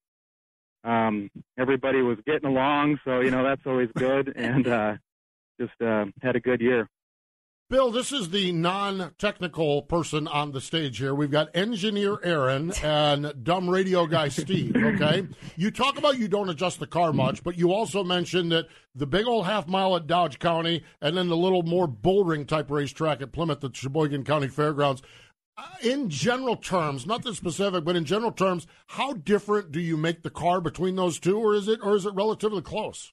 um 0.84 1.30
everybody 1.57 2.01
was 2.01 2.17
getting 2.25 2.49
along 2.49 2.97
so 3.03 3.19
you 3.19 3.32
know 3.32 3.43
that's 3.43 3.65
always 3.65 3.89
good 3.95 4.34
and 4.36 4.67
uh 4.67 4.95
just 5.59 5.82
uh 5.82 6.05
had 6.21 6.36
a 6.36 6.39
good 6.39 6.61
year 6.61 6.88
Bill, 7.69 7.91
this 7.91 8.11
is 8.11 8.32
the 8.32 8.51
non 8.51 9.11
technical 9.19 9.84
person 9.84 10.27
on 10.27 10.53
the 10.53 10.59
stage 10.59 10.97
here. 10.97 11.13
We've 11.13 11.30
got 11.30 11.55
engineer 11.55 12.17
Erin 12.23 12.73
and 12.82 13.32
dumb 13.43 13.69
radio 13.69 14.07
guy 14.07 14.30
Steve, 14.30 14.75
okay? 14.84 15.27
You 15.55 15.69
talk 15.69 15.99
about 15.99 16.17
you 16.17 16.27
don't 16.27 16.49
adjust 16.49 16.80
the 16.80 16.88
car 16.88 17.13
much, 17.13 17.43
but 17.43 17.59
you 17.59 17.71
also 17.71 18.03
mentioned 18.03 18.51
that 18.51 18.69
the 18.95 19.05
big 19.05 19.27
old 19.27 19.45
half 19.45 19.67
mile 19.67 19.95
at 19.95 20.07
Dodge 20.07 20.39
County 20.39 20.84
and 20.99 21.15
then 21.15 21.27
the 21.27 21.38
little 21.38 21.61
more 21.61 21.86
bullring 21.86 22.47
type 22.47 22.71
racetrack 22.71 23.21
at 23.21 23.32
Plymouth 23.32 23.63
at 23.63 23.75
Sheboygan 23.75 24.23
County 24.23 24.47
Fairgrounds. 24.47 25.03
Uh, 25.60 25.66
In 25.84 26.10
general 26.10 26.55
terms, 26.55 27.05
not 27.05 27.20
nothing 27.20 27.34
specific, 27.34 27.84
but 27.84 27.97
in 27.97 28.05
general 28.05 28.32
terms, 28.32 28.66
how 28.88 29.12
different 29.12 29.74
do 29.74 29.82
you 29.82 29.97
make 29.97 30.24
the 30.24 30.30
car 30.30 30.62
between 30.62 30.95
those 30.95 31.20
two, 31.20 31.38
or 31.38 31.53
is 31.53 31.68
it, 31.68 31.82
or 31.84 31.95
is 31.95 32.05
it 32.05 32.14
relatively 32.14 32.62
close? 32.62 33.12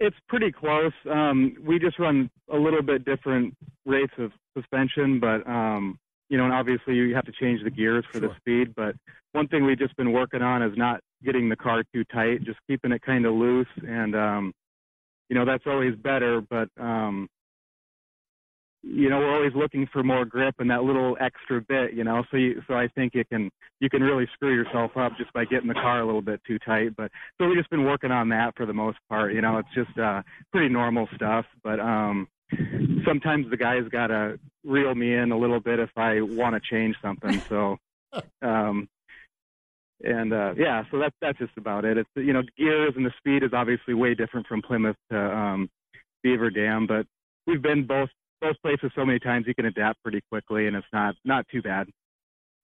It's 0.00 0.16
pretty 0.28 0.52
close. 0.52 0.92
Um, 1.10 1.56
we 1.62 1.78
just 1.78 1.98
run 1.98 2.30
a 2.50 2.56
little 2.56 2.82
bit 2.82 3.04
different 3.04 3.54
rates 3.84 4.12
of 4.18 4.32
suspension, 4.56 5.20
but 5.20 5.46
um, 5.46 5.98
you 6.30 6.38
know, 6.38 6.44
and 6.44 6.54
obviously 6.54 6.94
you 6.94 7.14
have 7.14 7.26
to 7.26 7.32
change 7.38 7.62
the 7.62 7.70
gears 7.70 8.04
for 8.10 8.18
the 8.20 8.30
speed. 8.38 8.74
But 8.74 8.94
one 9.32 9.48
thing 9.48 9.64
we've 9.64 9.78
just 9.78 9.96
been 9.96 10.12
working 10.12 10.42
on 10.42 10.62
is 10.62 10.72
not 10.76 11.00
getting 11.22 11.48
the 11.50 11.56
car 11.56 11.84
too 11.94 12.04
tight, 12.04 12.44
just 12.44 12.58
keeping 12.66 12.92
it 12.92 13.02
kind 13.02 13.26
of 13.26 13.34
loose, 13.34 13.68
and 13.86 14.14
um, 14.16 14.52
you 15.28 15.36
know 15.36 15.44
that's 15.44 15.64
always 15.66 15.94
better. 15.96 16.40
But 16.40 16.68
um, 16.78 17.28
you 18.88 19.10
know, 19.10 19.18
we're 19.18 19.34
always 19.34 19.54
looking 19.54 19.88
for 19.92 20.04
more 20.04 20.24
grip 20.24 20.54
and 20.58 20.70
that 20.70 20.84
little 20.84 21.16
extra 21.20 21.60
bit, 21.60 21.94
you 21.94 22.04
know. 22.04 22.22
So 22.30 22.36
you, 22.36 22.62
so 22.68 22.74
I 22.74 22.88
think 22.94 23.14
you 23.14 23.24
can 23.24 23.50
you 23.80 23.90
can 23.90 24.02
really 24.02 24.28
screw 24.34 24.54
yourself 24.54 24.92
up 24.96 25.12
just 25.18 25.32
by 25.32 25.44
getting 25.44 25.66
the 25.68 25.74
car 25.74 26.00
a 26.00 26.06
little 26.06 26.22
bit 26.22 26.40
too 26.46 26.58
tight. 26.60 26.94
But 26.96 27.10
so 27.36 27.48
we've 27.48 27.56
just 27.56 27.70
been 27.70 27.84
working 27.84 28.12
on 28.12 28.28
that 28.28 28.54
for 28.56 28.64
the 28.64 28.72
most 28.72 28.98
part. 29.08 29.34
You 29.34 29.40
know, 29.40 29.58
it's 29.58 29.74
just 29.74 29.98
uh, 29.98 30.22
pretty 30.52 30.68
normal 30.68 31.08
stuff. 31.16 31.46
But 31.64 31.80
um, 31.80 32.28
sometimes 33.04 33.50
the 33.50 33.56
guys 33.56 33.82
gotta 33.90 34.38
reel 34.64 34.94
me 34.94 35.14
in 35.14 35.32
a 35.32 35.38
little 35.38 35.60
bit 35.60 35.80
if 35.80 35.90
I 35.96 36.20
want 36.20 36.54
to 36.54 36.60
change 36.70 36.94
something. 37.02 37.42
So, 37.48 37.78
um, 38.42 38.88
and 40.04 40.32
uh, 40.32 40.54
yeah, 40.56 40.84
so 40.92 40.98
that's 41.00 41.16
that's 41.20 41.38
just 41.38 41.56
about 41.56 41.84
it. 41.84 41.98
It's 41.98 42.10
you 42.14 42.32
know, 42.32 42.42
gears 42.56 42.92
and 42.94 43.04
the 43.04 43.12
speed 43.18 43.42
is 43.42 43.50
obviously 43.52 43.94
way 43.94 44.14
different 44.14 44.46
from 44.46 44.62
Plymouth 44.62 44.96
to 45.10 45.18
um, 45.18 45.68
Beaver 46.22 46.50
Dam, 46.50 46.86
but 46.86 47.04
we've 47.48 47.62
been 47.62 47.84
both 47.84 48.10
both 48.40 48.56
places 48.62 48.90
so 48.94 49.04
many 49.04 49.18
times 49.18 49.46
you 49.46 49.54
can 49.54 49.66
adapt 49.66 50.02
pretty 50.02 50.20
quickly, 50.30 50.66
and 50.66 50.76
it's 50.76 50.86
not 50.92 51.14
not 51.24 51.46
too 51.50 51.62
bad. 51.62 51.88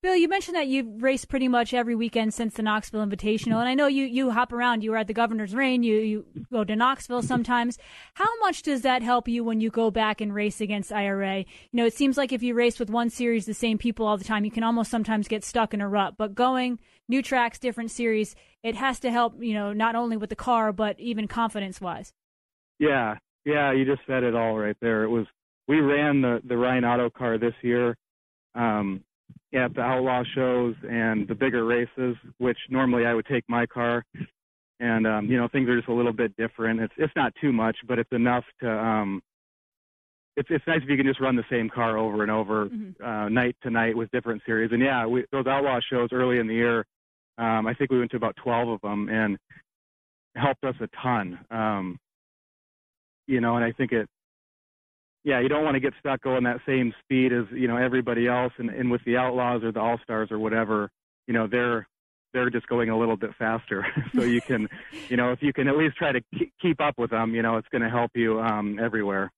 Bill, 0.02 0.16
you 0.16 0.26
mentioned 0.26 0.56
that 0.56 0.66
you've 0.66 1.00
raced 1.00 1.28
pretty 1.28 1.46
much 1.46 1.72
every 1.72 1.94
weekend 1.94 2.34
since 2.34 2.54
the 2.54 2.62
Knoxville 2.62 3.06
Invitational, 3.06 3.60
and 3.60 3.68
I 3.68 3.74
know 3.74 3.86
you, 3.86 4.04
you 4.04 4.32
hop 4.32 4.52
around. 4.52 4.82
You 4.82 4.90
were 4.90 4.96
at 4.96 5.06
the 5.06 5.14
Governor's 5.14 5.54
Reign. 5.54 5.84
You 5.84 5.98
you 5.98 6.26
go 6.52 6.64
to 6.64 6.74
Knoxville 6.74 7.22
sometimes. 7.22 7.78
How 8.14 8.28
much 8.40 8.62
does 8.62 8.82
that 8.82 9.04
help 9.04 9.28
you 9.28 9.44
when 9.44 9.60
you 9.60 9.70
go 9.70 9.92
back 9.92 10.20
and 10.20 10.34
race 10.34 10.60
against 10.60 10.92
IRA? 10.92 11.38
You 11.38 11.44
know, 11.72 11.86
it 11.86 11.94
seems 11.94 12.16
like 12.16 12.32
if 12.32 12.42
you 12.42 12.52
race 12.52 12.80
with 12.80 12.90
one 12.90 13.10
series, 13.10 13.46
the 13.46 13.54
same 13.54 13.78
people 13.78 14.04
all 14.04 14.16
the 14.16 14.24
time, 14.24 14.44
you 14.44 14.50
can 14.50 14.64
almost 14.64 14.90
sometimes 14.90 15.28
get 15.28 15.44
stuck 15.44 15.72
in 15.72 15.80
a 15.80 15.88
rut. 15.88 16.14
But 16.18 16.34
going 16.34 16.80
new 17.08 17.22
tracks, 17.22 17.60
different 17.60 17.92
series, 17.92 18.34
it 18.64 18.74
has 18.74 18.98
to 19.00 19.10
help. 19.12 19.34
You 19.40 19.54
know, 19.54 19.72
not 19.72 19.94
only 19.94 20.16
with 20.16 20.30
the 20.30 20.36
car, 20.36 20.72
but 20.72 20.98
even 20.98 21.28
confidence 21.28 21.80
wise. 21.80 22.12
Yeah, 22.80 23.18
yeah, 23.44 23.72
you 23.72 23.84
just 23.84 24.02
said 24.08 24.24
it 24.24 24.34
all 24.34 24.58
right 24.58 24.76
there. 24.80 25.04
It 25.04 25.10
was 25.10 25.26
we 25.72 25.80
ran 25.80 26.20
the 26.20 26.42
the 26.44 26.56
Ryan 26.56 26.84
Auto 26.84 27.08
car 27.08 27.38
this 27.38 27.54
year 27.62 27.96
um, 28.54 29.02
at 29.54 29.74
the 29.74 29.80
Outlaw 29.80 30.22
shows 30.34 30.74
and 30.86 31.26
the 31.26 31.34
bigger 31.34 31.64
races, 31.64 32.14
which 32.36 32.58
normally 32.68 33.06
I 33.06 33.14
would 33.14 33.24
take 33.24 33.44
my 33.48 33.64
car. 33.64 34.04
And 34.80 35.06
um, 35.06 35.26
you 35.26 35.38
know 35.38 35.48
things 35.48 35.70
are 35.70 35.76
just 35.76 35.88
a 35.88 35.94
little 35.94 36.12
bit 36.12 36.36
different. 36.36 36.80
It's 36.80 36.92
it's 36.98 37.16
not 37.16 37.32
too 37.40 37.52
much, 37.52 37.76
but 37.88 37.98
it's 37.98 38.12
enough 38.12 38.44
to. 38.60 38.70
Um, 38.70 39.22
it's 40.36 40.48
it's 40.50 40.66
nice 40.66 40.80
if 40.82 40.90
you 40.90 40.96
can 40.98 41.06
just 41.06 41.20
run 41.20 41.36
the 41.36 41.44
same 41.50 41.70
car 41.70 41.96
over 41.96 42.20
and 42.20 42.30
over, 42.30 42.66
mm-hmm. 42.66 43.02
uh, 43.02 43.30
night 43.30 43.56
to 43.62 43.70
night 43.70 43.96
with 43.96 44.10
different 44.10 44.42
series. 44.44 44.72
And 44.72 44.82
yeah, 44.82 45.06
we, 45.06 45.24
those 45.32 45.46
Outlaw 45.46 45.80
shows 45.90 46.10
early 46.12 46.38
in 46.38 46.46
the 46.46 46.54
year, 46.54 46.84
um, 47.38 47.66
I 47.66 47.72
think 47.72 47.90
we 47.90 47.98
went 47.98 48.10
to 48.10 48.16
about 48.18 48.36
12 48.36 48.68
of 48.68 48.80
them 48.82 49.08
and 49.08 49.38
helped 50.34 50.64
us 50.64 50.74
a 50.80 50.88
ton. 51.02 51.38
Um, 51.50 51.98
you 53.26 53.40
know, 53.40 53.56
and 53.56 53.64
I 53.64 53.72
think 53.72 53.92
it 53.92 54.08
yeah, 55.24 55.40
you 55.40 55.48
don't 55.48 55.64
want 55.64 55.74
to 55.74 55.80
get 55.80 55.92
stuck 56.00 56.22
going 56.22 56.44
that 56.44 56.60
same 56.66 56.92
speed 57.04 57.32
as 57.32 57.44
you 57.52 57.68
know 57.68 57.76
everybody 57.76 58.26
else, 58.26 58.52
and, 58.58 58.70
and 58.70 58.90
with 58.90 59.02
the 59.04 59.16
Outlaws 59.16 59.62
or 59.62 59.72
the 59.72 59.80
All 59.80 59.98
Stars 60.02 60.30
or 60.30 60.38
whatever, 60.38 60.90
you 61.26 61.34
know 61.34 61.46
they're 61.46 61.86
they're 62.32 62.50
just 62.50 62.66
going 62.66 62.88
a 62.90 62.98
little 62.98 63.16
bit 63.16 63.30
faster. 63.38 63.86
so 64.14 64.22
you 64.22 64.40
can, 64.40 64.68
you 65.08 65.16
know, 65.16 65.32
if 65.32 65.42
you 65.42 65.52
can 65.52 65.68
at 65.68 65.76
least 65.76 65.96
try 65.96 66.12
to 66.12 66.20
keep 66.60 66.80
up 66.80 66.98
with 66.98 67.10
them, 67.10 67.34
you 67.34 67.42
know, 67.42 67.56
it's 67.56 67.68
going 67.68 67.82
to 67.82 67.90
help 67.90 68.10
you 68.14 68.40
um, 68.40 68.78
everywhere. 68.78 69.30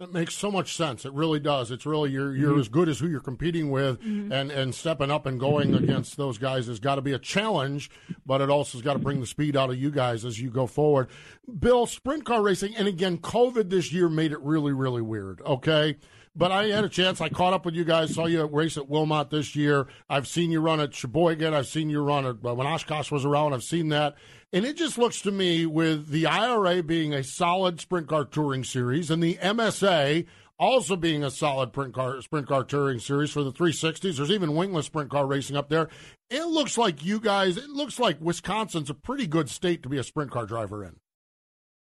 That 0.00 0.14
makes 0.14 0.34
so 0.34 0.50
much 0.50 0.74
sense. 0.74 1.04
It 1.04 1.12
really 1.12 1.40
does. 1.40 1.70
It's 1.70 1.84
really 1.84 2.10
you're 2.10 2.34
you're 2.34 2.52
mm-hmm. 2.52 2.60
as 2.60 2.68
good 2.70 2.88
as 2.88 2.98
who 2.98 3.06
you're 3.06 3.20
competing 3.20 3.70
with, 3.70 4.00
mm-hmm. 4.00 4.32
and 4.32 4.50
and 4.50 4.74
stepping 4.74 5.10
up 5.10 5.26
and 5.26 5.38
going 5.38 5.74
against 5.74 6.16
those 6.16 6.38
guys 6.38 6.68
has 6.68 6.80
got 6.80 6.94
to 6.94 7.02
be 7.02 7.12
a 7.12 7.18
challenge, 7.18 7.90
but 8.24 8.40
it 8.40 8.48
also 8.48 8.78
has 8.78 8.82
got 8.82 8.94
to 8.94 8.98
bring 8.98 9.20
the 9.20 9.26
speed 9.26 9.58
out 9.58 9.68
of 9.68 9.76
you 9.76 9.90
guys 9.90 10.24
as 10.24 10.40
you 10.40 10.48
go 10.48 10.66
forward. 10.66 11.10
Bill, 11.58 11.84
sprint 11.84 12.24
car 12.24 12.40
racing, 12.40 12.74
and 12.76 12.88
again, 12.88 13.18
COVID 13.18 13.68
this 13.68 13.92
year 13.92 14.08
made 14.08 14.32
it 14.32 14.40
really 14.40 14.72
really 14.72 15.02
weird. 15.02 15.42
Okay. 15.42 15.98
But 16.36 16.52
I 16.52 16.66
had 16.66 16.84
a 16.84 16.88
chance. 16.88 17.20
I 17.20 17.28
caught 17.28 17.52
up 17.52 17.64
with 17.64 17.74
you 17.74 17.84
guys. 17.84 18.14
Saw 18.14 18.26
you 18.26 18.44
race 18.46 18.76
at 18.76 18.88
Wilmot 18.88 19.30
this 19.30 19.56
year. 19.56 19.88
I've 20.08 20.28
seen 20.28 20.50
you 20.50 20.60
run 20.60 20.80
at 20.80 20.94
Sheboygan. 20.94 21.54
I've 21.54 21.66
seen 21.66 21.90
you 21.90 22.02
run 22.02 22.24
at 22.24 22.36
uh, 22.44 22.54
when 22.54 22.66
Oshkosh 22.66 23.10
was 23.10 23.24
around. 23.24 23.52
I've 23.52 23.64
seen 23.64 23.88
that. 23.88 24.14
And 24.52 24.64
it 24.64 24.76
just 24.76 24.96
looks 24.96 25.20
to 25.22 25.32
me, 25.32 25.66
with 25.66 26.08
the 26.08 26.26
IRA 26.26 26.82
being 26.82 27.12
a 27.12 27.24
solid 27.24 27.80
sprint 27.80 28.08
car 28.08 28.24
touring 28.24 28.64
series 28.64 29.10
and 29.10 29.22
the 29.22 29.36
MSA 29.36 30.26
also 30.60 30.94
being 30.94 31.24
a 31.24 31.30
solid 31.30 31.70
sprint 31.70 31.94
car, 31.94 32.20
sprint 32.20 32.46
car 32.46 32.62
touring 32.62 33.00
series 33.00 33.30
for 33.30 33.42
the 33.42 33.50
360s, 33.50 34.18
there's 34.18 34.30
even 34.30 34.54
wingless 34.54 34.86
sprint 34.86 35.10
car 35.10 35.26
racing 35.26 35.56
up 35.56 35.70
there. 35.70 35.88
It 36.28 36.44
looks 36.44 36.76
like 36.76 37.04
you 37.04 37.18
guys, 37.18 37.56
it 37.56 37.70
looks 37.70 37.98
like 37.98 38.20
Wisconsin's 38.20 38.90
a 38.90 38.94
pretty 38.94 39.26
good 39.26 39.48
state 39.48 39.82
to 39.82 39.88
be 39.88 39.98
a 39.98 40.04
sprint 40.04 40.30
car 40.30 40.46
driver 40.46 40.84
in. 40.84 40.96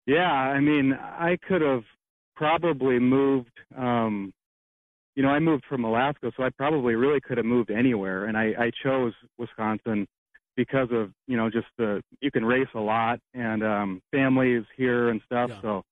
Yeah, 0.07 0.31
I 0.31 0.61
mean, 0.61 0.93
I 0.93 1.39
could 1.49 1.63
have 1.63 1.85
probably 2.37 2.99
moved. 2.99 3.51
Um, 3.77 4.33
you 5.15 5.23
know, 5.23 5.31
I 5.31 5.39
moved 5.39 5.65
from 5.69 5.85
Alaska, 5.85 6.31
so 6.37 6.43
I 6.43 6.51
probably 6.51 6.95
really 6.95 7.21
could 7.21 7.39
have 7.39 7.47
moved 7.47 7.71
anywhere, 7.71 8.27
and 8.27 8.37
I, 8.37 8.53
I 8.59 8.71
chose 8.83 9.15
Wisconsin 9.39 10.07
because 10.57 10.89
of 10.91 11.13
you 11.27 11.37
know 11.37 11.51
just 11.51 11.67
the 11.79 12.03
you 12.21 12.31
can 12.31 12.45
race 12.45 12.69
a 12.75 12.81
lot 12.81 13.21
and 13.35 13.63
um 13.63 14.01
families 14.11 14.65
here 14.77 15.11
and 15.11 15.21
stuff 15.27 15.51
yeah. 15.53 15.61
so 15.63 15.83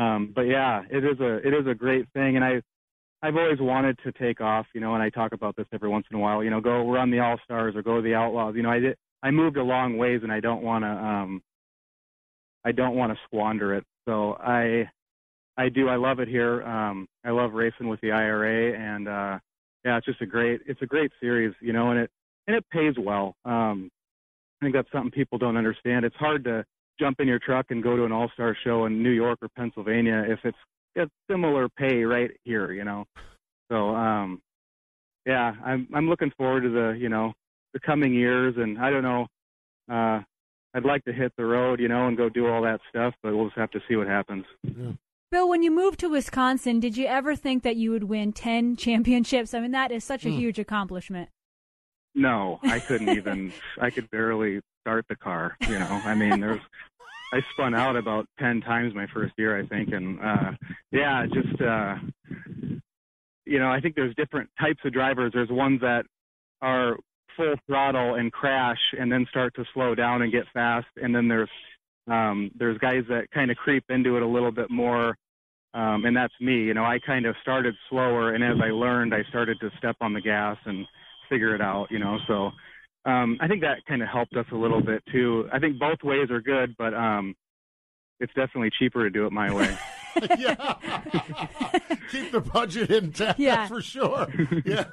um 0.00 0.32
but 0.34 0.42
yeah 0.42 0.82
it 0.90 1.04
is 1.04 1.18
a 1.20 1.36
it 1.46 1.52
is 1.52 1.66
a 1.66 1.74
great 1.74 2.06
thing 2.14 2.36
and 2.36 2.44
i 2.44 2.60
i've 3.22 3.36
always 3.36 3.58
wanted 3.60 3.98
to 4.04 4.12
take 4.12 4.40
off 4.40 4.66
you 4.74 4.80
know 4.80 4.94
and 4.94 5.02
i 5.02 5.10
talk 5.10 5.32
about 5.32 5.56
this 5.56 5.66
every 5.72 5.88
once 5.88 6.06
in 6.10 6.16
a 6.16 6.20
while 6.20 6.42
you 6.42 6.50
know 6.50 6.60
go 6.60 6.88
run 6.88 7.10
the 7.10 7.18
all 7.18 7.36
stars 7.44 7.74
or 7.74 7.82
go 7.82 7.96
to 7.96 8.02
the 8.02 8.14
outlaws 8.14 8.54
you 8.54 8.62
know 8.62 8.70
i 8.70 8.78
did 8.78 8.96
i 9.22 9.30
moved 9.30 9.56
a 9.56 9.62
long 9.62 9.98
ways 9.98 10.20
and 10.22 10.32
i 10.32 10.40
don't 10.40 10.62
want 10.62 10.84
to 10.84 10.88
um 10.88 11.42
i 12.64 12.72
don't 12.72 12.94
want 12.94 13.12
to 13.12 13.18
squander 13.24 13.74
it 13.74 13.84
so 14.06 14.34
i 14.34 14.88
i 15.56 15.68
do 15.68 15.88
i 15.88 15.96
love 15.96 16.20
it 16.20 16.28
here 16.28 16.62
um 16.64 17.06
i 17.24 17.30
love 17.30 17.52
racing 17.52 17.88
with 17.88 18.00
the 18.00 18.10
ira 18.10 18.72
and 18.78 19.08
uh 19.08 19.38
yeah 19.84 19.96
it's 19.96 20.06
just 20.06 20.20
a 20.20 20.26
great 20.26 20.60
it's 20.66 20.82
a 20.82 20.86
great 20.86 21.10
series 21.20 21.54
you 21.60 21.72
know 21.72 21.90
and 21.90 22.00
it 22.00 22.10
and 22.46 22.56
it 22.56 22.64
pays 22.70 22.94
well 22.98 23.34
um 23.44 23.90
I 24.60 24.64
think 24.64 24.74
that's 24.74 24.90
something 24.90 25.10
people 25.10 25.38
don't 25.38 25.56
understand. 25.56 26.04
It's 26.04 26.16
hard 26.16 26.44
to 26.44 26.64
jump 26.98 27.20
in 27.20 27.28
your 27.28 27.38
truck 27.38 27.66
and 27.70 27.82
go 27.82 27.96
to 27.96 28.04
an 28.04 28.12
all 28.12 28.30
star 28.32 28.56
show 28.64 28.86
in 28.86 29.02
New 29.02 29.10
York 29.10 29.38
or 29.42 29.48
Pennsylvania 29.48 30.24
if 30.26 30.38
it's 30.44 30.56
it's 30.94 31.12
similar 31.30 31.68
pay 31.68 32.04
right 32.04 32.30
here, 32.44 32.72
you 32.72 32.84
know. 32.84 33.04
So 33.70 33.94
um 33.94 34.40
yeah, 35.26 35.52
I'm 35.64 35.88
I'm 35.94 36.08
looking 36.08 36.32
forward 36.38 36.62
to 36.62 36.70
the, 36.70 36.96
you 36.98 37.08
know, 37.08 37.34
the 37.74 37.80
coming 37.80 38.14
years 38.14 38.54
and 38.56 38.78
I 38.78 38.90
don't 38.90 39.02
know, 39.02 39.26
uh 39.90 40.22
I'd 40.74 40.84
like 40.84 41.04
to 41.04 41.12
hit 41.12 41.32
the 41.36 41.44
road, 41.44 41.80
you 41.80 41.88
know, 41.88 42.06
and 42.06 42.16
go 42.16 42.28
do 42.28 42.46
all 42.46 42.62
that 42.62 42.80
stuff, 42.88 43.14
but 43.22 43.34
we'll 43.34 43.46
just 43.46 43.58
have 43.58 43.70
to 43.72 43.80
see 43.88 43.96
what 43.96 44.06
happens. 44.06 44.44
Yeah. 44.62 44.92
Bill, 45.36 45.50
when 45.50 45.62
you 45.62 45.70
moved 45.70 46.00
to 46.00 46.08
Wisconsin, 46.08 46.80
did 46.80 46.96
you 46.96 47.04
ever 47.04 47.36
think 47.36 47.62
that 47.62 47.76
you 47.76 47.90
would 47.90 48.04
win 48.04 48.32
10 48.32 48.74
championships? 48.78 49.52
I 49.52 49.60
mean, 49.60 49.72
that 49.72 49.92
is 49.92 50.02
such 50.02 50.24
a 50.24 50.28
mm. 50.28 50.38
huge 50.38 50.58
accomplishment. 50.58 51.28
No, 52.14 52.58
I 52.62 52.78
couldn't 52.78 53.10
even. 53.10 53.52
I 53.78 53.90
could 53.90 54.10
barely 54.10 54.62
start 54.80 55.04
the 55.10 55.16
car. 55.16 55.54
You 55.68 55.78
know, 55.78 56.00
I 56.06 56.14
mean, 56.14 56.40
there's. 56.40 56.62
I 57.34 57.42
spun 57.52 57.74
out 57.74 57.96
about 57.96 58.24
ten 58.38 58.62
times 58.62 58.94
my 58.94 59.06
first 59.12 59.34
year, 59.36 59.60
I 59.60 59.66
think, 59.66 59.92
and 59.92 60.18
uh, 60.24 60.52
yeah, 60.90 61.26
just 61.26 61.60
uh, 61.60 61.96
you 63.44 63.58
know, 63.58 63.68
I 63.68 63.78
think 63.82 63.94
there's 63.94 64.14
different 64.14 64.48
types 64.58 64.80
of 64.86 64.94
drivers. 64.94 65.32
There's 65.34 65.50
ones 65.50 65.82
that 65.82 66.06
are 66.62 66.96
full 67.36 67.56
throttle 67.66 68.14
and 68.14 68.32
crash, 68.32 68.80
and 68.98 69.12
then 69.12 69.26
start 69.28 69.54
to 69.56 69.64
slow 69.74 69.94
down 69.94 70.22
and 70.22 70.32
get 70.32 70.44
fast, 70.54 70.86
and 70.96 71.14
then 71.14 71.28
there's 71.28 71.50
um, 72.08 72.50
there's 72.58 72.78
guys 72.78 73.04
that 73.10 73.30
kind 73.34 73.50
of 73.50 73.58
creep 73.58 73.84
into 73.90 74.16
it 74.16 74.22
a 74.22 74.26
little 74.26 74.52
bit 74.52 74.70
more, 74.70 75.14
um, 75.76 76.06
and 76.06 76.16
that's 76.16 76.32
me. 76.40 76.54
You 76.54 76.74
know, 76.74 76.84
I 76.84 76.98
kind 76.98 77.26
of 77.26 77.36
started 77.42 77.74
slower, 77.90 78.34
and 78.34 78.42
as 78.42 78.56
I 78.64 78.70
learned, 78.70 79.14
I 79.14 79.22
started 79.28 79.60
to 79.60 79.70
step 79.76 79.96
on 80.00 80.14
the 80.14 80.22
gas 80.22 80.56
and 80.64 80.86
figure 81.28 81.54
it 81.54 81.60
out, 81.60 81.88
you 81.90 81.98
know. 81.98 82.16
So 82.26 82.50
um, 83.08 83.36
I 83.42 83.46
think 83.46 83.60
that 83.60 83.84
kind 83.86 84.02
of 84.02 84.08
helped 84.08 84.34
us 84.36 84.46
a 84.52 84.56
little 84.56 84.82
bit 84.82 85.02
too. 85.12 85.48
I 85.52 85.58
think 85.58 85.78
both 85.78 85.98
ways 86.02 86.30
are 86.30 86.40
good, 86.40 86.74
but 86.78 86.94
um, 86.94 87.34
it's 88.20 88.32
definitely 88.32 88.70
cheaper 88.78 89.04
to 89.04 89.10
do 89.10 89.26
it 89.26 89.32
my 89.32 89.54
way. 89.54 89.76
yeah. 90.38 90.74
Keep 92.10 92.32
the 92.32 92.40
budget 92.40 92.90
intact, 92.90 93.38
yeah. 93.38 93.66
for 93.66 93.82
sure. 93.82 94.26
Yeah. 94.64 94.84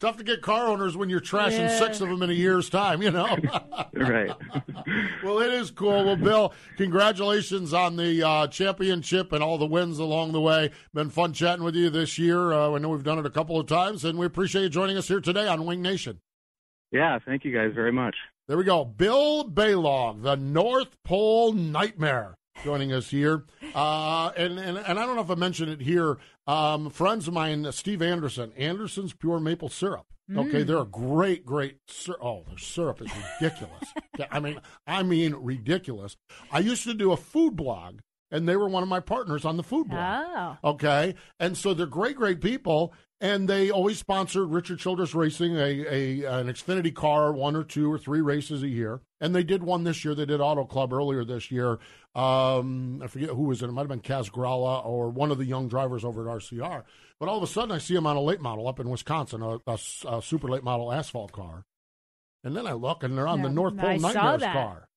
Tough 0.00 0.16
to 0.18 0.24
get 0.24 0.42
car 0.42 0.68
owners 0.68 0.96
when 0.96 1.08
you're 1.08 1.20
trashing 1.20 1.58
yeah. 1.58 1.78
six 1.78 2.00
of 2.00 2.08
them 2.08 2.22
in 2.22 2.30
a 2.30 2.34
year's 2.34 2.68
time, 2.70 3.02
you 3.02 3.10
know? 3.10 3.36
right. 3.94 4.30
well, 5.24 5.40
it 5.40 5.52
is 5.52 5.70
cool. 5.70 6.04
Well, 6.04 6.16
Bill, 6.16 6.54
congratulations 6.76 7.72
on 7.72 7.96
the 7.96 8.26
uh, 8.26 8.46
championship 8.48 9.32
and 9.32 9.42
all 9.42 9.58
the 9.58 9.66
wins 9.66 9.98
along 9.98 10.32
the 10.32 10.40
way. 10.40 10.70
Been 10.92 11.10
fun 11.10 11.32
chatting 11.32 11.64
with 11.64 11.74
you 11.74 11.90
this 11.90 12.18
year. 12.18 12.52
Uh, 12.52 12.70
I 12.70 12.78
know 12.78 12.88
we've 12.88 13.02
done 13.02 13.18
it 13.18 13.26
a 13.26 13.30
couple 13.30 13.58
of 13.58 13.66
times, 13.66 14.04
and 14.04 14.18
we 14.18 14.26
appreciate 14.26 14.62
you 14.62 14.68
joining 14.68 14.96
us 14.96 15.08
here 15.08 15.20
today 15.20 15.48
on 15.48 15.66
Wing 15.66 15.82
Nation. 15.82 16.20
Yeah, 16.92 17.18
thank 17.26 17.44
you 17.44 17.52
guys 17.52 17.72
very 17.74 17.92
much. 17.92 18.14
There 18.46 18.56
we 18.56 18.64
go. 18.64 18.84
Bill 18.84 19.48
Balog, 19.48 20.22
the 20.22 20.36
North 20.36 20.96
Pole 21.02 21.52
Nightmare. 21.52 22.36
Joining 22.62 22.92
us 22.92 23.08
here. 23.10 23.44
Uh, 23.74 24.30
and, 24.36 24.58
and 24.58 24.78
and 24.78 24.98
I 24.98 25.06
don't 25.06 25.16
know 25.16 25.22
if 25.22 25.30
I 25.30 25.34
mentioned 25.34 25.70
it 25.70 25.80
here. 25.80 26.18
Um, 26.46 26.90
friends 26.90 27.26
of 27.26 27.34
mine, 27.34 27.66
Steve 27.72 28.02
Anderson, 28.02 28.52
Anderson's 28.56 29.12
Pure 29.12 29.40
Maple 29.40 29.68
Syrup. 29.68 30.06
Okay, 30.34 30.62
Mm. 30.62 30.66
they're 30.66 30.78
a 30.78 30.84
great, 30.86 31.44
great. 31.44 31.78
Oh, 32.22 32.44
their 32.48 32.56
syrup 32.56 33.02
is 33.02 33.10
ridiculous. 33.40 33.92
I 34.30 34.40
mean, 34.40 34.58
I 34.86 35.02
mean 35.02 35.34
ridiculous. 35.34 36.16
I 36.50 36.60
used 36.60 36.84
to 36.84 36.94
do 36.94 37.12
a 37.12 37.16
food 37.16 37.56
blog, 37.56 37.98
and 38.30 38.48
they 38.48 38.56
were 38.56 38.68
one 38.68 38.82
of 38.82 38.88
my 38.88 39.00
partners 39.00 39.44
on 39.44 39.58
the 39.58 39.62
food 39.62 39.88
blog. 39.90 40.58
Oh. 40.64 40.70
Okay, 40.70 41.14
and 41.38 41.56
so 41.58 41.74
they're 41.74 41.84
great, 41.84 42.16
great 42.16 42.40
people, 42.40 42.94
and 43.24 43.48
they 43.48 43.70
always 43.70 43.98
sponsored 43.98 44.50
Richard 44.50 44.80
Childress 44.80 45.14
Racing, 45.14 45.56
a, 45.56 45.60
a 45.60 46.40
an 46.40 46.48
Xfinity 46.48 46.94
car, 46.94 47.32
one 47.32 47.56
or 47.56 47.64
two 47.64 47.90
or 47.90 47.96
three 47.98 48.20
races 48.20 48.62
a 48.62 48.68
year, 48.68 49.00
and 49.18 49.34
they 49.34 49.42
did 49.42 49.62
one 49.62 49.84
this 49.84 50.04
year. 50.04 50.14
They 50.14 50.26
did 50.26 50.42
Auto 50.42 50.66
Club 50.66 50.92
earlier 50.92 51.24
this 51.24 51.50
year. 51.50 51.78
Um, 52.14 53.00
I 53.02 53.06
forget 53.06 53.30
who 53.30 53.44
was 53.44 53.62
it. 53.62 53.70
It 53.70 53.72
might 53.72 53.80
have 53.80 53.88
been 53.88 54.02
Kaz 54.02 54.30
Grala 54.30 54.84
or 54.84 55.08
one 55.08 55.30
of 55.30 55.38
the 55.38 55.46
young 55.46 55.68
drivers 55.68 56.04
over 56.04 56.28
at 56.28 56.36
RCR. 56.36 56.82
But 57.18 57.30
all 57.30 57.38
of 57.38 57.42
a 57.42 57.46
sudden, 57.46 57.72
I 57.72 57.78
see 57.78 57.94
him 57.94 58.06
on 58.06 58.16
a 58.16 58.20
late 58.20 58.42
model 58.42 58.68
up 58.68 58.78
in 58.78 58.90
Wisconsin, 58.90 59.58
a 59.66 60.20
super 60.22 60.48
late 60.48 60.62
model 60.62 60.92
asphalt 60.92 61.32
car, 61.32 61.64
and 62.44 62.54
then 62.54 62.66
I 62.66 62.74
look, 62.74 63.02
and 63.02 63.16
they're 63.16 63.26
on 63.26 63.40
the 63.40 63.48
North 63.48 63.74
Pole 63.78 63.88
I 63.88 63.96
Nightmares 63.96 64.42
car. 64.52 64.88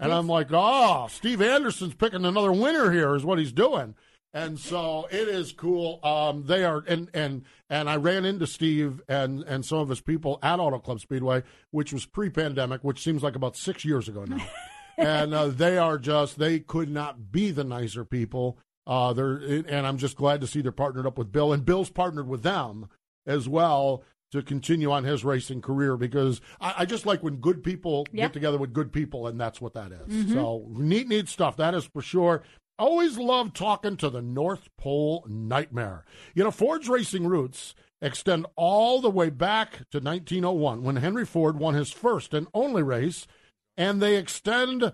And 0.00 0.10
I'm 0.10 0.26
like, 0.26 0.48
oh, 0.50 1.08
Steve 1.10 1.42
Anderson's 1.42 1.94
picking 1.94 2.24
another 2.24 2.50
winner 2.52 2.90
here, 2.90 3.14
is 3.14 3.26
what 3.26 3.38
he's 3.38 3.52
doing. 3.52 3.94
And 4.34 4.58
so 4.58 5.06
it 5.12 5.28
is 5.28 5.52
cool. 5.52 6.00
Um, 6.02 6.44
they 6.46 6.64
are, 6.64 6.82
and 6.88 7.08
and 7.14 7.44
and 7.70 7.88
I 7.88 7.94
ran 7.96 8.24
into 8.24 8.48
Steve 8.48 9.00
and 9.08 9.44
and 9.44 9.64
some 9.64 9.78
of 9.78 9.88
his 9.88 10.00
people 10.00 10.40
at 10.42 10.58
Auto 10.58 10.80
Club 10.80 10.98
Speedway, 11.00 11.44
which 11.70 11.92
was 11.92 12.04
pre-pandemic, 12.04 12.82
which 12.82 13.00
seems 13.02 13.22
like 13.22 13.36
about 13.36 13.56
six 13.56 13.84
years 13.84 14.08
ago 14.08 14.24
now. 14.24 14.44
and 14.98 15.32
uh, 15.32 15.46
they 15.46 15.78
are 15.78 15.98
just 15.98 16.38
they 16.38 16.58
could 16.58 16.90
not 16.90 17.30
be 17.30 17.52
the 17.52 17.62
nicer 17.64 18.04
people. 18.04 18.58
Uh, 18.88 19.12
they're 19.12 19.36
and 19.36 19.86
I'm 19.86 19.98
just 19.98 20.16
glad 20.16 20.40
to 20.40 20.48
see 20.48 20.60
they're 20.60 20.72
partnered 20.72 21.06
up 21.06 21.16
with 21.16 21.30
Bill, 21.30 21.52
and 21.52 21.64
Bill's 21.64 21.90
partnered 21.90 22.26
with 22.28 22.42
them 22.42 22.88
as 23.26 23.48
well 23.48 24.02
to 24.32 24.42
continue 24.42 24.90
on 24.90 25.04
his 25.04 25.24
racing 25.24 25.62
career 25.62 25.96
because 25.96 26.40
I, 26.60 26.74
I 26.78 26.84
just 26.86 27.06
like 27.06 27.22
when 27.22 27.36
good 27.36 27.62
people 27.62 28.04
Yeah. 28.12 28.24
get 28.24 28.32
together 28.32 28.58
with 28.58 28.72
good 28.72 28.92
people, 28.92 29.28
and 29.28 29.40
that's 29.40 29.60
what 29.60 29.74
that 29.74 29.92
is. 29.92 30.12
Mhm. 30.26 30.32
So 30.34 30.66
neat, 30.70 31.06
neat 31.06 31.28
stuff. 31.28 31.56
That 31.56 31.72
is 31.74 31.84
for 31.84 32.02
sure. 32.02 32.42
Always 32.76 33.18
love 33.18 33.52
talking 33.52 33.96
to 33.98 34.10
the 34.10 34.22
North 34.22 34.68
Pole 34.76 35.24
Nightmare. 35.28 36.04
You 36.34 36.42
know, 36.42 36.50
Ford's 36.50 36.88
racing 36.88 37.26
roots 37.26 37.74
extend 38.02 38.46
all 38.56 39.00
the 39.00 39.10
way 39.10 39.30
back 39.30 39.88
to 39.92 40.00
1901 40.00 40.82
when 40.82 40.96
Henry 40.96 41.24
Ford 41.24 41.56
won 41.58 41.74
his 41.74 41.92
first 41.92 42.34
and 42.34 42.48
only 42.52 42.82
race, 42.82 43.28
and 43.76 44.02
they 44.02 44.16
extend 44.16 44.92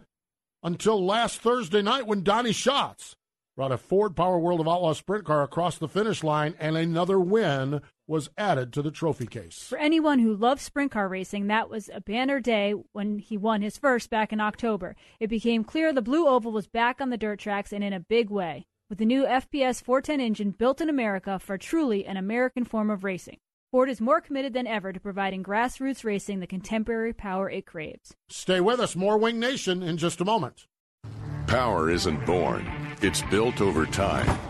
until 0.62 1.04
last 1.04 1.40
Thursday 1.40 1.80
night 1.80 2.06
when 2.06 2.22
Donny 2.22 2.52
Schatz 2.52 3.16
brought 3.56 3.72
a 3.72 3.78
Ford 3.78 4.14
Power 4.14 4.38
World 4.38 4.60
of 4.60 4.68
Outlaws 4.68 4.98
sprint 4.98 5.24
car 5.24 5.42
across 5.42 5.78
the 5.78 5.88
finish 5.88 6.22
line, 6.22 6.54
and 6.58 6.76
another 6.76 7.18
win 7.18 7.80
was 8.10 8.28
added 8.36 8.72
to 8.72 8.82
the 8.82 8.90
trophy 8.90 9.24
case. 9.24 9.62
For 9.68 9.78
anyone 9.78 10.18
who 10.18 10.34
loves 10.34 10.62
sprint 10.62 10.90
car 10.90 11.08
racing, 11.08 11.46
that 11.46 11.70
was 11.70 11.88
a 11.94 12.00
banner 12.00 12.40
day 12.40 12.74
when 12.90 13.20
he 13.20 13.36
won 13.36 13.62
his 13.62 13.78
first 13.78 14.10
back 14.10 14.32
in 14.32 14.40
October. 14.40 14.96
It 15.20 15.28
became 15.28 15.62
clear 15.62 15.92
the 15.92 16.02
Blue 16.02 16.26
Oval 16.26 16.50
was 16.50 16.66
back 16.66 17.00
on 17.00 17.10
the 17.10 17.16
dirt 17.16 17.38
tracks 17.38 17.72
and 17.72 17.84
in 17.84 17.92
a 17.92 18.00
big 18.00 18.28
way, 18.28 18.66
with 18.88 18.98
the 18.98 19.06
new 19.06 19.22
FPS 19.24 19.80
410 19.80 20.20
engine 20.20 20.50
built 20.50 20.80
in 20.80 20.88
America 20.88 21.38
for 21.38 21.56
truly 21.56 22.04
an 22.04 22.16
American 22.16 22.64
form 22.64 22.90
of 22.90 23.04
racing. 23.04 23.38
Ford 23.70 23.88
is 23.88 24.00
more 24.00 24.20
committed 24.20 24.54
than 24.54 24.66
ever 24.66 24.92
to 24.92 24.98
providing 24.98 25.44
grassroots 25.44 26.02
racing 26.02 26.40
the 26.40 26.48
contemporary 26.48 27.12
power 27.12 27.48
it 27.48 27.64
craves. 27.64 28.16
Stay 28.28 28.60
with 28.60 28.80
us, 28.80 28.96
more 28.96 29.18
Wing 29.18 29.38
Nation 29.38 29.84
in 29.84 29.96
just 29.96 30.20
a 30.20 30.24
moment. 30.24 30.66
Power 31.46 31.88
isn't 31.88 32.26
born, 32.26 32.68
it's 33.00 33.22
built 33.22 33.60
over 33.60 33.86
time. 33.86 34.49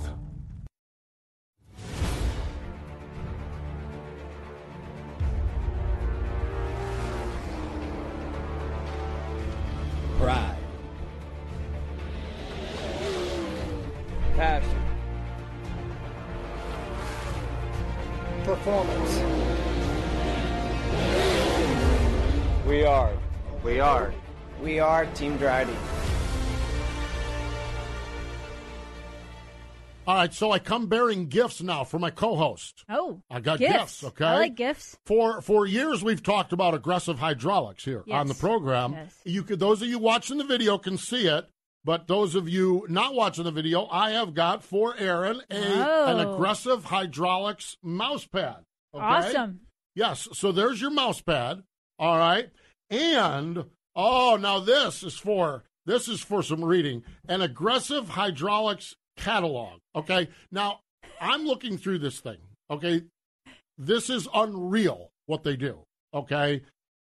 Pride. 10.21 10.55
Passion. 14.35 14.69
Performance. 18.43 19.17
We 22.67 22.85
are. 22.85 23.11
We 23.63 23.79
are. 23.79 24.13
We 24.61 24.79
are 24.79 25.07
Team 25.07 25.39
Drydene. 25.39 26.10
All 30.11 30.17
right, 30.17 30.33
so 30.33 30.51
I 30.51 30.59
come 30.59 30.87
bearing 30.87 31.27
gifts 31.27 31.61
now 31.61 31.85
for 31.85 31.97
my 31.97 32.09
co-host. 32.09 32.83
Oh, 32.89 33.21
I 33.31 33.39
got 33.39 33.59
gifts. 33.59 33.71
gifts. 33.71 34.03
okay, 34.03 34.25
I 34.25 34.35
like 34.39 34.55
gifts. 34.55 34.97
For 35.05 35.39
for 35.39 35.65
years, 35.65 36.03
we've 36.03 36.21
talked 36.21 36.51
about 36.51 36.73
aggressive 36.73 37.17
hydraulics 37.17 37.85
here 37.85 38.03
on 38.11 38.27
the 38.27 38.33
program. 38.33 38.91
Yes. 38.91 39.15
You 39.23 39.43
could 39.43 39.61
those 39.61 39.81
of 39.81 39.87
you 39.87 39.99
watching 39.99 40.37
the 40.37 40.43
video 40.43 40.77
can 40.77 40.97
see 40.97 41.27
it, 41.27 41.45
but 41.85 42.07
those 42.07 42.35
of 42.35 42.49
you 42.49 42.85
not 42.89 43.15
watching 43.15 43.45
the 43.45 43.51
video, 43.51 43.87
I 43.89 44.11
have 44.11 44.33
got 44.33 44.65
for 44.65 44.97
Erin 44.97 45.43
a 45.49 45.55
an 45.55 46.19
Oh. 46.19 46.33
aggressive 46.33 46.83
hydraulics 46.83 47.77
mouse 47.81 48.25
pad. 48.25 48.65
Okay? 48.93 49.01
Awesome. 49.05 49.61
Yes. 49.95 50.27
So 50.33 50.51
there's 50.51 50.81
your 50.81 50.91
mouse 50.91 51.21
pad. 51.21 51.63
All 51.97 52.17
right. 52.17 52.49
And 52.89 53.63
oh, 53.95 54.37
now 54.37 54.59
this 54.59 55.03
is 55.03 55.13
for 55.17 55.63
this 55.85 56.09
is 56.09 56.19
for 56.19 56.43
some 56.43 56.65
reading. 56.65 57.03
An 57.29 57.41
aggressive 57.41 58.09
hydraulics 58.09 58.93
catalog. 59.17 59.79
Okay. 59.95 60.29
Now 60.51 60.79
I'm 61.19 61.45
looking 61.45 61.77
through 61.77 61.99
this 61.99 62.19
thing. 62.19 62.37
Okay. 62.69 63.03
This 63.77 64.09
is 64.09 64.27
unreal 64.33 65.11
what 65.25 65.43
they 65.43 65.55
do. 65.55 65.79
Okay. 66.13 66.61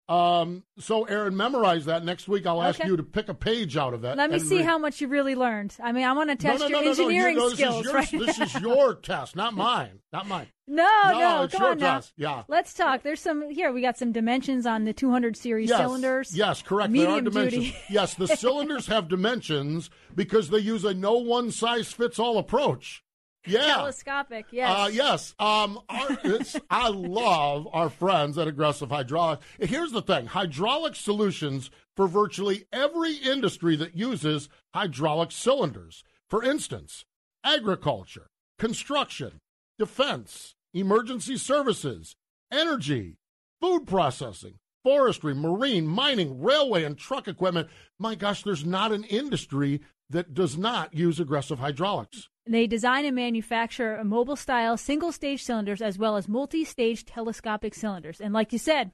Um, 0.09 0.62
so 0.78 1.04
Erin, 1.04 1.36
memorize 1.36 1.84
that. 1.84 2.02
Next 2.02 2.28
week 2.28 2.46
I'll 2.46 2.62
ask 2.62 2.80
Okay. 2.80 2.88
you 2.88 2.96
to 2.96 3.02
pick 3.02 3.28
a 3.28 3.34
page 3.34 3.76
out 3.76 3.92
of 3.92 4.00
that. 4.02 4.16
Let 4.16 4.30
me 4.30 4.38
see 4.38 4.56
read. 4.59 4.64
how 4.64 4.78
much 4.78 5.02
you 5.02 5.09
really 5.09 5.34
learned. 5.34 5.76
I 5.82 5.92
mean, 5.92 6.04
I 6.04 6.12
want 6.12 6.30
to 6.30 6.36
test 6.36 6.61
no, 6.61 6.66
your 6.68 6.78
no. 6.78 6.82
You- 6.84 6.90
engineering 6.90 7.36
this 7.36 7.52
skills 7.54 7.80
is 7.80 7.84
your, 7.84 7.94
right 7.94 8.11
This 8.11 8.40
is 8.40 8.54
your 8.61 8.94
test, 8.94 9.36
not 9.36 9.52
mine. 9.54 10.00
Not 10.12 10.26
mine. 10.26 10.46
No, 10.70 10.86
No, 11.06 11.18
no, 11.18 11.42
it's 11.44 11.54
come 11.54 11.62
your 11.62 11.70
on 11.70 11.78
now. 11.78 11.94
test. 11.94 12.12
Yeah. 12.18 12.42
Let's 12.46 12.74
talk. 12.74 13.02
There's 13.02 13.20
some 13.22 13.48
here. 13.48 13.72
We 13.72 13.80
got 13.80 13.96
some 13.96 14.12
dimensions 14.12 14.66
on 14.66 14.84
the 14.84 14.92
200 14.92 15.34
series 15.34 15.70
yes, 15.70 15.78
cylinders. 15.78 16.36
Yes, 16.36 16.61
correct. 16.61 16.90
Medium 16.90 17.11
there 17.11 17.18
are 17.18 17.22
dimensions. 17.22 17.64
duty. 17.68 17.76
yes, 17.88 18.12
the 18.14 18.26
cylinders 18.36 18.86
have 18.88 19.09
dimensions 19.09 19.88
because 20.14 20.50
they 20.50 20.59
use 20.59 20.84
a 20.84 20.92
no 20.92 21.14
one 21.14 21.50
size 21.52 21.90
fits 21.90 22.18
all 22.18 22.36
approach. 22.36 23.02
Yeah. 23.47 23.74
Telescopic. 23.76 24.47
Yes. 24.51 24.70
Uh, 24.70 24.91
yes. 24.93 25.34
Um, 25.39 25.80
our, 25.89 26.09
I 26.70 26.89
love 26.89 27.68
our 27.72 27.89
friends 27.89 28.36
at 28.39 28.49
Aggressive 28.49 28.91
Hydraulics. 28.91 29.45
Here's 29.59 29.93
the 29.93 30.03
thing 30.03 30.26
hydraulic 30.26 30.97
solutions 30.97 31.70
for 31.97 32.07
virtually 32.07 32.66
every 32.72 33.14
industry 33.14 33.76
that 33.76 33.97
uses 33.97 34.49
hydraulic 34.74 35.32
cylinders. 35.32 36.05
For 36.28 36.43
instance, 36.45 37.05
agriculture, 37.45 38.28
construction, 38.59 39.41
defense, 39.78 40.55
emergency 40.74 41.36
services, 41.36 42.16
energy, 42.53 43.16
food 43.61 43.86
processing, 43.86 44.55
forestry, 44.84 45.34
marine, 45.34 45.86
mining, 45.86 46.41
railway, 46.41 46.84
and 46.84 46.99
truck 46.99 47.28
equipment. 47.28 47.68
My 47.99 48.14
gosh, 48.14 48.43
there's 48.43 48.64
not 48.64 48.93
an 48.93 49.05
industry 49.05 49.80
that 50.11 50.34
does 50.34 50.56
not 50.56 50.94
use 50.94 51.20
aggressive 51.20 51.59
hydraulics. 51.59 52.28
They 52.46 52.66
design 52.66 53.04
and 53.04 53.14
manufacture 53.14 54.02
mobile 54.04 54.36
style 54.36 54.76
single 54.76 55.12
stage 55.12 55.42
cylinders 55.42 55.82
as 55.82 55.98
well 55.98 56.16
as 56.16 56.28
multi 56.28 56.64
stage 56.64 57.04
telescopic 57.04 57.74
cylinders. 57.74 58.20
And 58.20 58.32
like 58.32 58.52
you 58.52 58.59
said, 58.59 58.92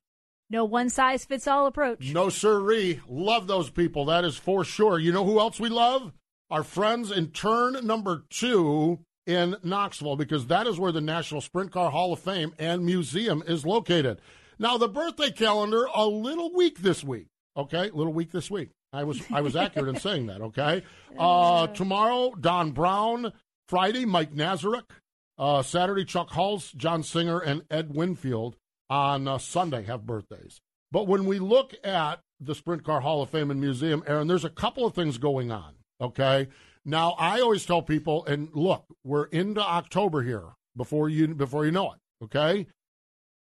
no 0.51 0.65
one 0.65 0.91
size 0.91 1.25
fits 1.25 1.47
all 1.47 1.67
approach. 1.67 2.13
No 2.13 2.29
sirree. 2.29 3.01
Love 3.09 3.47
those 3.47 3.71
people. 3.71 4.07
That 4.07 4.25
is 4.25 4.37
for 4.37 4.65
sure. 4.65 4.99
You 4.99 5.13
know 5.13 5.25
who 5.25 5.39
else 5.39 5.61
we 5.61 5.69
love? 5.69 6.13
Our 6.51 6.63
friends 6.63 7.11
in 7.11 7.29
turn 7.29 7.87
number 7.87 8.25
two 8.29 9.01
in 9.27 9.57
Knoxville, 9.63 10.17
because 10.17 10.47
that 10.49 10.67
is 10.67 10.79
where 10.79 10.93
the 10.93 11.01
National 11.01 11.41
Sprint 11.41 11.73
Car 11.73 11.91
Hall 11.91 12.13
of 12.13 12.19
Fame 12.19 12.53
and 12.59 12.85
Museum 12.85 13.43
is 13.47 13.65
located. 13.65 14.21
Now, 14.59 14.77
the 14.77 14.89
birthday 14.89 15.31
calendar, 15.31 15.87
a 15.95 16.07
little 16.07 16.53
weak 16.53 16.81
this 16.81 17.03
week. 17.03 17.27
Okay, 17.57 17.89
a 17.89 17.95
little 17.95 18.13
weak 18.13 18.33
this 18.33 18.51
week. 18.51 18.71
I 18.95 19.05
was 19.05 19.21
I 19.33 19.41
was 19.41 19.57
accurate 19.57 19.89
in 19.89 20.01
saying 20.01 20.27
that. 20.27 20.41
Okay, 20.41 20.83
uh, 21.19 21.67
tomorrow 21.69 22.33
Don 22.41 22.71
Brown, 22.71 23.33
Friday 23.69 24.05
Mike 24.05 24.33
Nazaruk, 24.35 24.85
Uh, 25.37 25.63
Saturday, 25.63 26.05
Chuck 26.05 26.31
Hulse, 26.31 26.75
John 26.77 27.03
Singer, 27.03 27.41
and 27.41 27.63
Ed 27.71 27.95
Winfield 27.95 28.57
on 28.89 29.27
uh, 29.27 29.39
Sunday 29.39 29.83
have 29.85 30.07
birthdays. 30.07 30.61
But 30.93 31.09
when 31.09 31.25
we 31.27 31.39
look 31.41 31.75
at 31.83 32.21
the 32.41 32.55
Sprint 32.55 32.85
Car 32.85 33.01
Hall 33.01 33.21
of 33.23 33.31
Fame 33.31 33.51
and 33.51 33.61
Museum, 33.61 34.05
Erin, 34.07 34.29
there's 34.29 34.45
a 34.45 34.51
couple 34.51 34.87
of 34.87 34.95
things 34.95 35.19
going 35.19 35.51
on. 35.51 35.75
Okay. 36.01 36.49
Now, 36.85 37.13
I 37.19 37.41
always 37.41 37.65
tell 37.67 37.83
people, 37.83 38.25
and 38.27 38.49
look, 38.53 38.85
we're 39.03 39.25
into 39.25 39.61
October 39.61 40.23
here 40.23 40.51
before 40.77 41.09
you 41.09 41.35
before 41.35 41.65
you 41.65 41.73
know 41.73 41.93
it. 41.93 41.99
Okay. 42.25 42.67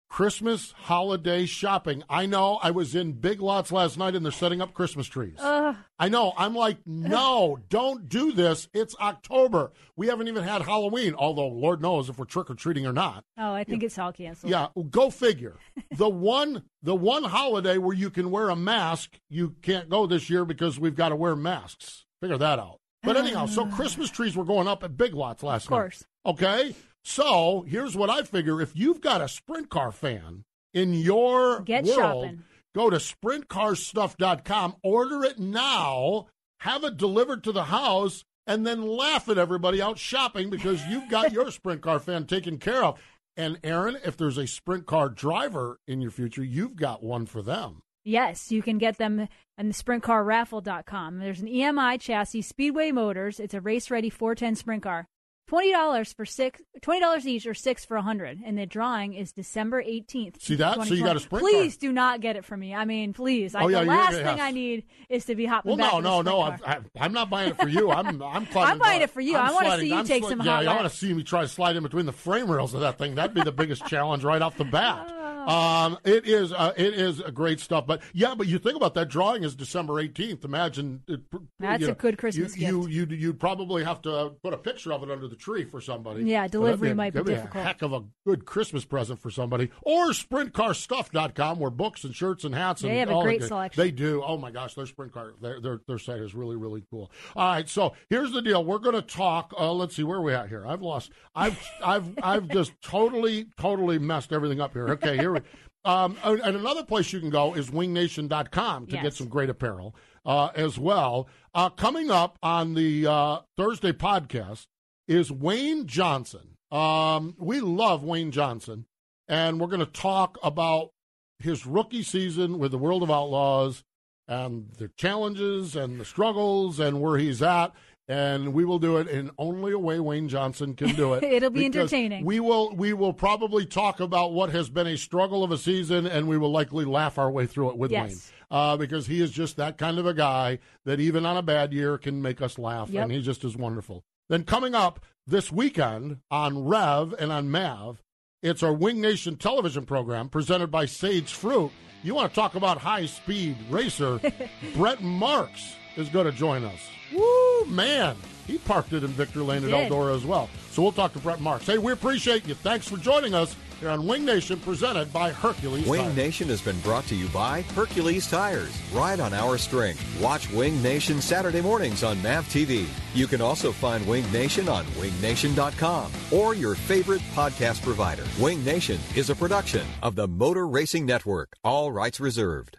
Christmas 0.09 0.72
holiday 0.72 1.46
shopping. 1.46 2.02
I 2.09 2.26
know 2.26 2.59
I 2.62 2.70
was 2.70 2.94
in 2.94 3.12
Big 3.12 3.40
Lots 3.40 3.72
last 3.72 3.98
night 3.98 4.14
and 4.14 4.24
they're 4.24 4.32
setting 4.32 4.61
up 4.61 4.72
Christmas 4.72 5.07
trees. 5.07 5.36
Ugh. 5.38 5.76
I 5.98 6.09
know. 6.09 6.32
I'm 6.36 6.54
like, 6.54 6.78
no, 6.86 7.59
don't 7.68 8.09
do 8.09 8.32
this. 8.32 8.68
It's 8.72 8.94
October. 9.00 9.72
We 9.96 10.07
haven't 10.07 10.28
even 10.28 10.44
had 10.44 10.62
Halloween, 10.62 11.14
although 11.14 11.48
Lord 11.48 11.82
knows 11.82 12.09
if 12.09 12.18
we're 12.18 12.24
trick 12.24 12.50
or 12.50 12.54
treating 12.54 12.86
or 12.86 12.92
not. 12.92 13.24
Oh, 13.36 13.52
I 13.52 13.64
think 13.64 13.82
it's 13.82 13.98
all 13.98 14.12
canceled. 14.12 14.50
Yeah, 14.50 14.68
go 14.90 15.11
figure. 15.11 15.57
the 15.96 16.09
one 16.09 16.62
the 16.82 16.94
one 16.94 17.24
holiday 17.24 17.78
where 17.78 17.94
you 17.96 18.11
can 18.11 18.30
wear 18.30 18.48
a 18.48 18.57
mask, 18.57 19.18
you 19.28 19.57
can't 19.62 19.88
go 19.88 20.07
this 20.07 20.30
year 20.30 20.44
because 20.44 20.78
we've 20.78 20.96
got 20.96 21.11
to 21.11 21.16
wear 21.16 21.34
masks. 21.34 22.04
Figure 22.20 22.38
that 22.38 22.59
out. 22.59 22.78
But 23.02 23.16
anyhow, 23.16 23.46
so 23.46 23.66
Christmas 23.76 24.11
trees 24.11 24.36
were 24.36 24.44
going 24.44 24.68
up 24.68 24.82
at 24.84 24.96
Big 24.96 25.14
Lots 25.14 25.42
last 25.42 25.70
night. 25.70 25.76
Of 25.76 25.82
course. 25.82 26.04
night. 26.24 26.32
Okay? 26.32 26.74
So, 27.09 27.64
here's 27.68 27.96
what 27.96 28.11
I 28.11 28.22
figure 28.22 28.61
if 28.61 28.74
you've 28.74 29.00
got 29.00 29.20
a 29.20 29.28
sprint 29.28 29.70
car 29.70 29.92
fan 29.92 30.42
in 30.74 30.92
your 30.92 31.61
Get 31.61 31.84
world, 31.84 32.24
shopping. 32.24 32.42
go 32.74 32.90
to 32.90 32.96
sprintcarstuff.com, 32.96 34.74
order 34.82 35.22
it 35.22 35.38
now, 35.38 36.26
have 36.61 36.82
it 36.82 36.96
delivered 36.96 37.44
to 37.44 37.52
the 37.52 37.66
house, 37.66 38.24
and 38.44 38.66
then 38.66 38.82
laugh 38.82 39.28
at 39.28 39.38
everybody 39.38 39.80
out 39.80 40.00
shopping 40.00 40.50
because 40.50 40.84
you've 40.86 41.09
got 41.09 41.30
your 41.30 41.48
sprint 41.52 41.80
car 41.80 42.00
fan 42.00 42.26
taken 42.26 42.59
care 42.59 42.82
of. 42.82 43.00
And 43.36 43.61
Erin, 43.62 43.98
if 44.04 44.16
there's 44.16 44.36
a 44.36 44.48
sprint 44.48 44.86
car 44.86 45.09
driver 45.09 45.78
in 45.86 46.00
your 46.00 46.11
future, 46.11 46.42
you've 46.42 46.74
got 46.74 47.04
one 47.04 47.26
for 47.26 47.40
them. 47.40 47.82
Yes, 48.02 48.50
you 48.50 48.62
can 48.62 48.78
get 48.78 48.98
them 48.98 49.28
on 49.59 49.68
the 49.68 49.74
sprintcarraffle.com. 49.74 51.18
There's 51.20 51.40
an 51.40 51.46
EMI 51.46 52.00
chassis, 52.00 52.42
Speedway 52.42 52.90
Motors. 52.90 53.38
It's 53.38 53.54
a 53.54 53.61
race 53.61 53.92
ready 53.92 54.11
410 54.11 54.57
sprint 54.57 54.82
car. 54.82 55.07
Twenty 55.49 55.70
dollars 55.70 56.12
for 56.12 56.24
six, 56.26 56.61
twenty 56.82 57.01
dollars 57.01 57.24
each, 57.26 57.47
or 57.47 57.55
six 57.55 57.84
for 57.84 57.97
a 57.97 58.03
hundred. 58.03 58.40
And 58.44 58.59
the 58.59 58.66
drawing 58.66 59.14
is 59.14 59.30
December 59.30 59.80
eighteenth. 59.80 60.42
See 60.42 60.57
that? 60.57 60.82
So 60.86 60.92
you 60.94 61.05
got 61.05 61.14
a 61.16 61.20
sprint. 61.20 61.44
Please 61.44 61.76
do 61.76 61.92
not 61.92 62.20
get 62.20 62.34
it 62.34 62.44
from 62.44 62.59
me. 62.59 62.74
I 62.74 62.84
mean, 62.84 63.12
please. 63.12 63.55
Oh, 63.55 63.61
I, 63.61 63.62
Oh, 63.62 63.68
yeah, 63.68 63.80
the 63.80 63.86
last 63.86 64.18
yeah. 64.18 64.24
thing 64.24 64.40
I 64.40 64.51
need 64.51 64.84
is 65.09 65.24
to 65.26 65.36
be 65.36 65.47
hopping 65.47 65.68
Well, 65.70 65.76
back. 65.78 65.92
no, 65.92 66.01
no, 66.01 66.22
no. 66.22 66.42
I'm, 66.42 66.59
I- 66.66 66.80
I'm 66.99 67.12
not 67.12 67.30
buying 67.30 67.51
it 67.51 67.59
for 67.59 67.68
you. 67.68 67.92
I'm, 67.92 68.20
I'm. 68.22 68.49
I'm 68.57 68.78
buying 68.78 69.03
it 69.03 69.11
for 69.11 69.20
you. 69.20 69.36
I'm 69.36 69.51
I 69.51 69.53
wanna 69.53 69.78
see 69.78 69.88
you 69.90 69.94
I'm 69.94 70.05
take 70.05 70.24
sli- 70.24 70.30
some 70.30 70.40
Yeah, 70.42 70.57
hot 70.57 70.66
I 70.66 70.74
want 70.76 70.90
to 70.90 70.97
see 70.97 71.14
me 71.14 71.22
try 71.22 71.42
to 71.42 71.49
slide 71.49 71.76
in 71.76 71.84
between 71.84 72.07
the 72.07 72.12
frame 72.12 72.51
rails 72.51 72.74
of 72.74 72.80
that 72.80 72.99
thing. 72.99 73.14
That'd 73.14 73.34
be 73.34 73.42
the 73.42 73.53
biggest 73.53 73.86
challenge 73.88 74.24
right 74.24 74.42
off 74.42 74.57
the 74.57 74.64
bat. 74.64 75.12
Um, 75.57 75.99
it 76.05 76.26
is, 76.26 76.53
uh, 76.53 76.72
it 76.76 76.94
is 76.94 77.20
a 77.20 77.30
great 77.30 77.61
stuff. 77.61 77.86
But 77.86 78.03
yeah, 78.12 78.34
but 78.34 78.47
you 78.49 78.59
think 78.59 78.76
about 78.76 78.94
that 78.94 79.09
drawing 79.09 79.44
is 79.44 79.55
December 79.55 79.94
18th. 79.94 80.44
Imagine 80.44 81.03
it, 81.07 81.20
That's 81.61 81.82
you 81.82 81.90
a 81.90 81.94
good 81.94 82.18
Christmas 82.18 82.57
you, 82.57 82.86
You, 82.88 83.07
you, 83.07 83.16
you'd 83.16 83.40
probably 83.40 83.84
have 83.84 84.03
to 84.03 84.32
put 84.42 84.53
a 84.53 84.57
picture 84.57 84.92
of 84.92 85.03
it 85.05 85.11
under 85.11 85.28
the 85.28 85.36
tree 85.36 85.64
for 85.64 85.80
somebody. 85.80 86.24
Yeah, 86.24 86.47
So 86.47 86.53
delivery 86.53 86.94
might 86.94 87.12
be 87.12 87.20
that'd 87.20 87.34
difficult. 87.34 87.64
A 87.64 87.66
heck 87.66 87.82
of 87.82 87.92
a 87.92 88.03
good 88.26 88.44
Christmas 88.44 88.84
present 88.84 89.20
for 89.20 89.30
somebody. 89.30 89.70
Or 89.82 90.09
sprintcarstuff.com 90.09 91.59
where 91.59 91.70
books 91.70 92.05
and 92.05 92.14
shirts 92.14 92.44
and 92.44 92.55
hats 92.55 92.82
and 92.82 92.90
They 92.90 92.99
have 92.99 93.11
a 93.11 93.14
the 93.14 93.20
great 93.22 93.42
selection. 93.42 93.82
They 93.82 93.90
do. 93.90 94.22
Oh 94.24 94.36
my 94.36 94.51
gosh, 94.51 94.74
their 94.74 94.86
sprint 94.86 95.12
car, 95.12 95.34
their 95.40 95.61
their, 95.61 95.80
their 95.86 95.99
site 95.99 96.20
is 96.20 96.34
really 96.34 96.57
really 96.57 96.82
cool. 96.90 97.11
All 97.34 97.47
right, 97.47 97.68
so 97.68 97.94
here's 98.11 98.32
the 98.32 98.42
deal. 98.42 98.64
We're 98.64 98.78
going 98.78 98.97
to 98.97 99.03
talk. 99.03 99.53
Uh, 99.59 99.72
let's 99.72 99.94
see 99.94 100.03
where 100.03 100.18
are 100.18 100.22
we 100.22 100.34
at 100.34 100.49
here. 100.49 100.66
I've 100.66 100.82
lost. 100.82 101.12
I've 101.34 101.59
I've 101.84 102.18
I've 102.22 102.49
just 102.49 102.72
totally 102.82 103.47
totally 103.59 103.99
messed 103.99 104.32
everything 104.32 104.61
up 104.61 104.72
here. 104.72 104.88
Okay, 104.88 105.16
here 105.16 105.36
Um, 105.84 106.16
and 106.24 106.57
another 106.57 106.82
place 106.82 107.12
you 107.12 107.20
can 107.20 107.30
go 107.30 107.55
is 107.55 107.70
wingnation.com 107.70 108.87
to 108.87 108.97
get 108.97 109.14
some 109.14 109.28
great 109.28 109.49
apparel 109.49 109.95
uh, 110.24 110.49
as 110.57 110.78
well. 110.78 111.28
Uh, 111.55 111.70
coming 111.70 112.11
up 112.11 112.39
on 112.43 112.74
the 112.74 113.07
uh, 113.07 113.39
Thursday 113.57 113.93
podcast 113.93 114.66
is 115.07 115.30
Wayne 115.30 115.87
Johnson. 115.87 116.57
Um, 116.72 117.37
we 117.39 117.61
love 117.61 118.03
Wayne 118.03 118.32
Johnson, 118.32 118.87
and 119.28 119.61
we're 119.61 119.68
going 119.68 119.78
to 119.78 119.87
talk 119.87 120.39
about 120.43 120.91
his 121.39 121.66
rookie 121.66 122.03
season 122.03 122.59
with 122.59 122.72
the 122.72 122.78
World 122.78 123.05
of 123.05 123.11
Outlaws 123.11 123.84
and 124.26 124.72
the 124.78 124.89
challenges 124.97 125.76
and 125.76 126.01
the 126.01 126.05
struggles 126.05 126.80
and 126.80 127.01
where 127.01 127.18
he's 127.18 127.43
at. 127.43 127.72
And 128.09 128.54
we 128.54 128.64
will 128.64 128.78
do 128.78 128.98
it 128.98 129.09
in 129.09 129.32
only 129.36 129.72
a 129.72 129.78
way 129.78 129.98
Wayne 129.98 130.28
Johnson 130.28 130.74
can 130.74 130.94
do 130.94 131.14
it. 131.14 131.24
It'll 131.24 131.50
be 131.50 131.64
entertaining. 131.64 132.24
We 132.24 132.38
will 132.38 132.74
we 132.76 132.92
will 132.92 133.12
probably 133.12 133.66
talk 133.66 133.98
about 133.98 134.32
what 134.32 134.50
has 134.50 134.68
been 134.70 134.86
a 134.86 134.96
struggle 134.96 135.42
of 135.42 135.50
a 135.50 135.59
season, 135.59 136.07
and 136.07 136.28
we 136.28 136.38
will 136.38 136.52
likely 136.52 136.84
laugh 136.84 137.18
our 137.18 137.30
way 137.30 137.46
through 137.46 137.70
it 137.70 137.76
with 137.76 137.90
Yes. 137.90 138.11
Wayne. 138.11 138.20
Uh, 138.48 138.76
because 138.76 139.09
he 139.09 139.20
is 139.20 139.32
just 139.32 139.57
that 139.57 139.76
kind 139.76 139.98
of 139.98 140.07
a 140.07 140.14
guy 140.14 140.61
that 140.84 141.00
even 141.00 141.26
on 141.26 141.36
a 141.36 141.42
bad 141.42 141.72
year 141.72 141.98
can 141.98 142.22
make 142.22 142.40
us 142.40 142.59
laugh, 142.61 142.88
Yep. 142.90 143.02
and 143.02 143.12
he 143.12 143.20
just 143.20 143.42
is 143.44 143.57
wonderful. 143.57 144.04
Then 144.28 144.44
coming 144.44 144.72
up 144.74 145.04
this 145.26 145.50
weekend 145.50 146.18
on 146.30 146.64
Rev 146.64 147.12
and 147.18 147.32
on 147.32 147.50
Mav, 147.50 148.02
it's 148.44 148.62
our 148.62 148.72
Wing 148.72 149.00
Nation 149.00 149.34
television 149.34 149.84
program 149.84 150.28
presented 150.28 150.68
by 150.68 150.86
Sage 150.86 151.32
Fruit. 151.32 151.72
You 152.04 152.14
want 152.14 152.30
to 152.30 152.34
talk 152.36 152.54
about 152.54 152.78
high 152.78 153.07
speed 153.07 153.57
racer? 153.68 154.20
Brent 154.76 155.02
Marks 155.02 155.74
is 155.96 156.09
going 156.09 156.26
to 156.26 156.32
join 156.32 156.64
us. 156.64 156.78
Woo, 157.12 157.20
Oh, 157.59 157.64
man. 157.66 158.16
He 158.46 158.59
parked 158.59 158.92
it 158.92 159.02
in 159.02 159.11
Victor 159.11 159.42
Lane 159.42 159.64
at 159.64 159.70
did. 159.70 159.90
Eldora 159.90 160.14
as 160.14 160.24
well. 160.24 160.48
So 160.70 160.82
we'll 160.82 160.92
talk 160.92 161.12
to 161.14 161.18
Brent 161.18 161.40
Marks. 161.40 161.66
Hey, 161.66 161.78
we 161.78 161.90
appreciate 161.92 162.46
you. 162.46 162.54
Thanks 162.54 162.86
for 162.86 162.96
joining 162.96 163.34
us 163.34 163.57
here 163.80 163.88
on 163.88 164.07
Wing 164.07 164.24
Nation 164.24 164.61
presented 164.61 165.12
by 165.12 165.30
Hercules. 165.32 165.86
Wing 165.86 166.02
Tires. 166.02 166.16
Nation 166.16 166.48
has 166.48 166.61
been 166.61 166.78
brought 166.80 167.04
to 167.07 167.16
you 167.16 167.26
by 167.28 167.62
Hercules 167.62 168.30
Tires. 168.30 168.70
Ride 168.92 169.18
on 169.18 169.34
our 169.34 169.59
strength. 169.59 170.00
Watch 170.20 170.48
Wing 170.52 170.80
Nation 170.80 171.20
Saturday 171.20 171.61
mornings 171.61 172.04
on 172.04 172.22
MAV 172.22 172.44
TV. 172.48 172.86
You 173.14 173.26
can 173.26 173.40
also 173.40 173.72
find 173.72 174.07
Wing 174.07 174.30
Nation 174.30 174.68
on 174.68 174.84
wingnation.com 174.86 176.12
or 176.30 176.54
your 176.54 176.76
favorite 176.76 177.22
podcast 177.34 177.82
provider. 177.82 178.24
Wing 178.40 178.64
Nation 178.64 179.00
is 179.16 179.28
a 179.28 179.34
production 179.34 179.84
of 180.02 180.14
the 180.14 180.28
Motor 180.28 180.68
Racing 180.68 181.04
Network. 181.04 181.54
All 181.64 181.90
rights 181.90 182.20
reserved. 182.20 182.78